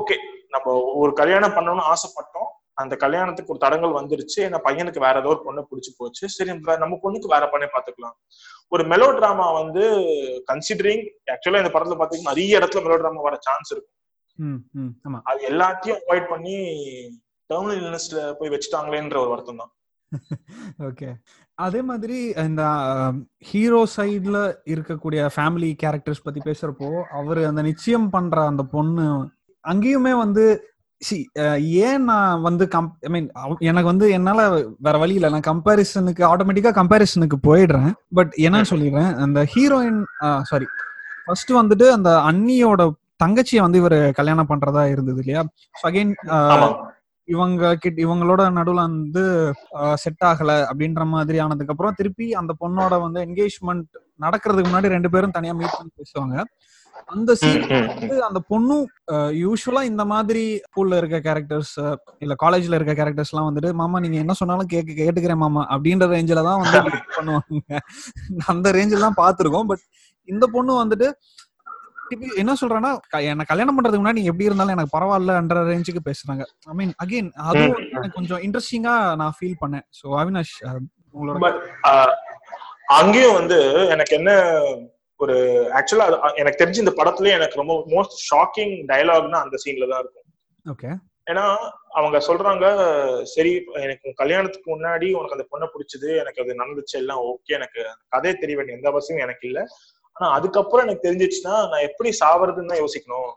ஓகே 0.00 0.16
நம்ம 0.54 0.74
ஒரு 1.02 1.12
கல்யாணம் 1.20 1.56
பண்ணணும்னு 1.56 1.90
ஆசைப்பட்டோம். 1.92 2.50
அந்த 2.82 2.94
கல்யாணத்துக்கு 3.04 3.52
ஒரு 3.54 3.62
தடங்கள் 3.64 3.98
வந்துருச்சு. 3.98 4.38
ஏன்னா 4.46 4.58
பையனுக்கு 4.66 5.04
வேற 5.04 5.20
ஏதோ 5.22 5.30
ஒரு 5.34 5.42
பொண்ணு 5.44 5.68
பிடிச்சி 5.70 5.92
போச்சு. 6.00 6.24
சரி 6.36 6.50
நம்ம 6.84 6.98
பொண்ணுக்கு 7.04 7.34
வேற 7.34 7.44
பண்ணே 7.52 7.68
பாத்துக்கலாம் 7.74 8.16
ஒரு 8.74 8.82
மெலோ 8.92 9.08
டிராமா 9.18 9.46
வந்து 9.60 9.84
கன்சிடரிங் 10.50 11.04
ஆக்சுவலா 11.34 11.62
இந்த 11.62 11.72
படத்துல 11.74 11.98
பாத்தீங்கன்னா 12.00 12.32
நிறைய 12.34 12.58
இடத்துல 12.60 12.82
மெலோ 12.86 12.98
டிராமா 13.02 13.22
வர 13.28 13.36
சான்ஸ் 13.46 13.72
இருக்கும். 13.74 13.94
அது 15.30 15.40
எல்லாத்தையும் 15.52 16.00
அவாய்ட் 16.02 16.32
பண்ணி 16.34 16.56
டெர்மினல் 17.50 18.36
போய் 18.40 18.52
வச்சுட்டாங்களேன்ற 18.54 19.18
ஒரு 19.24 19.32
வருத்தம் 19.34 19.62
தான். 19.62 19.72
ஓகே 20.88 21.08
அதே 21.58 21.80
மாதிரி 21.82 22.18
இந்த 22.46 22.62
ஹீரோ 23.50 23.80
சைட்ல 23.96 24.38
இருக்கக்கூடிய 24.74 25.20
ஃபேமிலி 25.34 25.70
கேரக்டர்ஸ் 25.82 26.24
பத்தி 26.24 26.40
பேசுறப்போ 26.40 26.90
அவர் 27.10 27.40
அந்த 27.44 27.62
நிச்சயம் 27.62 28.08
பண்ற 28.10 28.46
அந்த 28.46 28.62
பொண்ணு 28.62 29.06
அங்கேயுமே 29.64 30.12
வந்து 30.18 30.44
சி 31.02 31.16
ஏன் 31.88 32.04
நான் 32.04 32.42
வந்து 32.42 32.68
கம் 32.68 32.88
ஐ 33.00 33.08
மீன் 33.08 33.26
எனக்கு 33.58 33.90
வந்து 33.90 34.06
என்னால 34.10 34.40
வேற 34.78 34.94
வழி 34.98 35.14
இல்லை. 35.14 35.30
நான் 35.30 35.48
கம்பேரிசனுக்கு 35.48 36.22
ஆட்டோமேட்டிக்கா 36.30 36.72
கம்பேரிசனுக்கு 36.78 37.38
போயிடுறேன். 37.48 37.90
பட் 38.14 38.32
என்னன்னு 38.36 38.70
சொல்லிடுறேன் 38.70 39.10
அந்த 39.24 39.40
ஹீரோயின் 39.54 40.00
சாரி 40.42 40.68
ஃபர்ஸ்ட் 41.26 41.52
வந்துட்டு 41.52 41.88
அந்த 41.90 42.10
அண்ணியோட 42.30 42.82
தங்கச்சியை 43.24 43.60
வந்து 43.60 43.78
இவர் 43.78 43.98
கல்யாணம் 44.12 44.48
பண்றதா 44.48 44.84
இருந்தது 44.90 45.20
இல்லையா? 45.22 45.42
அகைன் 45.82 46.12
இவங்க 47.28 47.72
கிட்ட 47.82 47.98
இவங்களோட 48.06 48.42
நடுவுல 48.58 48.82
வந்து 48.88 49.22
செட் 50.02 50.24
ஆகல 50.30 50.52
அப்படின்ற 50.70 51.04
மாதிரி 51.14 51.38
ஆனதுக்கு 51.44 51.72
அப்புறம் 51.74 51.98
திருப்பி 52.00 52.26
அந்த 52.40 52.52
பொண்ணோட 52.62 52.94
வந்து 53.04 53.20
என்கேஜ்மெண்ட் 53.26 53.88
நடக்கிறதுக்கு 54.24 54.70
முன்னாடி 54.70 54.94
ரெண்டு 54.96 55.10
பேரும் 55.14 55.36
தனியா 55.36 55.54
மீட் 55.58 55.76
பண்ணி 55.78 55.92
பேசுவாங்க. 56.00 56.36
அந்த 57.12 57.30
சீன் 57.40 57.64
வந்து 57.88 58.16
அந்த 58.26 58.38
பொண்ணும் 58.50 58.84
யூஸ்வலா 59.40 59.82
இந்த 59.90 60.04
மாதிரி 60.12 60.44
ஸ்கூல்ல 60.66 60.98
இருக்க 61.00 61.18
கேரக்டர்ஸ் 61.26 61.74
இல்ல 62.24 62.34
காலேஜ்ல 62.44 62.78
இருக்க 62.78 62.94
கேரக்டர்ஸ் 63.00 63.32
எல்லாம் 63.32 63.48
வந்துட்டு 63.48 63.70
மாமா 63.80 64.00
நீங்க 64.04 64.18
என்ன 64.24 64.34
சொன்னாலும் 64.40 64.70
கேட்க 64.74 64.96
கேட்டுக்கிறேன் 65.00 65.42
மாமா 65.44 65.62
அப்படின்ற 65.74 66.06
ரேஞ்சில 66.14 66.44
தான் 66.48 66.62
வந்து 66.62 66.80
பண்ணுவாங்க. 67.16 67.80
அந்த 68.52 68.72
ரேஞ்சில் 68.78 69.06
தான் 69.06 69.20
பாத்துருக்கோம் 69.22 69.68
பட் 69.72 69.84
இந்த 70.28 70.44
பொண்ணு 70.54 70.72
வந்துட்டு 70.82 71.08
என்ன 72.42 72.52
சொல்றேன்னா 72.60 72.90
என்ன 73.30 73.46
கல்யாணம் 73.50 73.76
பண்றதுக்கு 73.76 74.02
முன்னாடி 74.02 74.22
எப்படி 74.30 74.48
இருந்தாலும் 74.48 74.74
எனக்கு 74.76 74.94
பரவாயில்லன்ற 74.96 75.62
ரேஞ்சுக்கு 75.70 76.02
பேசுறாங்க. 76.08 76.44
ஐ 76.72 76.74
மீன் 76.80 76.92
அகைன் 77.04 77.30
அதுவும் 77.48 77.78
எனக்கு 77.96 78.16
கொஞ்சம் 78.18 78.42
இன்ட்ரெஸ்டிங்கா 78.46 78.94
நான் 79.22 79.36
ஃபீல் 79.38 79.60
பண்ணேன். 79.62 79.86
ஸோ 79.98 80.06
அவினாஷ் 80.22 80.54
உங்களோட 81.14 81.52
அங்கேயும் 83.00 83.38
வந்து 83.40 83.58
எனக்கு 83.94 84.12
என்ன 84.20 84.30
ஒரு 85.20 85.36
ஆக்சுவலா 85.78 86.06
எனக்கு 86.40 86.60
தெரிஞ்சு 86.60 86.82
இந்த 86.84 86.94
படத்துலயே 86.98 87.36
எனக்கு 87.38 87.60
ரொம்ப 87.62 87.74
மோஸ்ட் 87.94 88.16
ஷாக்கிங் 88.30 88.74
டயலாக்னா 88.90 89.38
அந்த 89.44 89.58
சீன்ல 89.64 89.90
தான் 89.92 90.02
இருக்கும். 90.02 90.26
ஓகே 90.66 90.90
ஏன்னா 91.30 91.44
அவங்க 91.98 92.16
சொல்றாங்க 92.26 92.64
சரி 93.34 93.52
எனக்கு 93.84 94.08
கல்யாணத்துக்கு 94.20 94.68
முன்னாடி 94.74 95.06
உனக்கு 95.18 95.36
அந்த 95.36 95.46
பொண்ணை 95.52 95.66
பிடிச்சது 95.72 96.08
எனக்கு 96.22 96.42
அது 96.42 96.60
நடந்துச்சு 96.60 96.96
எல்லாம் 97.02 97.22
ஓகே 97.30 97.56
எனக்கு 97.58 97.80
கதையை 98.14 98.34
தெரிய 98.42 98.56
வேண்டிய 98.58 98.78
எந்த 98.78 98.88
அவசியமும் 98.92 99.24
எனக்கு 99.26 99.44
இல்லை. 99.50 99.64
ஆனா 100.16 100.28
அதுக்கப்புறம் 100.32 100.84
எனக்கு 100.86 101.06
தெரிஞ்சிச்சுன்னா 101.08 101.54
நான் 101.70 101.86
எப்படி 101.88 102.10
சாவறதுன்னு 102.20 102.72
தான் 102.72 102.82
யோசிக்கணும். 102.84 103.32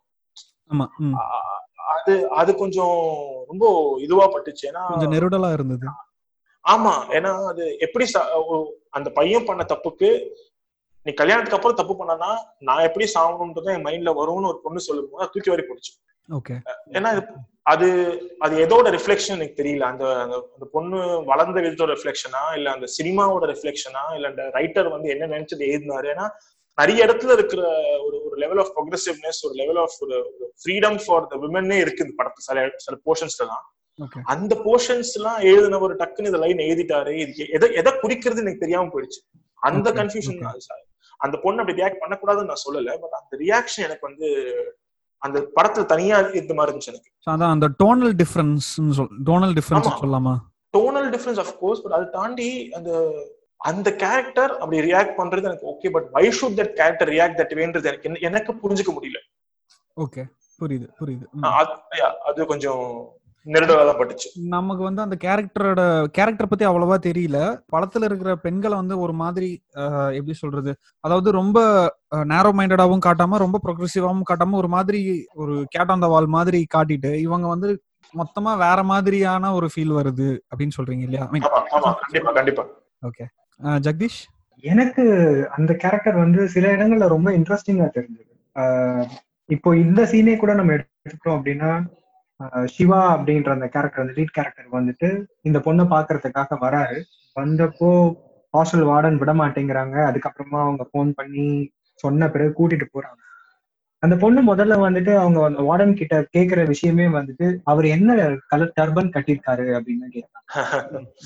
அது 1.93 2.13
அது 2.31 2.51
கொஞ்சம் 2.55 2.97
ரொம்ப 3.49 3.65
இதுவா 3.99 4.25
பட்டுச்சு. 4.27 4.63
ஏன்னா 4.67 4.83
நெருடலா 5.15 5.49
இருந்தது. 5.51 5.87
ஆமா 6.65 6.93
ஏன்னா 7.17 7.31
அது 7.47 7.63
எப்படி 7.79 8.05
அந்த 8.91 9.09
பையன் 9.09 9.47
பண்ண 9.49 9.63
தப்புக்கு 9.63 10.09
நீ 11.05 11.11
கல்யாணத்துக்கு 11.13 11.57
அப்புறம் 11.57 11.79
தப்பு 11.79 11.93
பண்ணனா 11.95 12.31
நான் 12.61 12.85
எப்படி 12.87 13.05
சாகணும்ன்றது 13.13 13.73
என் 13.75 13.85
மைண்ட்ல 13.87 14.11
வரும்னு 14.17 14.51
ஒரு 14.51 14.59
பொண்ணு 14.63 14.79
சொல்லும் 14.87 15.09
போது 15.11 15.31
தூக்கி 15.33 15.51
வரி 15.53 15.63
போடுச்சு 15.67 15.91
ஓகே. 16.29 16.55
ஏன்னா 16.97 17.09
அது 17.65 17.87
அது 18.39 18.53
எதோட 18.65 18.87
ரிஃப்ளெக்ஷன் 18.95 19.35
எனக்கு 19.37 19.59
தெரியல. 19.59 19.85
அந்த 19.91 20.05
அந்த 20.47 20.65
பொண்ணு 20.73 20.97
வளர்ந்த 21.25 21.57
விதத்தோட 21.59 21.91
ரிஃப்ளெக்ஷனா 21.95 22.43
இல்ல 22.57 22.67
அந்த 22.71 22.87
சினிமாவோட 22.97 23.45
ரிஃப்ளெக்ஷனா 23.53 24.03
இல்ல 24.17 24.27
அந்த 24.27 24.43
ரைட்டர் 24.57 24.93
வந்து 24.95 25.09
என்ன 25.09 25.29
நினைச்சது 25.35 25.69
எழுதினாரு. 25.69 26.07
ஏன்னா 26.13 26.27
நிறைய 26.79 26.99
இடத்துல 27.07 27.31
இருக்கிற 27.37 27.61
ஒரு 28.05 28.17
ஒரு 28.27 28.35
லெவல் 28.43 28.61
ஆஃப் 28.63 28.71
ப்ரொக்ரெசிவ்னஸ் 28.75 29.41
ஒரு 29.47 29.55
லெவல் 29.61 29.79
ஆஃப் 29.83 29.97
ஒரு 30.05 30.17
ஃப்ரீடம் 30.61 30.99
ஃபார் 31.05 31.27
த 31.31 31.37
விமன்னே 31.43 31.77
இருக்கு 31.83 32.05
இந்த 32.05 32.15
படத்து 32.19 32.47
சில 32.47 32.65
சில 32.85 32.97
போர்ஷன்ஸ்ல 33.07 33.47
தான் 33.53 33.65
அந்த 34.33 34.53
போர்ஷன்ஸ் 34.65 35.13
எல்லாம் 35.17 35.39
எழுதின 35.51 35.79
ஒரு 35.85 35.93
டக்குன்னு 36.01 36.29
இந்த 36.31 36.39
லைன் 36.43 36.61
எழுதிட்டாரு. 36.67 37.13
இது 37.23 37.47
எதை 37.57 37.67
எதை 37.81 37.91
குறிக்கிறது 38.03 38.43
எனக்கு 38.43 38.63
தெரியாம 38.65 38.91
போயிடுச்சு. 38.93 39.19
அந்த 39.61 39.87
கன்ஃபியூஷன் 39.97 40.37
அந்த 41.19 41.35
பொண்ணு 41.43 41.61
அப்படி 41.61 41.77
ரியாக்ட் 41.79 42.01
பண்ணக்கூடாதுன்னு 42.03 42.51
நான் 42.51 42.65
சொல்லல. 42.65 42.93
பட் 43.01 43.17
அந்த 43.21 43.33
ரியாக்ஷன் 43.43 43.85
எனக்கு 43.87 44.07
வந்து 44.09 44.27
அந்த 45.21 45.37
படத்துல 45.57 45.83
தனியா 45.93 46.17
இருந்த 46.37 46.55
மாதிரி 46.57 46.71
இருந்துச்சு 46.71 46.93
எனக்கு. 46.93 47.09
அதான் 47.33 47.53
அந்த 47.55 47.67
டோனல் 47.81 48.15
டிஃபரன்ஸ் 48.21 48.69
டோனல் 49.29 49.55
டிஃபரன்ஸ் 49.59 49.89
சொல்லலாமா 50.03 50.35
tonal 50.73 51.09
difference 51.15 51.41
of 51.43 51.53
course 51.63 51.81
but 51.83 51.97
அதை 51.97 52.07
தாண்டி 52.17 52.49
அந்த 52.79 52.91
அந்த 53.61 53.89
கேரக்டர் 54.03 54.51
அப்படி 54.61 54.77
ரியாக்ட் 54.87 55.17
பண்றது 55.17 55.47
எனக்கு 55.49 55.69
okay 55.73 55.91
but 55.95 56.09
why 56.11 56.25
should 56.39 56.57
that 56.59 56.73
character 56.79 57.09
react 57.09 57.39
that 57.39 57.55
வேன்றது 57.59 57.87
எனக்கு 57.89 58.25
எனக்கு 58.29 58.51
புரிஞ்சுக்க 58.61 58.91
முடியல. 58.97 59.19
ஓகே 59.97 60.23
புரியுது 60.61 60.87
புரியுது. 60.99 61.25
அது 62.29 62.45
கொஞ்சம் 62.45 62.83
நமக்கு 64.53 64.83
வந்து 64.83 65.01
அந்த 65.03 65.15
கேரக்டரோட 65.23 65.81
கேரக்டர் 66.17 66.49
பத்தி 66.49 66.65
அவ்வளவா 66.65 66.97
தெரியல. 67.05 67.37
படத்துல 67.73 68.07
இருக்கிற 68.09 68.31
பெண்களை 68.35 68.75
வந்து 68.77 68.95
ஒரு 68.99 69.13
மாதிரி 69.13 69.49
எப்படி 70.17 70.33
சொல்றது? 70.33 70.71
அதாவது 71.03 71.29
ரொம்ப 71.31 71.59
நேரோ 72.33 72.49
மைண்டடாவும் 72.57 73.05
காட்டாம 73.05 73.37
ரொம்ப 73.37 73.59
ப்ரொக்ரெசிவாவும் 73.65 74.27
காட்டாம 74.29 74.57
ஒரு 74.61 74.67
மாதிரி 74.67 75.01
ஒரு 75.33 75.55
கேட் 75.69 75.93
ஆன் 75.95 76.03
த 76.05 76.07
வால் 76.07 76.29
மாதிரி 76.37 76.61
காட்டிட்டு 76.75 77.11
இவங்க 77.25 77.47
வந்து 77.47 77.69
மொத்தமா 78.13 78.53
வேற 78.57 78.83
மாதிரியான 78.83 79.53
ஒரு 79.53 79.69
ஃபீல் 79.73 79.97
வருது 79.99 80.29
அப்படின்னு 80.51 80.77
சொல்றீங்க 80.77 81.05
இல்லையா? 81.07 81.25
கண்டிப்பா 82.05 82.31
கண்டிப்பா. 82.31 82.65
ஓகே 83.03 83.25
ஜெகதீஷ்? 83.85 84.19
எனக்கு 84.63 85.03
அந்த 85.57 85.71
கேரக்டர் 85.83 86.17
வந்து 86.23 86.41
சில 86.55 86.65
இடங்கள்ல 86.75 87.07
ரொம்ப 87.15 87.29
இன்ட்ரெஸ்டிங்கா 87.37 87.87
தெரிஞ்சது. 87.97 88.31
இப்போ 89.49 89.69
இந்த 89.83 90.01
சீனே 90.11 90.35
கூட 90.37 90.53
நம்ம 90.59 90.73
எடுத்துக்கிட்டோம் 90.77 91.37
அப்படின்னா 91.37 91.71
சிவா 92.75 92.99
அப்படின்ற 93.15 93.49
அந்த 93.55 93.67
கேரக்டர் 93.75 94.03
அந்த 94.03 94.13
லீட் 94.17 94.35
கேரக்டர் 94.37 94.67
வந்துட்டு 94.77 95.07
இந்த 95.47 95.57
பொண்ணை 95.65 95.85
பாக்குறதுக்காக 95.93 96.57
வராரு. 96.65 96.97
வந்தப்போ 97.35 97.89
ஹாஸ்டல் 98.53 98.85
வார்டன் 98.91 99.19
விட 99.21 99.31
மாட்டேங்கிறாங்க 99.41 99.97
அதுக்கப்புறமா 100.09 100.59
அவங்க 100.67 100.83
போன் 100.95 101.11
பண்ணி 101.19 101.47
சொன்ன 102.03 102.29
பிறகு 102.35 102.51
கூட்டிட்டு 102.59 102.87
போறாங்க. 102.95 103.21
அந்த 104.03 104.15
பொண்ணு 104.15 104.41
முதல்ல 104.49 104.75
வந்துட்டு 104.83 105.13
அவங்க 105.21 105.39
அந்த 105.45 105.61
வார்டன் 105.61 105.97
கிட்ட 105.99 106.15
கேக்குற 106.35 106.59
விஷயமே 106.67 107.05
வந்துட்டு 107.15 107.47
அவர் 107.63 107.85
என்ன 107.87 108.09
கலர் 108.51 108.75
டர்பன் 108.77 109.13
கட்டியிருக்காரு 109.15 109.65
அப்படின்னு 109.77 110.07
கேட்காங்க 110.09 110.37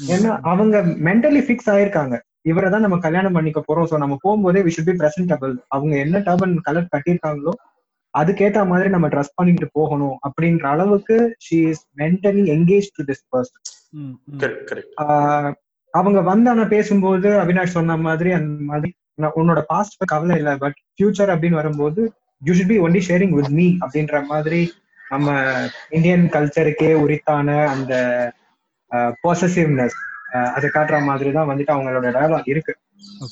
ஏன்னா 0.14 0.32
அவங்க 0.44 0.76
மென்டலி 1.08 1.42
ஃபிக்ஸ் 1.46 1.70
ஆயிருக்காங்க. 1.74 2.16
இவரை 2.46 2.70
தான் 2.70 2.84
நம்ம 2.86 2.98
கல்யாணம் 2.98 3.36
பண்ணிக்க 3.38 3.60
போறோம். 3.68 3.88
ஸோ 3.92 3.98
நம்ம 3.98 4.16
போகும்போதே 4.24 4.64
வி 4.66 4.72
ஷுட் 4.76 4.90
பி 4.90 4.96
பிரசன்டபிள் 5.02 5.54
அவங்க 5.70 5.94
என்ன 5.98 6.20
டர்பன் 6.20 6.56
கலர் 6.68 6.92
கட்டியிருக்காங்களோ 6.94 7.54
அதுக்கேத்த 8.14 8.64
மாதிரி 8.72 8.90
நம்ம 8.90 9.08
ட்ரெஸ் 9.08 9.36
பண்ணிட்டு 9.36 9.68
போகணும் 9.74 10.18
அப்படின்ற 10.28 10.66
அளவுக்கு 10.74 11.16
she 11.46 11.60
is 11.70 11.84
mentally 12.02 12.44
engage 12.56 12.90
to 12.98 13.04
this 13.04 13.24
person 13.32 13.64
அவங்க 15.94 16.20
வந்து 16.24 16.48
ஆனா 16.50 16.66
பேசும்போது 16.68 17.30
அவினாஷ் 17.44 17.78
சொன்ன 17.78 17.98
மாதிரி 18.06 18.30
அந்த 18.32 18.66
மாதிரி 18.72 18.92
உன்னோட 19.40 19.62
பாஸ்ட் 19.68 20.06
கவலை 20.14 20.36
இல்லை 20.38 20.54
பட் 20.58 20.78
ஃபியூச்சர் 20.94 21.32
அப்படின்னு 21.34 21.62
வரும்போது 21.62 22.02
you 22.44 22.54
should 22.54 22.72
be 22.72 22.80
only 22.86 23.02
sharing 23.08 23.36
with 23.38 23.54
me 23.54 23.68
அப்படின்ற 23.84 24.18
மாதிரி 24.28 24.62
நம்ம 25.06 25.28
இந்தியன் 25.92 26.26
கல்ச்சருக்கே 26.36 26.92
உரித்தான 27.02 27.48
அந்த 27.74 27.94
பொசசிவ்னஸ் 29.24 29.98
அதை 30.54 30.68
காட்டுற 30.70 30.98
மாதிரி 31.08 31.30
தான் 31.32 31.50
வந்துட்டு 31.50 31.74
அவங்களோட 31.74 32.08
டயலாக் 32.16 32.50
இருக்கு. 32.52 32.74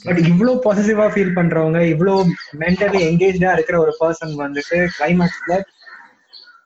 பட் 0.06 0.20
இவ்ளோ 0.30 0.52
பாசிட்டிவா 0.66 1.06
ஃபீல் 1.14 1.38
பண்றவங்க 1.38 1.80
இவ்ளோ 1.92 2.14
மென்டலி 2.62 3.00
என்கேஜா 3.08 3.52
இருக்கிற 3.54 3.78
ஒரு 3.80 3.94
பர்சன் 4.00 4.34
வந்துட்டு 4.42 4.78
கிளைமேக்ஸ்ல 4.96 5.54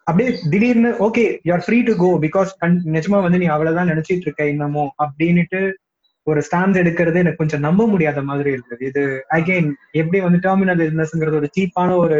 அப்படியே 0.08 0.32
திடீர்னு 0.52 0.90
okay 1.06 1.24
you're 1.48 1.64
free 1.66 1.78
to 1.84 1.94
go 1.96 2.10
because 2.26 2.50
நிஜமா 2.96 3.20
வந்து 3.24 3.42
நீ 3.44 3.48
அவ்வளவுதான் 3.54 3.92
நினைச்சிட்டு 3.94 4.28
இருக்க 4.28 4.44
இன்னமும் 4.50 4.92
அப்படின்னுட்டு 5.04 5.62
ஒரு 6.28 6.44
ஸ்டாண்ட் 6.52 6.80
எடுக்கிறது 6.82 7.16
எனக்கு 7.16 7.36
கொஞ்சம் 7.36 7.60
நம்ப 7.60 7.88
முடியாத 7.88 8.22
மாதிரி 8.22 8.50
இருக்குது. 8.52 8.84
இது 8.84 9.26
அகைன் 9.34 9.72
எப்படி 9.92 10.20
வந்து 10.22 10.40
டெர்மினல் 10.40 10.82
பிசினஸ்ங்கிறது 10.84 11.36
ஒரு 11.36 11.50
சீப்பான 11.58 11.96
ஒரு 11.96 12.18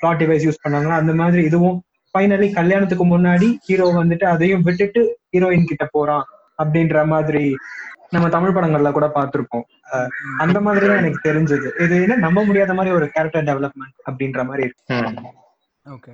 பிளாட் 0.00 0.22
டிவைஸ் 0.22 0.44
யூஸ் 0.46 0.62
பண்ணாங்களோ 0.64 0.92
அந்த 0.92 1.14
மாதிரி 1.14 1.42
இதுவும் 1.42 1.78
ஃபைனலி 2.14 2.52
கல்யாணத்துக்கு 2.52 3.04
முன்னாடி 3.06 3.56
ஹீரோ 3.60 3.92
வந்துட்டு 3.92 4.24
அதையும் 4.24 4.62
விட்டுட்டு 4.62 5.18
ஹீரோயின் 5.32 5.64
கிட்ட 5.64 5.88
போறான் 5.90 6.24
அப்படின்ற 6.62 7.06
மாதிரி 7.06 7.44
நம்ம 8.10 8.28
தமிழ் 8.28 8.54
படங்கள்ல 8.56 8.92
கூட 8.92 9.06
பார்த்திருப்போம். 9.14 9.64
அஹ் 9.92 10.08
அந்த 10.36 10.60
மாதிரி 10.60 10.86
தான் 10.86 10.96
எனக்கு 10.96 11.30
தெரிஞ்சது. 11.30 11.82
இது 11.82 12.02
என்ன 12.02 12.16
நம்ப 12.16 12.44
முடியாத 12.44 12.74
மாதிரி 12.74 12.94
ஒரு 12.94 13.08
கேரக்டர் 13.08 13.44
டெவலப்மெண்ட் 13.44 13.96
அப்படின்ற 14.10 14.44
மாதிரி 14.46 14.62
இருக்கு. 14.62 15.30
ஓகே 15.86 16.12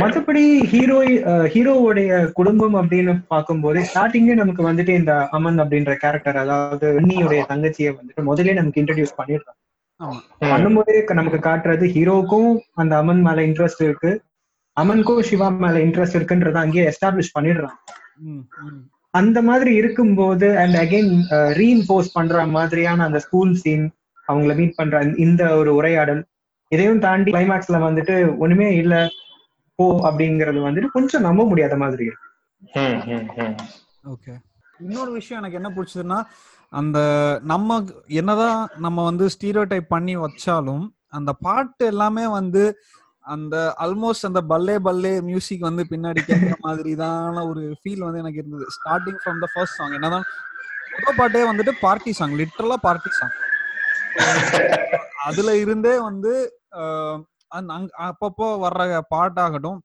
மற்றபடி 0.00 0.42
ஹீரோ 0.70 0.96
ஹீரோவுடைய 1.52 2.08
குடும்பம் 2.32 2.76
அப்படின்னு 2.80 3.12
பார்க்கும்போது 3.28 3.80
ஸ்டார்டிங்கே 3.88 4.34
நமக்கு 4.34 4.62
வந்துட்டு 4.68 4.92
இந்த 4.96 5.12
அமன் 5.36 5.58
அப்படின்ற 5.62 5.94
கேரக்டர் 6.02 6.38
அதாவது 6.38 6.86
அண்ணியுடைய 6.98 7.42
தங்கச்சியை 7.50 7.90
வந்துட்டு 7.94 8.28
முதலே 8.28 8.54
நமக்கு 8.54 8.80
இன்ட்ரடியூஸ் 8.82 9.18
பண்ணிடுறோம் 9.18 9.58
ஆமா. 10.00 10.18
பண்ணும்போதே 10.44 10.98
நமக்கு 11.18 11.38
காட்டுறது 11.46 11.84
ஹீரோவுக்கும் 11.94 12.50
அந்த 12.74 12.92
அமன் 13.00 13.22
மேல 13.22 13.44
இன்ட்ரெஸ்ட் 13.48 13.82
இருக்கு 13.82 14.10
அமனுக்கும் 14.76 15.22
சிவா 15.28 15.48
மேல 15.56 15.78
இன்ட்ரெஸ்ட் 15.86 16.18
இருக்குன்றத 16.18 16.58
அங்கேயே 16.62 16.84
எஸ்டாப்ளிஷ் 16.90 17.34
பண்ணிடுறான். 17.36 17.78
அந்த 19.14 19.38
மாதிரி 19.42 19.70
இருக்கும்போது 19.74 20.48
அண்ட் 20.58 20.76
அகைன் 20.76 21.12
ரீஇன்போஸ் 21.58 22.10
பண்ற 22.12 22.44
மாதிரியான 22.48 23.04
அந்த 23.04 23.18
ஸ்கூல் 23.18 23.54
சீன் 23.56 23.86
அவங்கள 24.28 24.54
மீட் 24.56 24.76
பண்ற 24.76 24.96
இந்த 25.18 25.42
ஒரு 25.56 25.70
உரையாடல் 25.74 26.20
இதையும் 26.72 27.00
தாண்டி 27.00 27.30
கிளைமேக்ஸ்ல 27.32 27.78
வந்துட்டு 27.84 28.14
ஒண்ணுமே 28.38 28.68
இல்ல. 28.74 28.94
போ 29.78 29.86
அப்படிங்கறது 30.06 30.60
வந்துட்டு 30.64 30.94
கொஞ்சம் 30.94 31.24
நம்ப 31.26 31.42
முடியாத 31.50 31.74
மாதிரி 31.82 32.04
இருக்கு. 32.06 32.26
ஓகே. 34.12 34.34
இன்னொரு 34.80 35.10
விஷயம் 35.18 35.40
எனக்கு 35.40 35.58
என்ன 35.60 35.70
பிடிச்சதுன்னா 35.76 36.18
அந்த 36.72 36.98
நம்ம 37.44 37.76
என்னதான் 38.20 38.56
நம்ம 38.78 39.04
வந்து 39.04 39.26
ஸ்டீரியோ 39.34 39.62
டைப் 39.64 39.88
பண்ணி 39.88 40.14
வச்சாலும் 40.18 40.84
அந்த 41.12 41.30
பாட்டு 41.40 41.84
எல்லாமே 41.92 42.24
வந்து 42.38 42.62
அந்த 43.24 43.54
ஆல்மோஸ்ட் 43.84 44.28
அந்த 44.28 44.40
பல்லே 44.50 44.76
பல்லே 44.86 45.12
மியூசிக் 45.22 45.66
வந்து 45.68 45.82
பின்னாடி 45.90 46.20
கேட்குற 46.28 46.52
மாதிரி 46.66 46.92
தான 47.00 47.44
ஒரு 47.50 47.62
ஃபீல் 47.80 48.04
வந்து 48.06 48.22
எனக்கு 48.22 48.40
இருந்தது. 48.42 48.66
Starting 48.76 49.18
from 49.22 49.40
the 49.40 49.48
first 49.54 49.78
song 49.78 49.96
என்னதான் 49.98 50.26
முதல் 50.94 51.18
பாட்டே 51.18 51.42
வந்துட்டு 51.50 51.72
பார்ட்டி 51.82 52.12
சாங் 52.18 52.36
லிட்டரலா 52.40 52.78
பார்ட்டி 52.86 53.10
சாங் 53.18 53.34
அதுல 55.26 55.50
இருந்தே 55.64 55.94
வந்து 56.08 56.32
அப்பப்போ 58.06 58.46
வர்ற 58.64 59.00
பாட்டாகட்டும் 59.14 59.78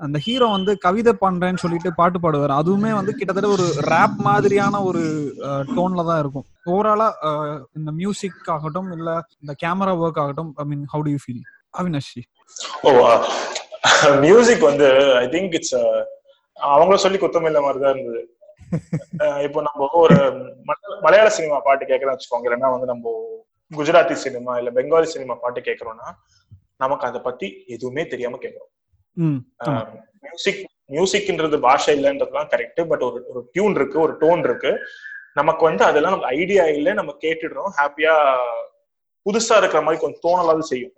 அந்த 0.00 0.18
ஹீரோ 0.26 0.46
வந்து 0.54 0.72
கவிதை 0.84 1.12
பண்றேன்னு 1.24 1.62
சொல்லிட்டு 1.62 1.90
பாட்டு 1.98 2.18
பாடுவார். 2.22 2.52
அதுவுமே 2.60 2.92
வந்து 2.98 3.12
கிட்டத்தட்ட 3.18 3.48
ஒரு 3.56 3.66
ரேப் 3.92 4.16
மாதிரியான 4.28 4.80
ஒரு 4.88 5.02
டோன்ல 5.76 6.04
தான் 6.08 6.20
இருக்கும். 6.22 6.46
ஓவராலா 6.72 7.08
இந்த 7.78 7.90
மியூசிக் 8.00 8.50
ஆகட்டும் 8.54 8.88
இல்ல 8.96 9.10
இந்த 9.42 9.54
கேமரா 9.62 9.94
ஒர்க் 10.02 10.20
ஆகட்டும் 10.22 10.50
I 10.62 10.66
mean 10.70 10.84
how 10.94 11.04
do 11.06 11.12
you 11.14 11.20
feel 11.24 11.44
Avinashi 11.80 12.22
ஓ 12.88 12.90
மியூசிக் 14.26 14.64
வந்து 14.70 14.88
ஐ 15.22 15.26
திங்க் 15.34 15.54
இட்ஸ் 15.58 15.76
அவங்கள 16.56 16.96
சொல்லி 17.04 17.18
குத்தமில்ல 17.20 17.60
மாதிரி 17.66 17.80
தான் 17.84 17.94
இருந்தது. 17.94 18.22
இப்போ 19.46 19.60
நம்ம 19.68 19.88
ஒரு 20.02 20.16
மலையாள 21.04 21.28
சினிமா 21.38 21.56
பாட்டு 21.66 21.84
கேட்கறோம் 21.90 22.14
வச்சுக்கோங்க. 22.14 22.46
இல்லைன்னா 22.48 22.70
வந்து 22.74 22.88
நம்ம 22.92 23.14
குஜராத்தி 23.70 24.14
சினிமா 24.26 24.52
இல்ல 24.60 24.70
பெங்காலி 24.78 25.08
சினிமா 25.14 25.34
பாட்டு 25.42 25.60
கேட்கறோம்னா 25.68 26.08
நமக்கு 26.82 27.08
அதை 27.10 27.20
பத்தி 27.28 27.48
எதுவுமே 27.74 28.02
தெரியாம 28.12 28.38
கேட்கறோம். 28.44 28.70
மியூசிக் 30.26 30.60
மியூசிக்ன்றது 30.94 31.56
பாஷை 31.66 31.92
இல்லைன்றதுலாம் 31.98 32.50
கரெக்ட் 32.52 32.80
பட் 32.90 33.04
ஒரு 33.08 33.18
ஒரு 33.30 33.40
டியூன் 33.54 33.76
இருக்கு 33.78 33.98
ஒரு 34.06 34.14
டோன் 34.22 34.42
இருக்கு. 34.48 34.72
நமக்கு 35.40 35.62
வந்து 35.68 35.84
அதெல்லாம் 35.90 36.14
நமக்கு 36.14 36.36
ஐடியா 36.38 36.64
இல்லை 36.78 36.92
நம்ம 36.98 37.12
கேட்டுடுறோம். 37.24 37.72
ஹாப்பியா 37.80 38.14
புதுசா 39.26 39.56
இருக்கிற 39.60 39.80
மாதிரி 39.86 40.02
கொஞ்சம் 40.02 40.24
தோணலாவது 40.26 40.64
செய்யும். 40.72 40.94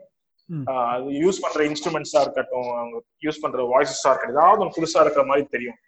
அது 0.93 1.11
யூஸ் 1.25 1.43
பண்ற 1.43 1.61
இன்ஸ்ட்ருமெண்ட்ஸா 1.69 2.21
இருக்கட்டும் 2.25 2.69
அவங்க 2.79 2.97
யூஸ் 3.25 3.43
பண்ற 3.43 3.67
வாய்ஸஸா 3.73 4.11
இருக்கட்டும் 4.11 4.37
ஏதாவது 4.37 4.63
ஒன்று 4.63 4.77
புதுசா 4.79 5.03
இருக்கிற 5.05 5.25
மாதிரி 5.31 5.45
தெரியும். 5.55 5.79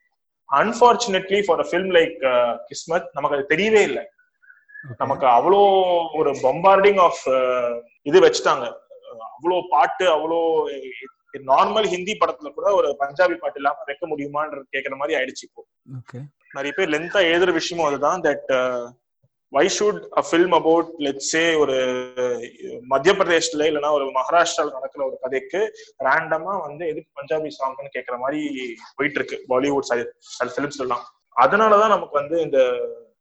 Unfortunately 0.48 1.38
for 1.46 1.62
a 1.64 1.66
film 1.70 1.92
like 1.98 2.16
Kismat 2.68 3.08
நமக்கு 3.16 3.36
அது 3.38 3.46
தெரியவே 3.54 3.82
இல்லை. 3.90 4.04
நமக்கு 5.02 5.26
அவ்வளோ 5.36 5.60
ஒரு 6.18 6.32
பம்பார்டிங் 6.44 7.00
ஆஃப் 7.06 7.22
இது 8.08 8.18
வச்சுட்டாங்க. 8.26 8.66
அவ்வளோ 9.28 9.58
பாட்டு 9.70 10.04
அவ்வளோ 10.12 10.38
நார்மல் 11.48 11.88
ஹிந்தி 11.92 12.12
படத்துல 12.16 12.50
கூட 12.52 12.68
ஒரு 12.74 12.88
பஞ்சாபி 13.00 13.34
பாட்டு 13.36 13.58
இல்லாம 13.60 13.84
வைக்க 13.88 14.04
முடியுமான்றது 14.10 14.66
கேட்கற 14.74 14.94
மாதிரி 14.96 15.16
ஆயிடுச்சு 15.18 15.44
இப்போ. 15.48 15.62
நிறைய 16.50 16.72
பேர் 16.76 16.92
லென்த்தா 16.92 17.20
எழுதுற 17.30 17.50
விஷயமும் 17.56 17.88
அதுதான் 17.88 18.22
that 18.26 18.52
why 19.52 19.64
should 19.74 20.00
a 20.16 20.22
film 20.28 20.54
about 20.58 20.88
let's say 21.04 21.44
ஒரு 21.62 21.74
மத்திய 22.88 23.12
பிரதேஷ்ல 23.18 23.68
இல்லைன்னா 23.68 23.90
ஒரு 23.96 24.06
மகாராஷ்டிரால 24.16 24.74
நடக்கிற 24.76 25.02
ஒரு 25.06 25.16
கதைக்கு 25.22 25.60
ரேண்டமா 26.06 26.54
வந்து 26.64 26.84
எதுக்கு 26.90 27.10
பஞ்சாபி 27.18 27.50
சாங்னு 27.56 27.94
கேட்கற 27.94 28.16
மாதிரி 28.18 28.40
போயிட்டு 28.96 29.20
இருக்கு 29.20 29.38
பாலிவுட் 29.50 29.88
சில 29.88 30.48
ஃபிலிம்ஸ் 30.50 30.82
எல்லாம். 30.84 31.04
அதனாலதான் 31.36 31.94
நமக்கு 31.94 32.20
வந்து 32.20 32.36
இந்த 32.46 32.58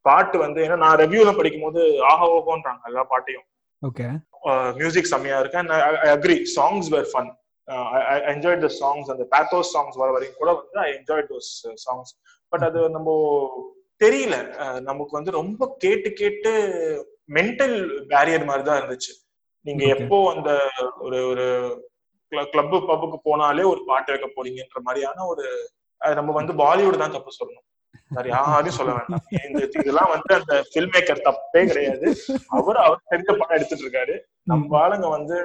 பாட்டு 0.06 0.36
வந்து 0.38 0.60
ஏன்னா 0.64 0.78
நான் 0.82 1.00
ரிவ்யூல 1.02 1.30
படிக்கும் 1.36 1.66
போது 1.66 1.80
ஆஹா 2.10 2.26
ஓஹோன்றாங்க 2.34 2.82
எல்லா 2.90 3.04
பாட்டையும். 3.10 3.46
ஓகே 3.80 4.06
மியூசிக் 4.74 5.04
செம்மையா 5.04 5.38
இருக்கு. 5.40 5.58
And 5.58 5.70
I 5.70 6.08
agree 6.16 6.36
songs 6.56 6.88
where 6.88 7.08
fun 7.12 7.30
I 8.04 8.20
enjoy 8.34 8.66
the 8.66 8.68
songs 8.80 9.10
அந்த 9.10 9.26
பேத்தோஸ் 9.30 9.76
சாங்ஸ் 9.76 9.96
வர 9.96 10.10
வரைக்கும் 10.10 10.38
கூட 10.38 10.50
வந்து 10.52 10.78
I 10.80 10.92
enjoy 10.92 11.26
those 11.30 11.50
songs 11.86 12.12
but 12.48 12.62
அது 12.62 12.90
நம்ம 12.90 13.10
தெரியல. 14.04 14.36
அஹ் 14.62 14.80
நமக்கு 14.80 15.10
வந்து 15.10 15.30
ரொம்ப 15.30 15.74
கேட்டு 15.78 16.12
கேட்டு 16.12 16.50
மென்டல் 17.32 17.76
பேரியர் 18.08 18.44
மாதிரி 18.44 18.64
தான் 18.64 18.82
இருந்துச்சு. 18.82 19.12
நீங்க. 19.66 19.84
எப்போ 19.86 20.32
அந்த 20.34 20.50
ஒரு 21.00 21.26
ஒரு 21.28 21.46
கிளப் 22.28 22.74
பப்புக்கு 22.74 23.18
போனாலே 23.24 23.64
ஒரு 23.64 23.82
பாட்டு 23.86 24.12
வைக்க 24.12 24.28
போறீங்கன்ற 24.36 24.80
மாதிரியான 24.80 25.24
ஒரு 25.24 25.70
நம்ம 26.14 26.32
வந்து 26.32 26.52
பாலிவுட் 26.52 26.98
தான் 26.98 27.10
தப்பு 27.10 27.30
சொல்லணும். 27.38 27.66
வேற 28.10 28.26
யாரையும் 28.28 28.78
சொல்ல 28.78 28.92
வேண்டாம். 28.96 29.22
இந்த 29.46 29.62
இதெல்லாம் 29.82 30.10
வந்து 30.14 30.32
அந்த 30.38 30.54
ஃபில்ம் 30.68 30.92
மேக்கர் 30.96 31.24
தப்பே 31.28 31.62
கிடையாது. 31.70 32.06
அவர் 32.58 32.78
அவர் 32.84 33.08
தெரிஞ்ச 33.12 33.30
படம் 33.38 33.56
எடுத்துட்டு 33.56 33.84
இருக்காரு. 33.86 34.14
நம்ம 34.50 34.78
ஆளுங்க 34.82 35.08
வந்து 35.16 35.38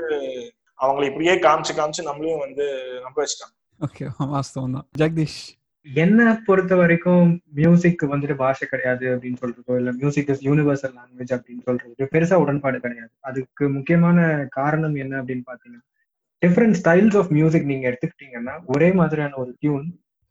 அவங்களை 0.79 1.07
இப்படியே 1.09 1.33
காமிச்சு 1.47 1.73
காமிச்சு 1.79 2.07
நம்மளையும் 2.09 2.43
வந்து 2.45 2.65
நம்ப 3.05 3.17
வச்சுட்டாங்க. 3.23 3.55
ஓகே 3.79 4.05
வாஸ்தவம் 4.35 4.75
தான். 4.77 4.87
ஜெகதீஷ். 5.01 5.41
என்ன 5.87 6.41
பொறுத்த 6.47 6.73
வரைக்கும் 6.75 7.29
மியூசிக் 7.59 8.03
வந்துட்டு 8.11 8.35
பாஷை 8.41 8.65
கிடையாது 8.67 9.05
அப்படின்னு 9.13 9.39
சொல்றதோ 9.43 9.77
இல்ல 9.77 9.91
மியூசிக் 9.91 10.29
இஸ் 10.29 10.43
யூனிவர்சல் 10.47 10.93
லாங்குவேஜ் 10.97 11.33
அப்படின்னு 11.37 11.63
சொல்றது 11.67 12.09
பெருசா 12.13 12.37
உடன்பாடு 12.43 12.79
கிடையாது. 12.79 13.11
அதுக்கு 13.29 13.69
முக்கியமான 13.69 14.27
காரணம் 14.49 14.95
என்ன 14.95 15.13
அப்படின்னு 15.21 15.45
பாத்தீங்கன்னா 15.49 15.87
டிஃப்ரெண்ட் 16.41 16.77
ஸ்டைல்ஸ் 16.81 17.17
ஆஃப் 17.17 17.31
மியூசிக் 17.37 17.69
நீங்க 17.71 17.85
எடுத்துக்கிட்டீங்கன்னா 17.89 18.55
ஒரே 18.65 18.91
மாதிரியான 18.91 19.35
ஒரு 19.35 19.51
டியூன் 19.59 19.87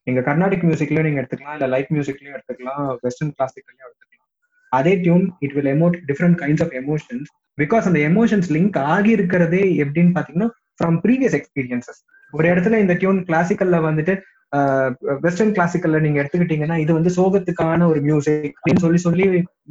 நீங்க 0.07 0.21
கர்நாடிக் 0.29 0.65
மியூசிக்லயும் 0.69 1.07
நீங்க 1.07 1.21
எடுத்துக்கலாம் 1.23 1.57
இல்ல 1.59 1.67
லைட் 1.75 1.93
மியூசிக்லயும் 1.97 2.35
எடுத்துக்கலாம் 2.37 2.83
வெஸ்டர்ன் 3.05 3.35
கிளாசிக்கலையும் 3.37 3.87
எடுத்துக்கலாம். 3.87 4.27
அதே 4.73 4.93
tune 5.05 5.25
it 5.45 5.55
will 5.57 5.71
emote 5.77 5.97
different 6.11 6.39
kinds 6.43 6.65
of 6.65 6.75
emotions 6.81 7.31
because 7.59 7.87
அந்த 7.89 8.01
எமோஷன்ஸ் 8.11 8.51
லிங்க் 8.57 8.79
ஆகி 8.95 9.11
இருக்கிறதே 9.19 9.63
எப்படின்னு 9.85 10.13
பாத்தீங்கன்னா 10.19 10.51
ஃப்ரம் 10.79 10.99
ப்ரீவியஸ் 11.05 11.37
எக்ஸ்பீரியன்சஸ் 11.39 12.01
ஒரு 12.33 12.47
இடத்துல 12.53 12.79
இந்த 12.85 12.95
டியூன் 13.01 13.19
கிளாசிக்கல்ல 13.29 13.79
வந்துட்டு 13.89 14.15
வெஸ்டர்ன் 15.25 15.55
கிளாசிக்கல்ல 15.57 15.99
நீங்க 16.05 16.19
எடுத்துக்கிட்டீங்கன்னா 16.23 16.77
இது 16.85 16.93
வந்து 16.99 17.11
சோகத்துக்கான 17.17 17.87
ஒரு 17.93 18.01
மியூசிக் 18.07 18.55
அப்படின்னு 18.57 18.85
சொல்லி 18.85 19.01
சொல்லி 19.07 19.25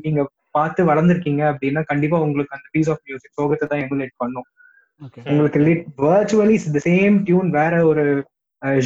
நீங்க 0.05 0.21
பார்த்து 0.57 0.81
வளர்ந்துருக்கீங்க 0.89 1.41
அப்படின்னா 1.51 1.81
கண்டிப்பா 1.91 2.17
உங்களுக்கு 2.25 2.55
அந்த 2.57 2.67
பீஸ் 2.75 2.91
ஆஃப் 2.93 3.03
மியூசிக் 3.07 3.37
சோகத்தை 3.39 3.65
தான் 3.71 3.81
எமுலேட் 3.85 4.15
பண்ணும். 4.23 4.47
உங்களுக்கு 5.31 5.73
வர்ச்சுவலி 6.05 6.55
த 6.75 6.81
சேம் 6.89 7.17
டியூன் 7.27 7.49
வேற 7.59 7.73
ஒரு 7.89 8.05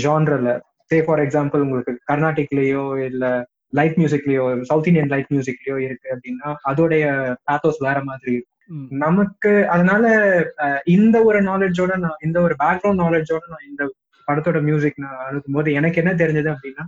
ஜான்ரல 0.04 0.50
சே 0.94 1.00
ஃபார் 1.06 1.24
எக்ஸாம்பிள் 1.24 1.64
உங்களுக்கு 1.66 1.94
கர்நாடிக்லயோ 2.12 2.86
இல்ல 3.08 3.26
லைட் 3.74 3.98
மியூசிக்லயோ 4.00 4.42
சவுத் 4.64 4.88
இந்தியன் 4.90 5.12
லைட் 5.14 5.32
மியூசிக்லயோ 5.34 5.78
இருக்கு 5.86 6.08
அப்படின்னா 6.16 6.50
அதோடைய 6.70 7.04
பேத்தோஸ் 7.48 7.80
வேற 7.86 7.98
மாதிரி 8.04 8.34
இருக்கும். 8.34 8.50
நமக்கு 9.00 9.52
அதனால 9.68 10.04
இந்த 10.94 11.16
ஒரு 11.24 11.40
நாலேஜோட 11.42 11.94
நான் 12.04 12.22
இந்த 12.24 12.38
ஒரு 12.42 12.56
பேக்ரவுண்ட் 12.60 13.04
நாலேஜோட 13.04 13.44
நான் 13.50 13.68
இந்த 13.70 13.84
படத்தோட 14.28 14.60
மியூசிக் 14.62 15.02
நான் 15.04 15.24
அனுப்பும் 15.26 15.58
போது 15.58 15.72
எனக்கு 15.74 16.00
என்ன 16.02 16.12
தெரிஞ்சது 16.22 16.50
அப்படின்னா 16.54 16.86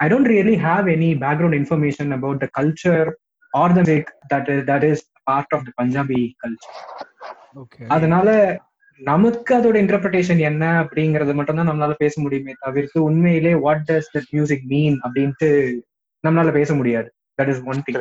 I 0.00 0.06
don't 0.08 0.30
really 0.34 0.56
have 0.66 0.86
any 0.94 1.10
background 1.24 1.58
information 1.60 2.12
about 2.18 2.42
the 2.44 2.48
culture 2.58 3.08
or 3.52 3.74
the 3.78 3.82
that 4.32 4.52
that 4.70 4.86
is 4.90 5.02
part 5.24 5.54
of 5.54 5.66
the 5.68 5.72
Punjabi 5.82 6.20
culture 6.44 6.78
அதனால 7.88 8.28
நமக்கு 9.00 9.52
அதோட 9.56 9.76
இன்டர்பிரேஷன் 9.82 10.40
என்ன 10.50 10.64
அப்படிங்கறது 10.82 11.32
மட்டும் 11.38 11.58
தான் 11.58 11.68
நம்மளால 11.70 11.94
பேச 12.04 12.14
முடியுமே 12.22 12.52
தவிர்த்து 12.60 12.98
உண்மையிலே 13.08 13.52
what 13.64 13.84
does 13.88 14.08
that 14.14 14.30
music 14.30 14.64
mean 14.72 14.96
அப்படின்ட்டு 15.04 15.48
நம்மளால 16.24 16.52
பேச 16.58 16.70
முடியாது. 16.74 17.08
That 17.38 17.50
is 17.52 17.62
one 17.72 17.82
thing 17.86 18.00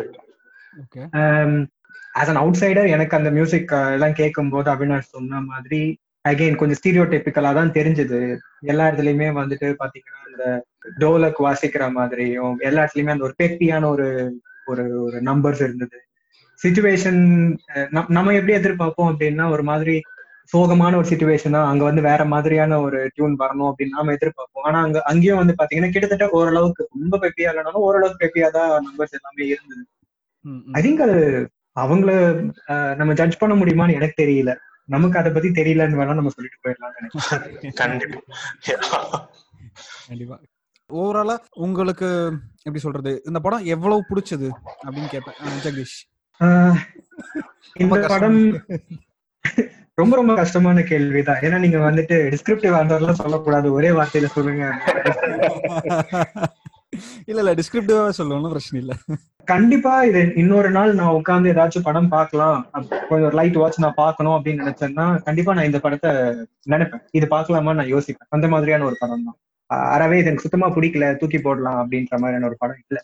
as 2.20 2.32
an 2.32 2.42
outsider 2.62 2.94
எனக்கு 2.96 3.18
அந்த 3.20 3.30
மியூசிக் 3.38 3.74
எல்லாம் 3.96 4.18
கேட்கும் 4.22 4.52
போது 4.54 4.70
அவினாஷ் 4.76 5.14
சொன்ன 5.16 5.42
மாதிரி 5.52 5.82
அகைன் 6.26 6.60
கொஞ்சம் 6.60 6.80
ஸ்டீரியோ 6.80 7.04
டெப்பிக்கலா 7.12 7.52
தான் 7.60 7.76
தெரிஞ்சது. 7.78 8.20
எல்லா 8.72 8.86
இடத்துலயுமே 8.90 9.28
வந்துட்டு 9.42 9.68
பாத்தீங்கன்னா 9.82 10.22
இந்த 10.30 10.46
டோலக் 11.02 11.42
வாசிக்கிற 11.48 11.84
மாதிரியும் 11.98 12.56
எல்லா 12.70 12.82
இடத்துலயுமே 12.84 13.14
அந்த 13.14 13.28
ஒரு 13.30 13.36
பெப்பியான 13.44 13.90
ஒரு 13.96 14.08
ஒரு 14.72 14.84
ஒரு 15.06 15.18
நம்பர்ஸ் 15.30 15.62
இருந்தது. 15.68 15.98
சுச்சுவேஷன் 16.62 17.22
நம்ம 18.18 18.34
எப்படி 18.40 18.54
எதிர்பார்ப்போம் 18.60 19.10
அப்படின்னா 19.12 19.46
ஒரு 19.56 19.64
மாதிரி 19.72 19.96
சோகமான 20.54 20.98
ஒரு 20.98 21.08
சுச்சுவேஷன் 21.10 21.56
தான். 21.56 21.70
அங்க 21.70 21.84
வந்து 21.84 22.02
வேற 22.02 22.22
மாதிரியான 22.34 22.80
ஒரு 22.82 23.00
டியூன் 23.16 23.36
வரணும் 23.40 23.70
அப்படின்னு 23.70 23.98
நாம 23.98 24.14
எதிர்பார்ப்போம். 24.16 24.66
ஆனா 24.68 24.80
அங்க 24.82 25.00
அங்கேயும் 25.12 25.42
வந்து 25.42 25.56
பாத்தீங்கன்னா 25.60 25.92
கிட்டத்தட்ட 25.92 26.28
ஓரளவுக்கு 26.32 26.84
ரொம்ப 26.94 27.20
பெப்பியா 27.24 27.52
இல்லைனாலும் 27.52 27.86
ஓரளவுக்கு 27.88 28.24
பெப்பியா 28.24 28.50
தான் 28.58 28.72
நம்பர்ஸ் 28.88 29.18
எல்லாமே 29.20 29.46
இருந்தது. 29.54 29.84
ஐ 30.76 30.82
திங்க் 30.84 31.04
அது 31.06 31.20
அவங்கள 31.76 32.12
நம்ம 33.00 33.14
ஜட்ஜ் 33.14 33.40
பண்ண 33.40 33.54
முடியுமான்னு 33.56 33.98
எனக்கு 33.98 34.22
தெரியல. 34.22 34.52
நமக்கு 34.90 35.18
அதை 35.20 35.30
பத்தி 35.32 35.50
தெரியலன்னு 35.52 36.00
வேணா 36.00 36.18
நம்ம 36.18 36.34
சொல்லிட்டு 36.36 36.60
போயிடலாம் 36.64 36.94
கண்டிப்பா. 37.80 38.20
கண்டிப்பா. 40.08 40.38
ஓவராலா 40.90 41.36
உங்களுக்கு 41.66 42.08
எப்படி 42.66 42.82
சொல்றது 42.84 43.12
இந்த 43.28 43.40
படம் 43.40 43.66
எவ்வளவு 43.74 44.08
பிடிச்சது 44.10 44.50
அப்படின்னு 44.84 45.10
கேட்பேன் 45.10 45.38
ஜெகதீஷ். 45.58 45.98
இந்த. 47.76 48.00
படம் 48.14 48.40
ரொம்ப 49.96 50.16
ரொம்ப 50.16 50.36
கஷ்டமான 50.36 50.82
கேள்விதான். 50.82 51.36
ஏன்னா 51.36 51.60
நீங்க 51.60 51.78
வந்துட்டு 51.78 52.36
டிஸ்கிரிப்டிவ் 52.36 52.76
ஆன்சர்லாம் 52.76 53.12
சொல்லக்கூடாது. 53.12 53.72
ஒரே 53.72 53.90
வார்த்தையில 53.90 54.26
சொல்லுங்க. 54.26 54.74
இல்ல 57.26 57.42
இல்ல 57.42 57.54
டிஸ்கிரிப்டிவா 57.54 58.10
சொல்ல 58.10 58.34
ஒன்றும் 58.34 58.52
பிரச்சனை 58.52 58.88
இல்ல. 58.88 58.94
கண்டிப்பா 59.44 60.04
இது 60.04 60.32
இன்னொரு 60.36 60.72
நாள் 60.72 60.94
நான் 60.94 61.08
உட்கார்ந்து 61.08 61.52
ஏதாச்சும் 61.52 61.84
படம் 61.84 62.08
பார்க்கலாம். 62.08 62.70
கொஞ்சம் 62.72 63.10
ஒரு 63.10 63.30
லைட் 63.30 63.54
வாட்ச் 63.54 63.80
நான் 63.80 63.94
பார்க்கணும் 63.96 64.46
அப்படின்னு 64.46 64.58
நினைச்சேன்னா 64.66 65.24
கண்டிப்பா 65.24 65.54
நான் 65.54 65.64
இந்த 65.64 65.80
படத்தை 65.80 66.12
நினைப்பேன். 66.70 67.02
இது 67.12 67.28
பார்க்கலாமா 67.28 67.74
நான் 67.74 67.94
யோசிப்பேன். 67.94 68.26
அந்த 68.30 68.48
மாதிரியான 68.48 68.86
ஒரு 68.86 68.96
படம் 69.00 69.24
தான். 69.24 69.92
அறவே 69.92 70.16
இது 70.16 70.26
எனக்கு 70.26 70.42
சுத்தமா 70.42 70.70
பிடிக்கல 70.70 71.16
தூக்கி 71.16 71.40
போடலாம் 71.40 71.76
அப்படின்ற 71.76 72.10
மாதிரியான 72.10 72.46
ஒரு 72.46 72.56
படம் 72.60 72.82
இல்ல. 72.88 73.04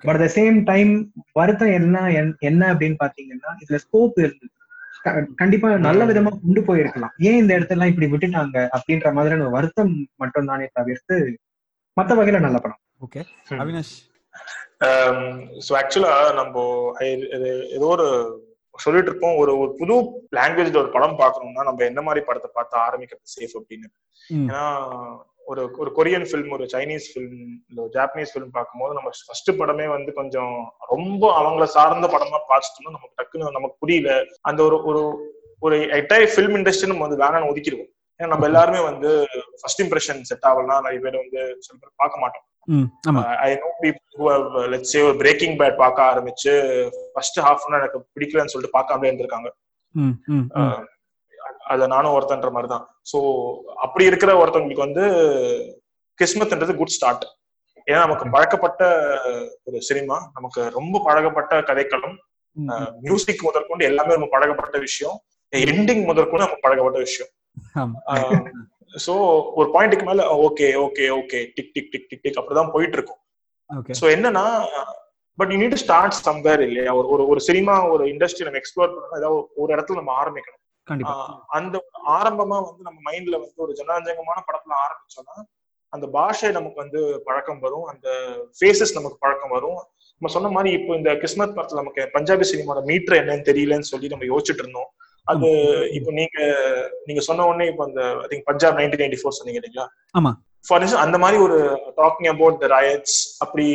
பட் 0.00 0.16
அட் 0.16 0.30
சேம் 0.34 0.64
டைம் 0.64 1.12
வருத்தம் 1.32 1.72
என்ன 1.72 2.00
என்- 2.00 2.38
என்ன 2.38 2.74
அப்படின்னு 2.74 2.96
பாத்தீங்கன்னா 3.04 3.50
இதுல 3.68 3.74
ஸ்கோப் 3.74 4.12
இருந்தது 4.14 4.50
கண்டிப்பா 5.40 5.68
நல்ல 5.86 6.02
விதமா 6.08 6.30
கொண்டு 6.44 6.60
போயிருக்கலாம். 6.68 7.12
ஏன் 7.28 7.38
இந்த 7.42 7.52
இடத்தெல்லாம் 7.58 7.90
இப்படி 7.92 8.08
விட்டுட்டாங்க 8.12 8.56
அப்படின்ற 8.76 9.12
மாதிரியான 9.18 9.50
வருத்தம் 9.56 9.92
மட்டும் 10.22 10.50
தானே 10.50 10.66
தவிர்த்து 10.78 11.16
மத்த 11.96 12.16
வகையில 12.18 12.40
நல்ல 12.46 12.58
படம். 12.64 12.80
ஓகே. 13.06 13.22
அவினாஷ். 13.62 13.94
ஸோ 15.66 15.72
ஆக்சுவலா 15.80 16.12
நம்ம 16.40 16.64
ஏதோ 17.76 17.86
ஒரு 17.94 18.08
சொல்லிட்டு 18.74 19.10
இருக்கோம் 19.10 19.38
ஒரு 19.42 19.52
ஒரு 19.62 19.70
புது 19.78 19.94
லாங்குவேஜ்ல 20.38 20.82
ஒரு 20.82 20.92
படம் 20.96 21.20
பார்க்கணும்னா 21.22 21.64
நம்ம 21.68 21.84
என்ன 21.90 22.00
மாதிரி 22.08 22.20
படத்தை 22.26 22.50
பார்த்து 22.52 22.76
ஆரம்பிக்கிறது 22.86 23.34
சேஃப் 23.36 23.56
அப்படின்னு. 23.60 23.88
ஏன்னா 24.44 24.62
ஒரு 25.50 25.62
ஒரு 25.82 25.90
கொரியன் 25.98 26.26
ஃபிலிம் 26.28 26.50
ஒரு 26.56 26.64
சைனீஸ் 26.72 27.06
ஃபிலிம் 27.10 27.36
இல்ல 27.68 27.78
ஒரு 27.84 27.92
ஜாப்பனீஸ் 27.96 28.32
ஃபிலிம் 28.32 28.54
பார்க்கும்போது 28.56 28.96
நம்ம 28.96 29.10
ஃபர்ஸ்ட் 29.26 29.50
படமே 29.60 29.86
வந்து 29.96 30.10
கொஞ்சம் 30.18 30.54
ரொம்ப 30.92 31.22
அவங்கள 31.40 31.66
சார்ந்த 31.76 32.08
படமா 32.14 32.40
பார்த்துட்டோம்னா 32.50 32.94
நமக்கு 32.96 33.18
டக்குன்னு 33.20 33.56
நமக்கு 33.58 33.80
புரியல. 33.84 34.10
அந்த 34.50 34.60
ஒரு 34.68 34.78
ஒரு 34.90 35.02
ஒரு 35.66 35.76
என்டையர் 35.98 36.34
ஃபிலிம் 36.34 36.56
இண்டஸ்ட்ரி 36.58 36.90
நம்ம 36.90 37.06
வந்து 37.06 37.22
வேணாம்னு 37.22 37.50
ஒதுக்கிடுவோம். 37.52 37.90
ஏன்னா 38.20 38.30
நம்ம 38.34 38.46
எல்லாருமே 38.50 38.82
வந்து 38.90 39.10
ஃபர்ஸ்ட் 39.60 39.82
இம்ப்ரெஷன் 39.84 40.20
செட் 40.30 40.46
ஆகலாம் 40.50 40.84
நிறைய 40.86 41.00
பேர் 41.06 41.22
வந்து 41.22 41.40
சில 41.64 41.74
பேர் 41.80 42.00
பார்க்க 42.02 42.22
மாட்டோம். 42.24 42.44
ஐ 43.46 43.50
நோ 43.64 43.70
பீப்புள் 43.84 44.44
லெட்ஸ் 44.74 44.94
ஒரு 45.08 45.16
பிரேக்கிங் 45.22 45.56
பேட் 45.60 45.76
பார்க்க 45.82 46.08
ஆரம்பிச்சு 46.10 46.54
ஃபர்ஸ்ட் 47.14 47.38
ஹாஃப்னா 47.46 47.80
எனக்கு 47.82 48.00
பிடிக்கலன்னு 48.16 48.54
சொல்லிட்டு 48.54 48.76
பார்க்காமலே 48.78 49.10
இருந்திருக்காங்க. 49.10 49.50
ம் 51.68 51.80
ம் 51.80 51.84
ம். 51.84 51.84
அஹ் 51.84 51.84
அத 51.84 51.86
நானும் 51.86 52.14
ஒருத்தன்ற 52.14 52.50
மாதிரி 52.50 52.68
தான் 52.68 52.84
ஸோ 53.12 53.18
அப்படி 53.78 54.04
இருக்கிற 54.04 54.30
ஒருத்தவங்களுக்கு 54.40 54.86
வந்து 54.86 55.04
கிஸ்மத்ன்றது 56.18 56.74
குட் 56.76 56.94
ஸ்டார்ட் 56.94 57.24
ஏன்னா 57.86 58.00
நமக்கு 58.04 58.24
பழக்கப்பட்ட 58.30 58.82
ஒரு 59.64 59.78
சினிமா 59.80 60.16
நமக்கு 60.34 60.60
ரொம்ப 60.70 61.02
பழக்கப்பட்ட 61.04 61.60
கதைக்களம். 61.68 62.16
மியூசிக் 63.02 63.42
முதற்கொண்டு 63.42 63.84
எல்லாமே 63.84 64.12
நம்ம 64.12 64.28
பழக்கப்பட்ட 64.30 64.78
விஷயம். 64.78 65.16
எண்டிங் 65.52 66.04
முதற்கொண்டு 66.04 66.44
நமக்கு 66.44 66.64
பழக்கப்பட்ட 66.66 66.98
விஷயம். 66.98 67.30
சோ 68.98 69.14
ஒரு 69.54 69.68
பாயிண்ட்டுக்கு 69.74 70.04
மேல 70.04 70.22
okay 70.38 70.68
okay 70.84 71.06
okay 71.16 71.38
tick 71.54 71.72
tick 71.74 71.90
tick 71.90 72.08
tick 72.08 72.22
tick 72.22 72.38
அப்படிதான் 72.38 72.70
போயிட்டு 72.70 72.96
இருக்கும் 72.98 73.20
சோ 73.92 74.06
என்னன்னா 74.14 74.44
but 75.38 75.50
you 75.52 75.58
need 75.58 75.74
start 75.76 76.14
somewhere 76.24 76.60
இல்லையா? 76.60 76.94
ஒரு 76.94 77.08
ஒரு 77.08 77.24
ஒரு 77.28 77.40
சினிமா 77.40 77.88
ஒரு 77.88 78.04
இண்டஸ்ட்ரி 78.06 78.46
நம்ம 78.46 78.60
எக்ஸ்ப்ளோர் 78.60 78.92
பண்ணணும் 78.92 79.18
ஏதாவது 79.18 79.40
ஒரு 79.54 79.70
இடத்துல 79.74 79.98
நம்ம 80.00 80.12
ஆரம்பிக்கணும். 80.22 80.62
அந்த 81.50 81.76
ஆரம்பமா 82.18 82.58
வந்து 82.64 82.82
நம்ம 82.82 82.98
மைண்ட்ல 83.08 83.36
வந்து 83.36 83.62
ஒரு 83.62 83.72
ஜனரஞ்சகமான 83.72 84.38
படத்துல 84.48 84.74
ஆரம்பிச்சோம்னா 84.84 85.36
அந்த 85.92 86.06
பாஷை 86.08 86.48
நமக்கு 86.52 86.78
வந்து 86.80 87.00
பழக்கம் 87.26 87.60
வரும் 87.60 87.86
அந்த 87.86 88.08
ஃபேஸஸ் 88.56 88.96
நமக்கு 88.96 89.18
பழக்கம் 89.20 89.50
வரும். 89.50 89.78
நம்ம 90.14 90.30
சொன்ன 90.34 90.48
மாதிரி 90.48 90.70
இப்போ 90.72 90.92
இந்த 90.96 91.10
கிறிஸ்மத் 91.14 91.54
படத்துல 91.56 91.76
நமக்கு 91.76 92.02
பஞ்சாபி 92.14 92.44
சினிமாவோட 92.44 92.80
மீட்டர் 92.86 93.18
என்னன்னு 93.20 93.48
தெரியலன்னு 93.50 93.90
சொல்லி 93.92 94.08
நம்ம 94.08 94.24
யோசிச்சுட்டு 94.24 94.64
இருந்தோம். 94.64 94.90
அது 95.26 95.48
இப்போ 95.90 96.10
நீங்க 96.10 96.38
நீங்க 97.06 97.20
சொன்ன 97.20 97.46
உடனே 97.46 97.66
இப்போ 97.66 97.84
அந்த 97.84 98.02
I 98.22 98.28
think 98.28 98.46
Punjab 98.46 98.78
nineteen 98.78 99.02
ninety 99.02 99.20
four 99.20 99.38
சொன்னீங்க 99.38 99.60
இல்லைங்களா? 99.60 99.86
ஆமா. 100.14 100.32
ஃபார் 100.68 100.80
இன்ஸ்டன்ஸ் 100.82 101.04
அந்த 101.06 101.16
மாதிரி 101.24 101.38
ஒரு 101.46 101.58
டாக்கிங் 102.00 102.30
அபவுட் 102.32 102.58
த 102.62 102.68
ரயட்ஸ் 102.76 103.16
அப்படி 103.44 103.66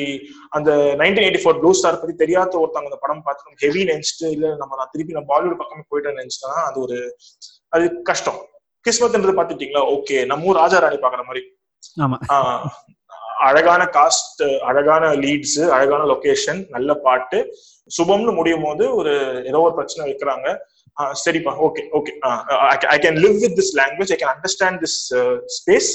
அந்த 0.58 0.70
nineteen 1.02 1.26
eighty 1.28 1.41
four 1.44 1.60
blue 1.62 1.72
star 1.80 2.00
பத்தி 2.02 2.16
தெரியாத 2.24 2.60
ஒருத்தவங்க 2.62 2.91
அந்த 2.91 3.00
படம் 3.04 3.24
பார்த்து 3.28 3.46
நம்ம 3.48 3.62
ஹெவி 3.66 3.84
நினைச்சிட்டு 3.91 4.28
இல்ல 4.36 4.48
நம்ம 4.62 4.78
நான் 4.80 4.91
திருப்பி 4.94 5.18
நான் 5.18 5.30
பாலிவுட் 5.34 5.60
பக்கமே 5.62 5.86
போயிட்டேன்னு 5.91 6.22
நினைச்சிட்டா 6.24 6.54
அது 6.70 6.80
ஒரு 6.86 6.98
அது 7.76 7.86
கஷ்டம். 8.10 8.39
கிறிஸ்மத்ன்றது 8.86 9.38
பாத்துட்டீங்களா 9.39 9.84
ஓகே 9.96 10.18
நம்ம 10.32 10.50
ஊர் 10.50 10.62
ராஜா 10.64 10.80
ராணி 10.84 10.98
பாக்குற 11.04 11.24
மாதிரி. 11.30 11.44
அழகான 13.50 13.82
காஸ்ட் 13.96 14.44
அழகான 14.70 15.06
லீட்ஸ் 15.24 15.60
அழகான 15.78 16.02
லொகேஷன் 16.12 16.60
நல்ல 16.76 16.94
பாட்டு. 17.06 17.39
சுபம்னு 17.91 18.34
முடியும் 18.39 18.66
போது 18.68 18.84
ஒரு 19.00 19.14
ஏதோ 19.50 19.62
ஒரு 19.68 19.74
பிரச்சனை 19.80 20.04
வைக்கிறாங்க. 20.10 20.48
சரிப்பா 21.24 21.52
okay 21.68 21.84
okay 21.98 22.12
I 22.96 22.98
can 23.06 23.20
live 23.26 23.38
with 23.44 23.56
this 23.60 23.74
language 23.82 24.14
I 24.16 24.18
can 24.22 24.34
understand 24.36 24.80
this 24.84 25.00
space 25.58 25.89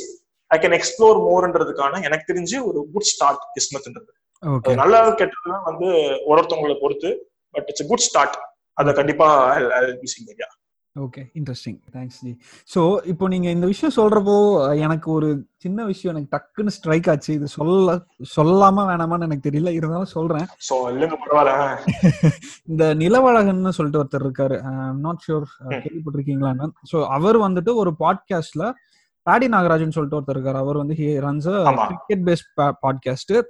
I 0.51 0.59
can 0.59 0.77
explore 0.79 1.19
மோர்ன்றதுக்கான 1.27 2.03
எனக்கு 2.03 2.33
தெரிஞ்சு 2.33 2.59
ஒரு 2.65 2.81
குட் 2.93 3.03
ஸ்டார்ட் 3.05 3.43
கிஸ்மத்ன்றது 3.57 4.11
நல்ல 4.77 4.97
கெட்டதுலாம் 5.21 5.65
வந்து 5.65 5.89
ஒரு 6.27 6.41
ஒருத்தவங்களை 6.41 6.77
பொறுத்து 6.81 7.11
பட் 7.55 7.69
இட்ஸ் 7.69 7.89
குட் 7.89 8.01
ஸ்டார்ட் 8.01 8.39
அதை 8.77 8.93
கண்டிப்பா 8.93 9.29
okay 10.97 11.23
interesting 11.35 11.79
thanks 11.95 12.21
ji 12.25 12.31
so 12.75 12.81
இப்போ 13.05 13.29
நீங்க 13.29 13.51
இந்த 13.51 13.67
விஷயம் 13.67 13.97
சொல்றப்போ 13.97 14.37
எனக்கு 14.77 15.11
ஒரு 15.11 15.29
சின்ன 15.57 15.85
விஷயம் 15.85 16.13
எனக்கு 16.15 16.33
டக்குன்னு 16.37 16.69
ஸ்ட்ரைக் 16.69 17.09
ஆச்சு. 17.09 17.33
இது 17.33 17.47
சொல்ல 17.49 17.95
சொல்லாம 18.35 18.85
வேணாமான்னு 18.87 19.23
எனக்கு 19.23 19.47
தெரியல. 19.49 19.69
இருந்தாலும் 19.69 20.13
சொல்றேன். 20.13 20.47
இந்த 22.69 22.95
நிலவழகன்னு 22.95 23.69
சொல்லிட்டு 23.69 24.01
ஒருத்தர் 24.03 24.27
இருக்காரு. 24.27 24.59
நாட் 24.99 25.25
ஷூர் 25.27 25.47
ம். 25.67 25.81
கேள்விப்பட்டிருக்கீங்களான்னு 25.85 26.69
ஸோ 26.93 27.07
அவர் 27.09 27.39
வந்துட்டு 27.39 27.75
ஒரு 27.75 27.93
பாட்காஸ்ட்ல 27.99 28.67
பாடி 29.29 29.49
நாகராஜன் 29.49 29.91
சொல்லிட்டு 29.91 30.21
ஒருத்தர் 30.21 30.37
இருக்காரு. 30.37 30.55
அவர் 30.55 30.77
வந்து 30.77 30.95
he 30.95 31.21
runs. 31.21 31.65
Cricket 31.87 32.43
based 32.59 32.73
podcast 32.83 33.43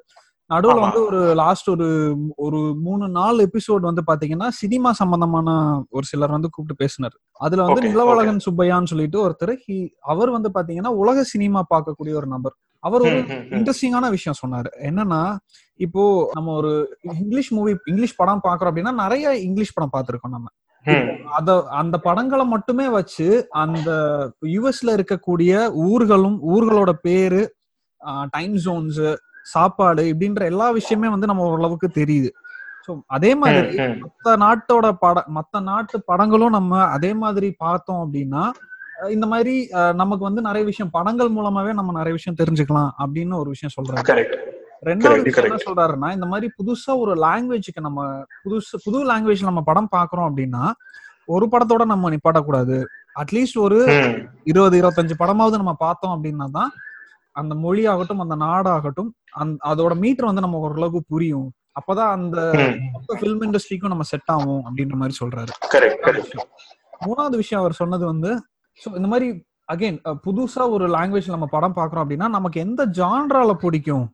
நடுவுல. 0.55 0.81
வந்து 0.81 1.05
ஒரு 1.05 1.35
லாஸ்ட் 1.35 1.71
ஒரு 1.71 2.17
ஒரு 2.37 2.77
மூணு 2.81 3.09
நாலு 3.09 3.51
எபிசோட் 3.51 3.93
வந்து 3.93 4.03
பாத்தீங்கன்னா 4.07 4.49
சினிமா 4.49 4.93
சம்பந்தமான 4.93 5.83
ஒரு 5.91 6.05
சிலர் 6.05 6.31
வந்து 6.31 6.49
கூப்பிட்டு 6.51 6.85
பேசினார். 6.85 7.19
அதுல 7.33 7.63
வந்து 7.63 7.81
நிலவழகன் 7.89 8.41
சுப்பையான்னு 8.51 8.85
சொல்லிட்டு 8.85 9.29
ஒருத்தர் 9.29 9.57
he- 9.69 9.89
அவர் 10.01 10.31
வந்து 10.31 10.51
பாத்தீங்கன்னா 10.55 10.87
உலக 10.87 11.23
சினிமா 11.23 11.65
பார்க்கக்கூடிய 11.75 12.15
ஒரு 12.15 12.27
நபர். 12.27 12.55
அவர் 12.79 13.01
ஒரு. 13.01 13.11
இன்ட்ரெஸ்டிங்கான 13.51 14.11
விஷயம் 14.11 14.39
சொன்னாரு. 14.47 14.67
என்னன்னா 14.83 15.37
இப்போ 15.75 16.31
நம்ம 16.35 16.53
ஒரு 16.53 16.99
இங்கிலீஷ் 17.03 17.53
மூவி 17.53 17.77
இங்கிலீஷ் 17.85 18.17
படம் 18.17 18.41
பாக்குறோம் 18.49 18.75
அப்படின்னா 18.75 18.93
நிறைய 18.93 19.39
இங்கிலீஷ் 19.39 19.73
படம் 19.73 19.91
பார்த்திருக்கோம் 19.97 20.29
நம்ம. 20.29 20.47
அத 21.29 21.65
அந்த 21.71 21.97
படங்களை 21.99 22.45
மட்டுமே 22.45 22.89
வச்சு 22.89 23.49
அந்த 23.51 23.91
யுஎஸ்ல 24.47 24.95
இருக்கக்கூடிய 24.97 25.53
ஊர்களும் 25.89 26.39
ஊர்களோட 26.55 26.91
பேரு 27.03 27.43
டைம் 28.31 28.55
ஜோன்ஸ் 28.57 29.01
சாப்பாடு 29.43 30.03
இப்படின்ற 30.03 30.45
எல்லா 30.45 30.71
விஷயமே 30.71 31.09
வந்து 31.09 31.27
நம்ம 31.27 31.43
ஓரளவுக்கு 31.43 31.89
தெரியுது. 32.01 32.31
ஸோ 32.89 33.01
அதே 33.07 33.35
மாதிரி. 33.35 33.77
மத்த 34.03 34.37
நாட்டோட 34.37 34.87
பட 34.93 35.25
மத்த 35.35 35.61
நாட்டு 35.61 36.03
படங்களும் 36.07 36.51
நம்ம 36.51 36.83
அதே 36.87 37.13
மாதிரி 37.15 37.55
பார்த்தோம் 37.59 38.03
அப்படின்னா 38.05 38.45
இந்த 39.11 39.27
மாதிரி 39.27 39.69
நமக்கு 39.95 40.25
வந்து 40.25 40.43
நிறைய 40.43 40.65
விஷயம் 40.65 40.91
படங்கள் 40.91 41.29
மூலமாவே 41.29 41.73
நம்ம 41.73 41.93
நிறைய 41.93 42.13
விஷயம் 42.13 42.39
தெரிஞ்சுக்கலாம் 42.39 42.91
அப்படின்னு 42.99 43.35
ஒரு 43.35 43.51
விஷயம் 43.51 43.75
சொல்றாரு 43.77 44.05
கரெக்ட் 44.05 44.37
ரெண்டாவது 44.83 45.23
விஷயம் 45.23 45.51
என்ன. 45.51 45.63
சொல்றாருன்னா 45.67 46.13
இந்த 46.13 46.27
மாதிரி 46.27 46.53
புதுசா 46.59 46.99
ஒரு 46.99 47.15
லாங்குவேஜ்க்கு 47.15 47.81
நம்ம 47.81 48.25
புதுசு 48.45 48.77
புது 48.85 49.13
லாங்குவேஜ் 49.13 49.43
நம்ம 49.43 49.63
படம் 49.63 49.89
பாக்குறோம் 49.97 50.29
அப்படின்னா 50.29 50.71
ஒரு 51.27 51.49
படத்தோட 51.53 51.85
நம்ம 51.85 52.11
நிப்பாட்டக்கூடாது. 52.11 52.85
அட்லீஸ்ட் 53.19 53.59
ஒரு 53.59 53.79
இருபது 54.45 54.83
இருபத்தஞ்சு 54.83 55.15
படமாவது 55.19 55.51
நம்ம 55.51 55.75
பார்த்தோம் 55.75 56.25
அப்படின்னா 56.25 56.51
தான் 56.51 56.71
அந்த 57.33 57.55
மொழி 57.55 57.87
ஆகட்டும் 57.87 58.19
அந்த 58.19 58.37
நாடாகட்டும் 58.37 59.11
அந் 59.31 59.55
அதோட 59.65 59.99
மீட்டர் 59.99 60.25
வந்து 60.25 60.41
நம்ம 60.41 60.59
ஓரளவுக்கு 60.59 61.03
புரியும். 61.09 61.53
அப்பதான் 61.81 62.11
அந்த 62.11 62.53
ம். 62.55 62.79
மொத்த 62.93 63.19
ஃபிலிம் 63.21 63.43
இண்டஸ்ட்ரிக்கும் 63.43 63.87
நம்ம 63.87 64.03
செட் 64.03 64.31
ஆகும் 64.31 64.63
அப்படின்ற 64.65 64.95
மாதிரி 64.95 65.17
சொல்றாரு. 65.21 65.53
மூணாவது 67.07 67.37
விஷயம் 67.37 67.63
அவர் 67.63 67.73
சொன்னது 67.73 68.07
வந்து 68.07 68.31
இந்த 68.95 69.09
மாதிரி 69.09 69.29
அகைன் 69.73 69.99
புதுசா 70.27 70.71
ஒரு 70.71 70.89
லாங்குவேஜ் 70.89 71.29
நம்ம 71.29 71.47
படம் 71.47 71.77
பாக்குறோம் 71.77 72.05
அப்படின்னா 72.05 72.29
நமக்கு 72.29 72.61
எந்த 72.61 72.87
ஜான்ரால 72.87 73.53
பிடிக்கும்? 73.53 74.07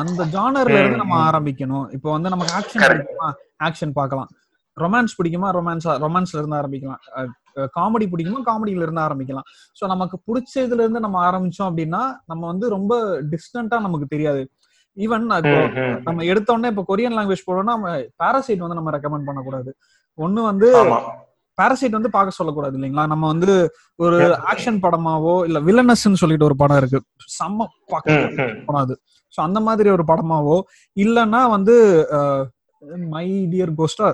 அந்த 0.00 0.22
ஜானர்ல 0.34 0.76
இருந்து 0.80 1.00
நம்ம. 1.02 1.16
ஆரம்பிக்கணும். 1.30 1.86
இப்போ 1.96 2.08
வந்து 2.14 2.32
நமக்கு 2.34 2.54
ஆக்ஷன். 2.58 2.84
பிடிக்குமா? 2.92 3.28
ஆக்ஷன் 3.66 3.92
பார்க்கலாம். 3.98 4.30
ரொமான்ஸ் 4.76 5.14
பிடிக்குமா? 5.18 5.48
ரொமான்ஸ் 5.56 5.86
ரொமான்ஸ்ல 6.04 6.40
இருந்து 6.40 6.58
ஆரம்பிக்கலாம். 6.60 7.00
காமெடி 7.76 8.06
பிடிக்குமா? 8.12 8.40
காமெடியில 8.50 8.86
இருந்து 8.86 9.02
ஆரம்பிக்கலாம். 9.06 9.46
ஸோ 9.78 9.86
நமக்கு 9.92 10.18
பிடிச்ச 10.28 10.54
இதுல 10.66 10.84
இருந்து 10.84 11.04
நம்ம 11.06 11.18
ஆரம்பிச்சோம் 11.28 11.68
அப்படின்னா 11.70 12.02
நம்ம 12.30 12.42
வந்து 12.52 12.68
ரொம்ப 12.76 12.92
டிஸ்டன்டா 13.32 13.78
நமக்கு 13.86 14.06
தெரியாது. 14.14 14.42
ஈவன். 14.96 15.26
நம்ம 16.06 16.24
எடுத்த 16.30 16.48
உடனே 16.54 16.70
இப்போ 16.72 16.84
கொரியன் 16.88 17.16
லாங்குவேஜ் 17.18 17.44
நம்ம 17.72 17.92
பாராசைட் 18.22 18.64
வந்து 18.64 18.78
நம்ம 18.80 18.94
ரெக்கமெண்ட் 18.96 19.28
பண்ணக்கூடாது. 19.28 19.70
ஒண்ணு 20.18 20.40
வந்து 20.50 20.68
பாராசைட் 21.58 21.96
வந்து 21.96 22.10
பார்க்க 22.16 22.38
சொல்லக்கூடாது 22.38 22.76
இல்லைங்களா? 22.78 23.04
நம்ம 23.12 23.24
வந்து 23.32 23.52
ஒரு. 24.04 24.18
ஆக்ஷன் 24.52 24.78
படமாவோ 24.84 25.34
இல்ல 25.48 25.58
வில்லனஸ்ன்னு 25.68 26.20
சொல்லிட்டு 26.22 26.48
ஒரு 26.48 26.56
படம் 26.62 26.80
இருக்கு. 26.82 27.00
செம்ம 27.38 27.66
பார்க்க 27.92 28.78
அது 28.84 28.96
ஸோ 29.34 29.38
அந்த 29.46 29.58
மாதிரி 29.66 29.88
ஒரு 29.96 30.04
படமாவோ 30.10 30.56
இல்லைன்னா 30.96 31.40
வந்து 31.56 31.74
மை 33.14 33.26
டியர் 33.52 33.72
கோஸ்டா 33.78 34.06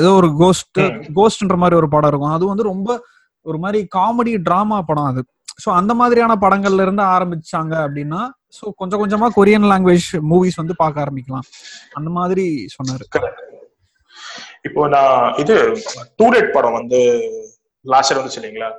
ஏதோ 0.00 0.10
ஒரு 0.20 0.28
கோஸ்ட். 0.40 0.80
கோஸ்ட்ன்ற 1.18 1.56
மாதிரி 1.62 1.76
ஒரு 1.80 1.88
படம் 1.94 2.10
இருக்கும். 2.10 2.34
அது 2.36 2.44
வந்து 2.50 2.64
ரொம்ப 2.72 2.90
ஒரு 3.46 3.58
மாதிரி 3.64 3.80
காமெடி 3.96 4.32
டிராமா 4.48 4.78
படம் 4.90 5.08
அது. 5.12 5.22
ஸோ 5.62 5.68
அந்த 5.78 5.92
மாதிரியான 6.00 6.36
படங்கள்ல 6.44 6.84
இருந்து 6.86 7.04
ஆரம்பிச்சாங்க 7.14 7.74
அப்படின்னா 7.86 8.20
ஸோ 8.58 8.64
கொஞ்சம் 8.80 9.00
கொஞ்சமா 9.02 9.26
கொரியன் 9.38 9.68
லாங்குவேஜ் 9.72 10.08
மூவிஸ் 10.30 10.60
வந்து 10.60 10.74
பார்க்க 10.82 11.04
ஆரம்பிக்கலாம். 11.04 11.46
அந்த 11.98 12.08
மாதிரி 12.18 12.44
சொன்னாரு. 12.76 13.04
இப்போ 14.68 14.80
நான் 14.94 15.34
இது 15.42 15.56
டூலெட் 16.20 16.50
படம் 16.56 16.78
வந்து 16.78 17.00
லாஸ்ட் 17.84 18.10
இயர் 18.10 18.20
வந்துச்சு 18.20 18.40
இல்லைங்களா. 18.40 18.70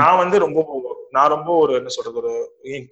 நான் 0.00 0.20
வந்து 0.22 0.36
ரொம்ப 0.44 0.60
நான் 1.16 1.32
ரொம்ப 1.34 1.50
ஒரு 1.62 1.72
என்ன 1.78 1.90
சொல்றது 1.94 2.18
ஒரு 2.20 2.32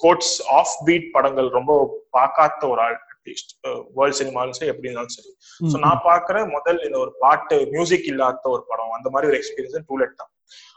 கோட்ஸ் 0.05 0.35
ஆஃப் 0.59 0.77
பீட் 0.87 1.09
படங்கள் 1.15 1.49
ரொம்ப 1.57 1.73
பார்க்காத 2.17 2.67
ஒரு 2.73 2.81
ஆள் 2.85 2.97
அட்லீஸ்ட் 3.13 3.53
வேர்ல்ட் 3.97 4.19
சினிமாலும் 4.21 4.57
சரி 4.59 4.71
எப்படி 4.73 4.89
இருந்தாலும் 4.89 5.15
சரி. 5.17 5.31
ஸோ 5.71 5.77
நான் 5.85 6.03
பாக்குற 6.09 6.37
முதல் 6.55 6.79
இந்த 6.87 6.99
ஒரு 7.05 7.13
பாட்டு 7.25 7.57
மியூசிக் 7.75 8.09
இல்லாத 8.13 8.49
ஒரு 8.57 8.65
படம் 8.71 8.97
அந்த 8.99 9.11
மாதிரி 9.15 9.31
ஒரு 9.31 9.39
எக்ஸ்பீரியன்ஸ் 9.41 9.89
டூலெட் 9.91 10.19
தான். 10.21 10.33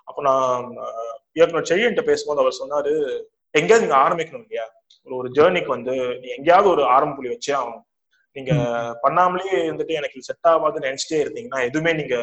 அப்போ 0.07 0.21
நான் 0.29 0.67
இயக்குனர் 1.37 1.69
செழியன்ட்ட 1.71 2.03
பேசும்போது 2.09 2.43
அவர் 2.43 2.59
சொன்னாரு 2.61 2.93
எங்கேயாவது 3.55 3.85
நீங்க 3.85 3.97
ஆரம்பிக்கணும் 4.05 4.45
இல்லையா? 4.45 4.65
ஒரு 5.07 5.15
ஒரு 5.19 5.29
ஜேர்னிக்கு 5.37 5.71
வந்து 5.77 5.93
நீ 6.21 6.27
எங்கேயாவது 6.37 6.67
ஒரு 6.73 6.83
ஆரம்ப 6.95 7.15
புள்ளி 7.15 7.33
வச்சே 7.33 7.53
ஆகணும். 7.59 7.85
நீங்க 8.35 8.51
பண்ணாமலே 9.03 9.47
இருந்துட்டு 9.65 9.93
எனக்கு 9.99 10.27
செட் 10.27 10.49
ஆகாதுன்னு 10.51 10.89
நினைச்சிட்டே 10.89 11.21
இருந்தீங்கன்னா 11.23 11.61
எதுவுமே 11.69 11.93
நீங்க 11.93 12.15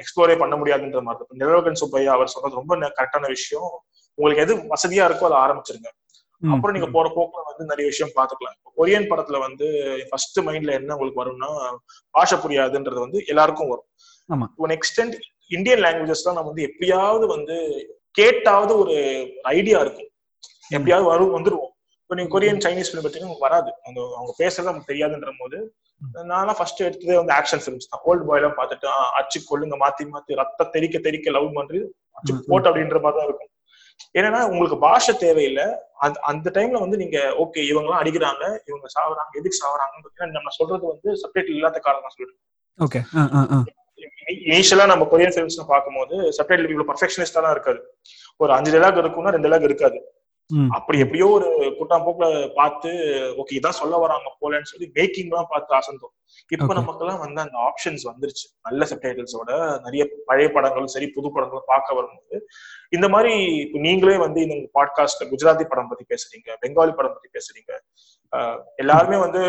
எக்ஸ்ப்ளோரே 0.00 0.34
பண்ண 0.42 0.54
முடியாதுன்ற 0.60 1.00
மாதிரி 1.06 1.20
இருக்கும். 1.20 1.40
நிலவகன் 1.42 1.80
சுப்பையா 1.80 2.12
அவர் 2.16 2.32
சொன்னது 2.34 2.60
ரொம்ப 2.60 2.90
கரெக்டான 2.98 3.28
விஷயம். 3.36 3.70
உங்களுக்கு 4.18 4.44
எது 4.44 4.54
வசதியா 4.74 5.06
இருக்கோ 5.08 5.26
அதை 5.28 5.38
ஆரம்பிச்சிருங்க. 5.44 5.90
அப்புறம் 6.42 6.74
நீங்க 6.76 6.88
போற 6.96 7.06
போக்குல 7.14 7.42
வந்து 7.48 7.64
நிறைய 7.70 7.86
விஷயம் 7.92 8.12
பாத்துக்கலாம் 8.18 8.58
கொரியன் 8.78 9.08
படத்துல 9.10 9.38
வந்து 9.46 9.66
ஃபர்ஸ்ட் 10.10 10.38
மைண்ட்ல 10.46 10.76
என்ன 10.80 10.94
உங்களுக்கு 10.96 11.22
வரும்னா 11.22 11.50
பாஷை 12.14 12.36
புரியாதுன்றது 12.44 13.00
வந்து 13.04 13.18
எல்லாருக்கும் 13.32 13.72
வரும். 13.72 13.88
ஒன் 14.64 14.74
எக்ஸ்டென்ட் 14.76 15.16
இந்தியன் 15.56 15.82
லாங்குவேஜஸ் 15.84 16.24
தான் 16.26 16.36
நம்ம 16.38 16.50
வந்து 16.52 16.66
எப்படியாவது 16.68 17.26
வந்து 17.34 17.56
கேட்டாவது 18.18 18.72
ஒரு 18.82 18.94
ஐடியா 19.56 19.78
இருக்கும். 19.84 20.10
எப்படியாவது 20.76 21.06
வரும் 21.12 21.34
வந்துருவோம். 21.36 21.72
இப்போ 22.02 22.14
நீங்க 22.18 22.32
கொரியன் 22.34 22.62
சைனீஸ் 22.64 22.90
பார்த்தீங்கன்னா 22.94 23.28
உங்களுக்கு 23.28 23.48
வராது. 23.48 23.70
அந்த 23.86 24.00
அவங்க 24.18 24.32
பேசுறது 24.42 24.70
நமக்கு 24.70 24.90
தெரியாதுன்ற 24.92 25.32
போது 25.42 25.58
நான்லாம் 26.30 26.58
ஃபர்ஸ்ட் 26.58 26.80
எடுத்ததே 26.88 27.16
வந்து 27.20 27.34
ஆக்ஷன் 27.38 27.62
ஃபிலிம்ஸ் 27.62 27.88
தான். 27.92 28.02
ஓல்டு 28.08 28.26
பாய் 28.28 28.40
எல்லாம் 28.40 28.56
பார்த்துட்டு 28.58 28.88
அச்சு 29.20 29.38
கொள்ளுங்க 29.50 29.76
மாத்தி 29.84 30.04
மாத்தி 30.12 30.38
ரத்த 30.40 30.68
தெறிக்க 30.74 30.98
தெறிக்க 31.06 31.30
லவ் 31.36 31.48
பண்றது 31.58 31.80
அச்சு. 32.18 32.32
போட்டு 32.50 32.68
அப்படின்ற 32.70 33.00
மாதிரி 33.04 33.18
தான் 33.20 33.28
இருக்கும். 33.28 33.50
ஏன்னா 34.18 34.38
உங்களுக்கு 34.50 34.76
பாஷை 34.84 35.12
தேவையில்லை. 35.24 35.66
அந்த 36.04 36.16
அந்த 36.30 36.52
டைம்ல 36.56 36.78
வந்து 36.84 37.00
நீங்க 37.02 37.18
ஓகே 37.42 37.60
இவங்க 37.70 37.86
எல்லாம் 37.88 38.02
அடிக்கிறாங்க 38.02 38.44
இவங்க 38.70 38.86
சாவறாங்க 38.96 39.32
எதுக்கு 39.40 39.60
சாவறாங்கன்னு 39.62 40.36
நம்ம 40.38 40.52
சொல்றது 40.58 40.84
வந்து 40.92 41.10
சப்டைட்டில் 41.22 41.58
இல்லாத 41.58 41.82
காரணம் 41.88 42.06
தான் 42.06 42.16
சொல்லிட்டு 42.16 42.38
ஓகே. 42.86 43.00
இனிஷியலா 44.48 44.86
நம்ம 44.92 45.06
கொரியன் 45.12 45.34
ஃபிலிம்ஸ் 45.34 45.58
பார்க்கும்போது 45.74 46.16
சப்டைட்டில் 46.38 46.72
இவ்வளவு 46.72 46.90
பர்ஃபெக்ஷனிஸ்டா 46.90 47.40
தான் 47.46 47.54
இருக்காது. 47.56 47.80
ஒரு 48.42 48.50
அஞ்சு 48.56 48.70
டைலாக் 48.74 49.00
இருக்கும்னா 49.02 49.32
ரெண்டு 49.34 49.46
டைலாக் 49.48 49.68
இருக்காது. 49.68 49.98
அப்படி 50.70 50.98
எப்படியோ 50.98 51.26
ஒரு 51.30 51.48
கூட்டாம் 51.78 52.04
போக்குல 52.06 52.26
பார்த்து 52.54 52.90
ஓகே 53.36 53.56
இதான் 53.58 53.78
சொல்ல 53.80 53.98
வராங்க 53.98 54.28
போலன்னு 54.40 54.62
சொல்லி 54.64 54.86
மேக்கிங் 54.94 55.28
தான் 55.28 55.50
பார்த்து 55.50 55.74
ஆசந்தோம் 55.74 56.14
இப்ப 56.50 56.64
Okay. 56.64 56.74
நமக்கெல்லாம் 56.74 57.20
வந்து 57.20 57.40
அந்த 57.40 57.56
ஆப்ஷன்ஸ் 57.68 58.04
வந்துருச்சு. 58.08 58.46
நல்ல 58.62 58.86
சப்டைட்டில்ஸோட 58.90 59.50
நிறைய 59.80 60.02
பழைய 60.26 60.48
படங்களும் 60.48 60.92
சரி 60.94 61.06
புது 61.06 61.28
படங்களும் 61.30 61.66
பார்க்க 61.66 61.94
வரும்போது 61.94 62.38
இந்த 62.90 63.08
மாதிரி 63.08 63.34
நீங்களே 63.80 64.16
வந்து 64.16 64.40
இந்த 64.42 64.56
பாட்காஸ்ட் 64.78 65.24
குஜராத்தி 65.32 65.64
படம் 65.64 65.88
பத்தி 65.88 66.06
பேசுறீங்க 66.14 66.48
பெங்காலி 66.62 66.94
படம் 66.94 67.14
பத்தி 67.14 67.30
பேசுறீங்க. 67.38 67.72
எல்லாருமே 68.76 69.16
வந்து 69.16 69.40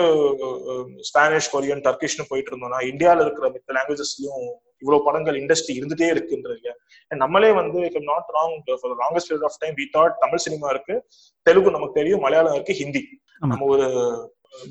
ஸ்பானிஷ் 1.09 1.49
கொரியன் 1.55 1.83
டர்க்கிஷ்னு 1.87 2.29
போயிட்டு 2.29 2.51
இருந்தோம்னா 2.51 2.79
இந்தியால 2.91 3.25
இருக்கிற 3.25 3.47
மித்த 3.55 3.75
லாங்குவேஜஸ்லயும் 3.77 4.45
இவ்வளவு 4.83 5.05
படங்கள் 5.07 5.35
இண்டஸ்ட்ரி 5.41 5.73
இருந்துட்டே 5.79 6.07
இருக்குன்றது 6.13 6.71
நம்மளே 7.23 7.51
வந்து 7.51 7.79
if 7.87 7.99
not 8.11 8.29
wrong 8.37 8.55
for 8.81 8.95
longest 9.03 9.29
period 9.31 9.47
of 9.49 9.59
time 9.63 9.75
we 9.81 9.85
thought 9.97 10.15
Tamil 10.23 10.43
cinema 10.45 10.69
இருக்கு 10.69 10.95
தெலுங்கு 11.47 11.75
நமக்கு 11.77 11.99
தெரியும் 11.99 12.23
மலையாளம் 12.25 12.55
இருக்கு 12.57 12.73
ஹிந்தி. 12.81 13.03
நம்ம 13.51 13.65
ஒரு 13.73 13.87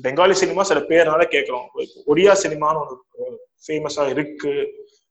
பெங்காலி 0.05 0.35
சினிமா 0.41 0.63
சில 0.69 0.79
பேர்னால 0.89 1.23
கேட்கிறோம் 1.35 1.67
ஒரியா 2.13 2.33
சினிமான்னு 2.43 2.81
ஒரு 2.83 2.95
ஃபேமஸா 3.67 4.03
இருக்கு 4.15 4.53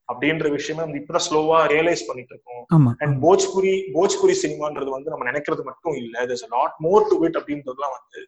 அப்படின்ற 0.08 0.46
விஷயமே 0.50 0.82
நம்ம 0.82 0.98
இப்பதான் 1.00 1.26
ஸ்லோவா 1.26 1.58
ரியலைஸ் 1.72 2.06
பண்ணிட்டு 2.06 2.32
இருக்கோம். 2.34 2.62
அண்ட் 3.02 3.16
போஜ்புரி 3.24 3.74
போஜ்புரி 3.96 4.34
சினிமான்றது 4.44 4.90
வந்து 4.96 5.12
நம்ம 5.12 5.26
நினைக்கிறது 5.30 5.64
மட்டும் 5.70 5.96
இல்ல 6.02 6.26
there's 6.28 6.44
a 6.48 6.52
lot 6.56 6.72
more 6.86 7.00
to 7.10 7.18
it 7.26 7.36
அப்படின்றதுலாம் 7.40 7.96
வந்து 7.98 8.20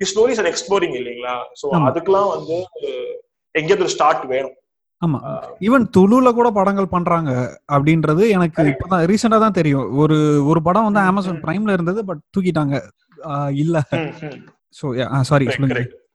ஸ்டோரிஸ் 0.00 0.40
ஆர் 0.42 0.50
எக்ஸ்ப்ளோரிங் 0.50 0.94
இல்லைங்களா? 1.00 1.34
சோ. 1.60 1.66
அதுக்கெல்லாம் 1.88 2.30
வந்து 2.34 2.56
எங்கேயாவது 3.54 3.94
ஸ்டார்ட் 3.94 4.24
வேணும். 4.34 4.56
ஆமா. 5.02 5.18
ஈவன் 5.66 5.84
துளுல 5.96 6.28
கூட 6.38 6.48
படங்கள் 6.58 6.92
பண்றாங்க 6.94 7.30
அப்படின்றது 7.76 8.22
எனக்கு. 8.36 8.62
இப்பதான் 8.72 9.04
ரீசெண்டா 9.10 9.38
தான் 9.44 9.58
தெரியும். 9.58 9.86
ஒரு 10.02 10.16
ஒரு 10.50 10.60
படம் 10.68 10.86
வந்து 10.88 11.02
அமேசான். 11.10 11.42
பிரைம்ல 11.46 11.76
இருந்தது 11.76 12.02
பட் 12.10 12.22
தூக்கிட்டாங்க. 12.36 12.76
இல்ல. 13.62 13.76
So 14.80 14.86
sorry. 15.30 15.46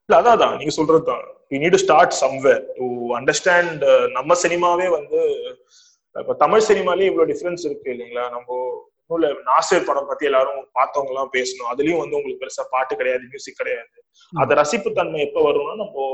இல்ல 0.10 0.18
அதான் 0.34 0.56
நீங்க 0.60 0.74
சொல்றது 0.78 1.04
தான். 1.12 1.24
We 1.52 1.60
need 1.62 1.76
to 1.76 1.82
start 1.86 2.16
somewhere 2.24 2.64
to 2.78 2.86
understand 3.20 3.84
நம்ம 4.18 4.36
சினிமாவே 4.44 4.88
வந்து 4.98 5.20
இப்ப 6.16 6.36
தமிழ் 6.44 6.68
சினிமாலே 6.68 7.08
இவ்வளவு 7.10 7.30
டிஃபரன்ஸ் 7.32 7.64
இருக்கு 7.68 7.90
இல்லைங்களா? 7.94 8.24
நம்ம 8.36 8.48
நூல 9.10 9.30
நாசர் 9.50 9.88
படம் 9.90 10.10
பத்தி 10.10 10.30
எல்லாரும் 10.30 10.62
பார்த்தவங்க 10.78 11.12
எல்லாம் 11.14 11.32
பேசணும். 11.38 11.70
அதுலயும் 11.72 12.02
வந்து 12.04 12.18
உங்களுக்கு 12.18 12.42
பெருசா 12.44 12.66
பாட்டு 12.74 12.94
கிடையாது 13.00 13.24
மியூசிக் 13.32 13.60
கிடையாது. 13.62 13.96
அந்த 14.34 14.54
ரசிப்பு 14.62 14.90
தன்மை 15.00 15.20
எப்ப 15.28 15.44
வரும்னா 15.48 15.76
நம்ம 15.84 16.08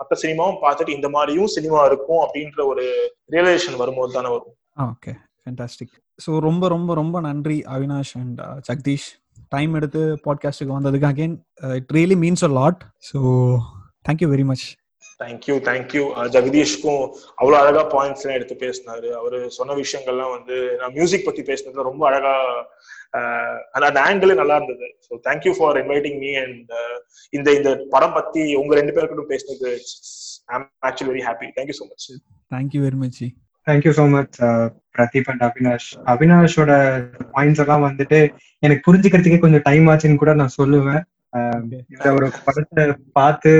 மத்த 0.00 0.18
சினிமாவும் 0.22 0.60
பார்த்துட்டு 0.64 0.96
இந்த 0.98 1.10
மாதிரியும் 1.16 1.54
சினிமா 1.56 1.80
இருக்கும் 1.90 2.22
அப்படின்ற 2.24 2.60
ஒரு 2.72 2.84
ரியலைசேஷன் 3.34 3.80
வரும்போது 3.82 4.12
தானே 4.18 4.30
வரும். 4.36 4.54
ஓகே 4.90 5.14
ஃபேண்டாஸ்டிக் 5.42 5.94
ஸோ 6.18 6.30
ரொம்ப 6.48 6.64
ரொம்ப 6.68 6.90
ரொம்ப 6.94 7.16
நன்றி 7.28 7.58
Avinash 7.76 8.14
and 8.20 8.40
uh, 8.40 8.56
Jagadish. 8.68 9.08
Time 9.54 9.72
எடுத்து 9.78 10.00
பாட்காஸ்ட்டுக்கு 10.24 10.76
வந்ததுக்கு 10.76 11.08
again 11.10 11.34
it 11.78 11.92
really 11.96 12.16
means 12.24 12.44
a 12.48 12.50
lot 12.58 12.82
so 13.08 13.18
thank you 14.08 14.28
very 14.32 14.44
much 14.50 14.66
thank you 15.20 15.54
thank you 15.68 16.02
ஜெகதீஷ்க்கும் 16.34 17.02
அவ்வளவு 17.40 17.58
அழகா 17.60 17.82
பாயிண்ட்ஸ் 17.94 18.22
எல்லாம் 18.24 18.38
எடுத்து 18.38 18.54
பேசினாரு. 18.64 19.08
அவரு 19.20 19.38
சொன்ன 19.58 19.76
விஷயங்கள்லாம் 19.82 20.32
வந்து 20.36 20.56
நான் 20.80 20.96
மியூசிக் 20.98 21.26
பத்தி 21.28 21.42
பேசினதுல 21.50 21.88
ரொம்ப 21.90 22.04
அழகா 22.10 22.34
அந்த 23.88 24.00
ஆங்கிள் 24.08 24.40
நல்லா 24.40 24.56
இருந்தது. 24.58 24.88
So 25.06 25.12
thank you 25.26 25.52
for 25.58 25.78
inviting 25.82 26.18
me 26.24 26.32
and 26.44 26.72
இந்த 27.32 27.48
இந்த 27.58 27.70
படம் 27.94 28.16
பத்தி 28.18 28.42
உங்க 28.62 28.74
ரெண்டு 28.80 28.94
பேருக்கிட்டும் 28.96 29.30
பேசினது 29.34 29.70
I'm 30.56 30.66
actually 30.88 31.12
very 31.12 31.24
happy 31.28 31.48
thank you 31.58 31.76
so 31.80 31.86
much 31.92 32.08
thank you 32.54 32.82
very 32.86 33.00
much 33.02 33.20
thank you 33.66 33.92
so 33.98 34.04
much 34.16 34.36
Pradeep 34.96 35.28
and 35.32 35.44
Avinash 35.48 35.88
அவினாஷோட 36.12 36.72
points 37.34 37.62
எல்லாம் 37.64 37.84
வந்துட்டு 37.88 38.20
எனக்கு 38.62 38.84
புரிஞ்சுக்கிறதுக்கே 38.86 39.42
கொஞ்சம் 39.42 39.66
டைம் 39.68 39.88
ஆச்சுன்னு 39.92 40.22
கூட 40.22 40.32
நான் 40.40 40.56
சொல்லுவேன். 40.60 41.02
ஒரு 42.16 42.28
படத்தை 42.46 42.84
பார்த்து 43.18 43.52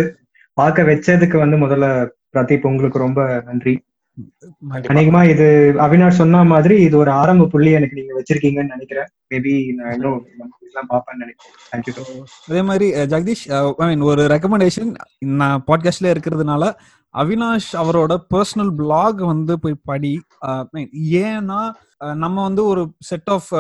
பார்க்க 0.60 0.88
வச்சதுக்கு 0.88 1.36
வந்து 1.42 1.56
முதல்ல 1.64 1.86
பிரதீப் 2.32 2.66
உங்களுக்கு 2.70 2.98
ரொம்ப 3.04 3.20
நன்றி. 3.46 3.74
அநேகமா 4.92 5.20
இது 5.32 5.46
அவினாஷ் 5.84 6.20
சொன்ன 6.20 6.42
மாதிரி 6.52 6.76
இது 6.86 6.96
ஒரு 7.02 7.10
ஆரம்ப 7.20 7.46
புள்ளி 7.52 7.70
எனக்கு 7.78 7.98
நீங்க 7.98 8.12
வச்சிருக்கீங்கன்னு 8.18 8.74
நினைக்கிறேன். 8.74 9.08
மேபி 9.30 9.52
நான் 9.76 9.92
இன்னும் 9.92 10.90
பார்ப்பேன்னு 10.92 11.22
நினைக்கிறேன். 11.22 12.16
அதே 12.48 12.62
மாதிரி 12.70 12.86
ஜெகதீஷ் 13.12 13.44
ஐ 13.82 13.86
மீன் 13.90 14.06
ஒரு 14.10 14.22
ரெக்கமெண்டேஷன் 14.34 14.90
நான் 15.40 15.64
பாட்காஸ்ட்ல 15.68 16.12
இருக்கிறதுனால 16.14 16.72
அவினாஷ் 17.14 17.70
அவரோட 17.82 18.12
பர்சனல் 18.34 18.72
பிளாக் 18.80 19.20
வந்து 19.32 19.54
போய் 19.62 19.82
படி. 19.90 20.12
ஏன்னா 21.24 21.60
நம்ம 22.24 22.36
வந்து 22.48 22.62
ஒரு 22.72 22.82
செட் 23.10 23.30
ஆஃப் 23.36 23.50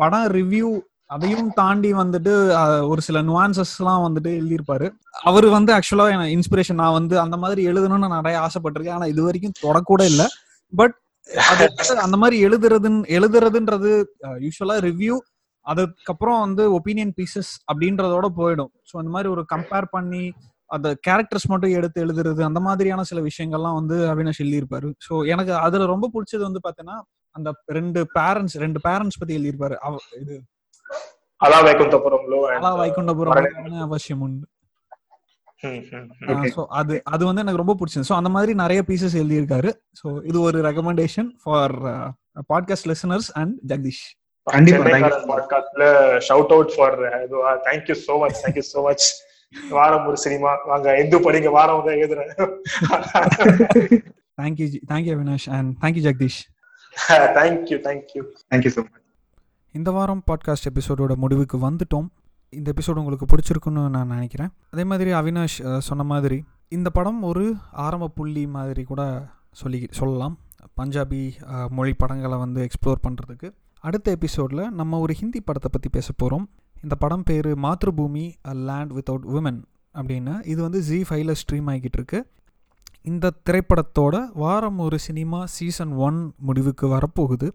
படம் 0.00 0.28
ரிவ்யூ 0.38 0.68
அதையும் 1.14 1.50
தாண்டி 1.60 1.90
வந்துட்டு 2.00 2.32
ஒரு 2.90 3.00
சில 3.06 3.20
நுவான்சஸ் 3.28 3.72
எல்லாம் 3.80 4.04
வந்துட்டு 4.06 4.30
எழுதியிருப்பாரு. 4.40 4.86
அவர் 5.30 5.46
வந்து 5.56 5.70
ஆக்சுவலா 5.76 6.06
இன்ஸ்பிரேஷன் 6.36 6.80
நான் 6.82 6.96
வந்து 6.98 7.14
அந்த 7.24 7.36
மாதிரி 7.42 7.62
எழுதணும்னு 7.70 8.04
நான் 8.04 8.20
நிறைய 8.20 8.38
ஆசைப்பட்டிருக்கேன். 8.46 8.96
ஆனா 8.98 9.08
இது 9.12 9.22
வரைக்கும் 9.26 9.58
தொடக்கூட 9.64 10.04
இல்லை. 10.12 10.26
பட் 10.72 10.96
அது 11.50 11.64
அந்த 12.06 12.16
மாதிரி 12.22 12.36
எழுதுறதுன்னு 12.46 13.10
எழுதுறதுன்றது 13.18 13.90
யூஸ்வலா 14.46 14.78
ரிவ்யூ 14.88 15.16
அதுக்கப்புறம் 15.66 16.40
வந்து 16.44 16.62
ஒப்பீனியன் 16.76 17.12
பீசஸ் 17.18 17.50
அப்படின்றதோட 17.70 18.28
போயிடும். 18.38 18.72
ஸோ 18.90 18.94
அந்த 19.00 19.10
மாதிரி 19.16 19.28
ஒரு 19.34 19.42
கம்பேர் 19.52 19.86
பண்ணி 19.96 20.24
அந்த 20.76 20.88
கேரக்டர்ஸ் 21.06 21.50
மட்டும் 21.52 21.74
எடுத்து 21.78 21.98
எழுதுறது 22.04 22.42
அந்த 22.48 22.60
மாதிரியான 22.66 23.02
சில 23.10 23.20
விஷயங்கள்லாம் 23.28 23.76
வந்து 23.80 23.96
அவினாஷ் 24.12 24.40
எழுதியிருப்பாரு. 24.44 24.88
ஸோ 25.06 25.12
எனக்கு 25.32 25.52
அதுல 25.66 25.86
ரொம்ப 25.92 26.08
பிடிச்சது 26.14 26.42
வந்து 26.48 26.62
பாத்தீங்கன்னா 26.66 26.98
அந்த 27.36 27.50
ரெண்டு 27.78 28.00
பேரண்ட்ஸ் 28.16 28.56
ரெண்டு 28.64 28.80
பேரண்ட்ஸ் 28.86 29.20
பத்தி 29.20 29.36
எழுதியிருப்பாரு. 29.38 29.76
இது 30.22 30.34
அலா 31.40 31.58
வைகுந்தபுரம்லோ 31.68 32.38
அலா 32.56 32.72
வைகுண்டபுரம் 32.80 33.84
அவசியம் 33.88 34.24
உண்டு. 34.26 34.46
Okay. 35.66 36.48
ஸோ 36.54 36.62
அது 36.78 36.94
அது 37.14 37.22
வந்து 37.26 37.42
எனக்கு 37.42 37.60
ரொம்ப 37.60 37.74
பிடிச்சது 37.80 38.06
ஸோ 38.08 38.14
அந்த 38.20 38.30
மாதிரி 38.36 38.52
நிறைய 38.60 38.80
பீசஸ் 38.88 39.14
எழுதியிருக்காரு. 39.20 39.70
ஸோ 40.00 40.06
இது 40.30 40.38
ஒரு 40.46 40.58
recommendation 40.66 41.28
for 41.42 41.74
podcast 42.52 42.88
listeners 42.92 43.28
and 43.40 43.52
Jagadish 43.72 44.02
கண்டிப்பா, 44.46 44.84
thank 44.94 45.06
you. 45.08 45.20
பாட்காஸ்ட்ல 45.32 45.84
shout 46.28 46.54
out 46.56 46.72
for 46.76 46.96
thank you 47.68 47.96
so 48.06 48.16
much 48.22 48.38
thank you 48.44 48.64
so 48.72 48.82
much 48.88 49.06
வாரம் 49.76 50.08
ஒரு 50.10 50.18
சினிமா 50.24 50.52
வாங்க 50.70 50.96
எந்து 51.02 51.16
படிங்க 51.26 51.52
வாரம் 51.58 51.78
வந்து 51.80 51.94
எழுதுறேன். 51.98 52.32
Thank you 54.40 54.66
thank you 54.92 55.14
Avinash 55.16 55.46
and 55.58 55.70
thank you 55.84 56.04
Jagadish 56.08 56.40
thank you 57.38 57.78
thank you 57.86 58.22
thank you 58.52 58.72
so 58.76 58.82
much 58.88 59.01
இந்த 59.78 59.90
வாரம் 59.96 60.22
பாட்காஸ்ட் 60.28 60.68
எபிசோடோட 60.70 61.12
முடிவுக்கு 61.22 61.56
வந்துட்டோம். 61.58 62.08
இந்த 62.52 62.68
எபிசோடு 62.72 63.00
உங்களுக்கு 63.02 63.26
பிடிச்சிருக்குன்னு 63.30 63.82
நான் 63.94 64.10
நினைக்கிறேன். 64.14 64.50
அதே 64.72 64.84
மாதிரி 64.90 65.10
அவினாஷ் 65.20 65.56
சொன்ன 65.86 66.04
மாதிரி 66.10 66.38
இந்த 66.76 66.88
படம் 66.96 67.20
ஒரு 67.28 67.44
ஆரம்ப 67.84 68.08
புள்ளி 68.16 68.42
மாதிரி 68.56 68.82
கூட 68.90 69.02
சொல்லி 69.60 69.80
சொல்லலாம். 69.98 70.34
பஞ்சாபி 70.80 71.22
மொழி 71.78 71.94
படங்களை 72.02 72.38
வந்து 72.44 72.60
எக்ஸ்ப்ளோர் 72.66 73.02
பண்ணுறதுக்கு 73.06 73.48
அடுத்த 73.88 74.10
எபிசோடில் 74.16 74.62
நம்ம 74.80 74.98
ஒரு 75.04 75.14
ஹிந்தி 75.20 75.40
படத்தை 75.40 75.70
பற்றி 75.72 75.88
பேச 75.96 76.08
போகிறோம் 76.16 76.46
இந்த 76.82 76.94
படம் 77.04 77.26
பேர் 77.30 77.50
Matrubhoomi 77.66 78.26
a 78.50 78.54
land 78.68 78.92
without 78.98 79.26
woman 79.36 79.60
அப்படின்னு. 79.94 80.34
இது 80.52 80.60
வந்து 80.66 80.80
ஜி 80.90 80.98
ஃபைவ்ல 81.08 81.32
ஸ்ட்ரீம் 81.40 81.68
ஆகிக்கிட்டு 81.72 81.98
இருக்கு. 82.00 82.20
இந்த 83.10 83.34
திரைப்படத்தோட 83.46 84.16
வாரம் 84.42 84.80
ஒரு 84.86 84.98
சினிமா 85.06 85.42
சீசன் 85.56 85.92
ஒன் 86.06 86.18
முடிவுக்கு 86.48 86.86
வரப்போகுது. 86.96 87.48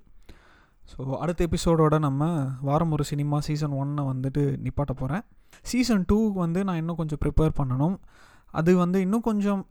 ஸோ 0.92 1.02
அடுத்த 1.18 1.48
எபிசோடோட 1.48 1.96
நம்ம 2.00 2.24
வாரம் 2.68 2.92
ஒரு 2.92 3.04
சினிமா 3.04 3.38
சீசன் 3.48 3.74
ஒன்னை 3.82 4.04
வந்துட்டு 4.12 4.44
நிப்பாட்ட 4.66 4.94
போகிறேன் 5.02 5.24
சீசன் 5.70 6.06
டூ 6.08 6.18
வந்து 6.44 6.60
நான் 6.68 6.80
இன்னும் 6.82 7.00
கொஞ்சம் 7.02 7.22
ப்ரிப்பேர் 7.24 7.58
பண்ணணும். 7.60 7.96
அது 8.54 8.72
வந்து 8.78 8.98
இன்னும் 9.02 9.26
கொஞ்சம் 9.30 9.62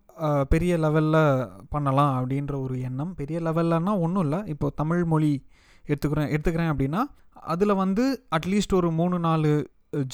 பெரிய 0.48 0.72
லெவலில் 0.76 1.20
பண்ணலாம் 1.68 2.12
அப்படின்ற 2.18 2.54
ஒரு 2.64 2.74
எண்ணம். 2.88 3.12
பெரிய 3.14 3.38
லெவல்லன்னா 3.40 3.92
ஒன்றும் 4.04 4.24
இல்லை. 4.26 4.40
இப்போ 4.52 4.66
தமிழ் 4.80 5.02
மொழி 5.04 5.32
எடுத்துக்கிறேன் 5.86 6.30
எடுத்துக்கிறேன் 6.34 6.72
அப்படின்னா 6.72 7.02
அதில் 7.54 7.80
வந்து 7.82 8.04
அட்லீஸ்ட் 8.36 8.74
ஒரு 8.74 8.88
மூணு 9.00 9.16
நாலு 9.18 9.50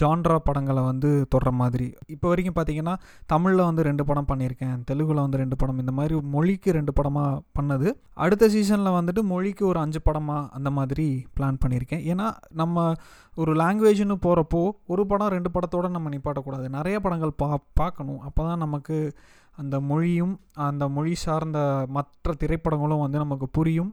ஜான்ரா 0.01 0.37
படங்களை 0.47 0.83
வந்து 0.83 1.27
தொடுற 1.35 1.51
மாதிரி. 1.51 1.95
இப்போ 2.07 2.29
வரைக்கும் 2.29 2.57
பார்த்தீங்கன்னா 2.57 2.95
தமிழில் 3.27 3.65
வந்து 3.69 3.83
ரெண்டு 3.83 4.05
படம் 4.05 4.29
பண்ணியிருக்கேன். 4.31 4.77
தெலுங்கில் 4.91 5.23
வந்து 5.25 5.41
ரெண்டு 5.43 5.57
படம். 5.57 5.79
இந்த 5.79 5.93
மாதிரி 5.93 6.21
மொழிக்கு 6.35 6.73
ரெண்டு 6.73 6.93
படமாக 6.93 7.41
பண்ணது. 7.59 7.89
அடுத்த 8.15 8.49
சீசனில் 8.49 8.97
வந்துட்டு 8.99 9.23
மொழிக்கு 9.23 9.67
ஒரு 9.67 9.81
அஞ்சு 9.81 10.03
படமாக 10.03 10.49
அந்த 10.59 10.71
மாதிரி 10.71 11.27
பிளான் 11.39 11.61
பண்ணியிருக்கேன். 11.65 12.05
ஏன்னா 12.15 12.29
நம்ம 12.51 12.95
ஒரு 13.37 13.55
லாங்குவேஜ்னு 13.55 14.19
போகிறப்போ 14.27 14.71
ஒரு 14.87 15.07
படம் 15.07 15.29
ரெண்டு 15.29 15.51
படத்தோட 15.55 15.89
நம்ம 15.89 16.11
நிப்பாட்டக்கூடாது. 16.17 16.69
நிறைய 16.69 17.01
படங்கள் 17.01 17.39
பா 17.43 17.59
பார்க்கணும். 17.75 18.21
அப்போ 18.21 18.43
தான் 18.49 18.59
நமக்கு 18.59 19.15
அந்த 19.57 19.81
மொழியும் 19.81 20.41
அந்த 20.55 20.89
மொழி 20.89 21.15
சார்ந்த 21.15 21.87
மற்ற 21.89 22.35
திரைப்படங்களும் 22.43 23.03
வந்து 23.05 23.19
நமக்கு 23.19 23.49
புரியும். 23.49 23.91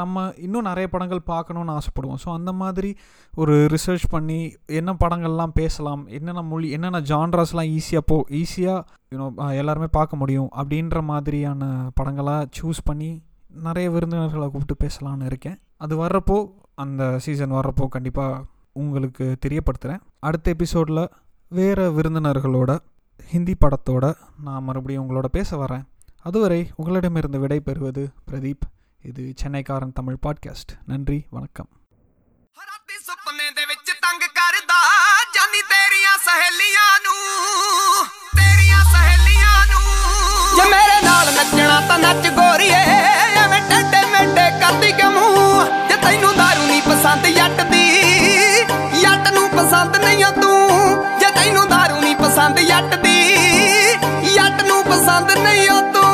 நம்ம 0.00 0.24
இன்னும் 0.36 0.66
நிறைய 0.70 0.86
படங்கள் 0.88 1.22
பார்க்கணுன்னு 1.30 1.74
ஆசைப்படுவோம். 1.78 2.20
ஸோ 2.24 2.28
அந்த 2.38 2.52
மாதிரி 2.52 2.90
ஒரு 3.34 3.54
ரிசர்ச் 3.74 4.06
பண்ணி 4.08 4.38
என்ன 4.80 4.96
படங்கள்லாம் 5.04 5.54
பேசலாம் 5.60 6.02
என்னென்ன 6.18 6.42
மொழி 6.42 6.70
என்னென்ன 6.70 7.00
ஜான்ராஸ்லாம் 7.10 7.70
ஈஸியாக 7.76 8.04
போ 8.06 8.18
ஈஸியாக 8.40 8.84
யூனோ 9.14 9.28
எல்லாருமே 9.62 9.88
பார்க்க 9.98 10.20
முடியும் 10.22 10.50
அப்படின்ற 10.62 11.02
மாதிரியான 11.12 11.70
படங்களாக 12.00 12.50
சூஸ் 12.58 12.82
பண்ணி 12.84 13.10
நிறைய 13.68 13.90
விருந்தினர்களை 13.90 14.48
கூப்பிட்டு 14.50 14.76
பேசலான்னு 14.84 15.28
இருக்கேன். 15.30 15.58
அது 15.84 15.94
வர்றப்போ 16.02 16.38
அந்த 16.84 17.02
சீசன் 17.24 17.56
வர்றப்போ 17.58 17.86
கண்டிப்பாக 17.88 18.44
உங்களுக்கு 18.72 19.26
தெரியப்படுத்துகிறேன் 19.46 20.02
அடுத்த 20.18 20.54
எபிசோடில் 20.56 21.02
வேறு 21.48 21.84
விருந்தினர்களோட 21.98 22.72
ஹிந்தி 23.32 23.54
படத்தோட 23.60 24.06
நான் 24.46 24.64
மறுபடியும் 24.64 25.04
உங்களோட 25.04 25.28
பேச 25.36 25.50
வரேன். 25.56 25.84
அதுவரை 26.22 26.60
உங்களிடமிருந்து 26.76 27.38
விடை 27.38 27.60
பெறுவது 27.60 28.04
பிரதீப். 28.30 28.64
இது 29.05 29.23
சென்னைக்காரன் 29.41 29.93
தமிழ் 29.99 30.17
பாட்காஸ்ட் 30.25 30.71
நன்றி 30.91 31.17
வணக்கம் 31.35 31.69
ਰਾਤੀ 32.67 32.97
ਸੁਪਨੇ 33.07 33.47
ਦੇ 33.57 33.63
ਵਿੱਚ 33.65 33.89
ਤੰਗ 34.03 34.23
ਕਰਦਾ 34.39 34.79
ਜਾਨੀ 35.35 35.61
ਤੇਰੀਆਂ 35.71 36.15
ਸਹੇਲੀਆਂ 36.27 36.87
ਨੂੰ 37.05 37.17
ਤੇਰੀਆਂ 38.37 38.81
ਸਹੇਲੀਆਂ 38.93 39.55
ਨੂੰ 39.71 39.85
ਜੇ 40.57 40.65
ਮੇਰੇ 40.73 40.99
ਨਾਲ 41.05 41.33
ਨੱਚਣਾ 41.37 41.79
ਤਾਂ 41.89 41.97
ਨੱਚ 41.99 42.27
ਗੋਰੀਏ 42.39 42.81
ਐਵੇਂ 43.43 43.61
ਟੱਡੇ 43.71 44.01
ਮੇਡੇ 44.13 44.45
ਕਰਦੀ 44.61 44.91
ਕਿ 44.99 45.07
ਮੂੰਹ 45.15 45.87
ਜੇ 45.89 45.97
ਤੈਨੂੰ 46.05 46.33
ਦਾਰੂ 46.37 46.65
ਨਹੀਂ 46.65 46.81
ਪਸੰਦ 46.81 47.27
ਜੱਟ 47.37 47.61
ਦੀ 47.71 47.85
ਜੱਟ 49.01 49.31
ਨੂੰ 49.33 49.47
ਪਸੰਦ 49.49 49.97
ਨਹੀਂ 49.97 50.25
ਓ 50.25 50.31
ਤੂੰ 50.41 50.59
ਜੇ 51.19 51.29
ਤੈਨੂੰ 51.35 51.67
ਦਾਰੂ 51.69 51.99
ਨਹੀਂ 52.01 52.15
ਪਸੰਦ 52.15 52.59
ਜੱਟ 52.71 52.95
ਦੀ 53.05 53.17
ਜੱਟ 54.35 54.63
ਨੂੰ 54.63 54.83
ਪਸੰਦ 54.85 55.31
ਨਹੀਂ 55.39 55.69
ਓ 55.71 55.79
ਤੂੰ 55.93 56.09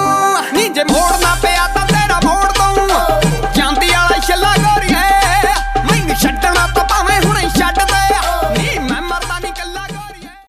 ਨੀ 0.54 0.68
ਜੇ 0.70 0.84
ਮੋੜਨਾ 0.92 1.36
ਪਿਆ 1.42 1.51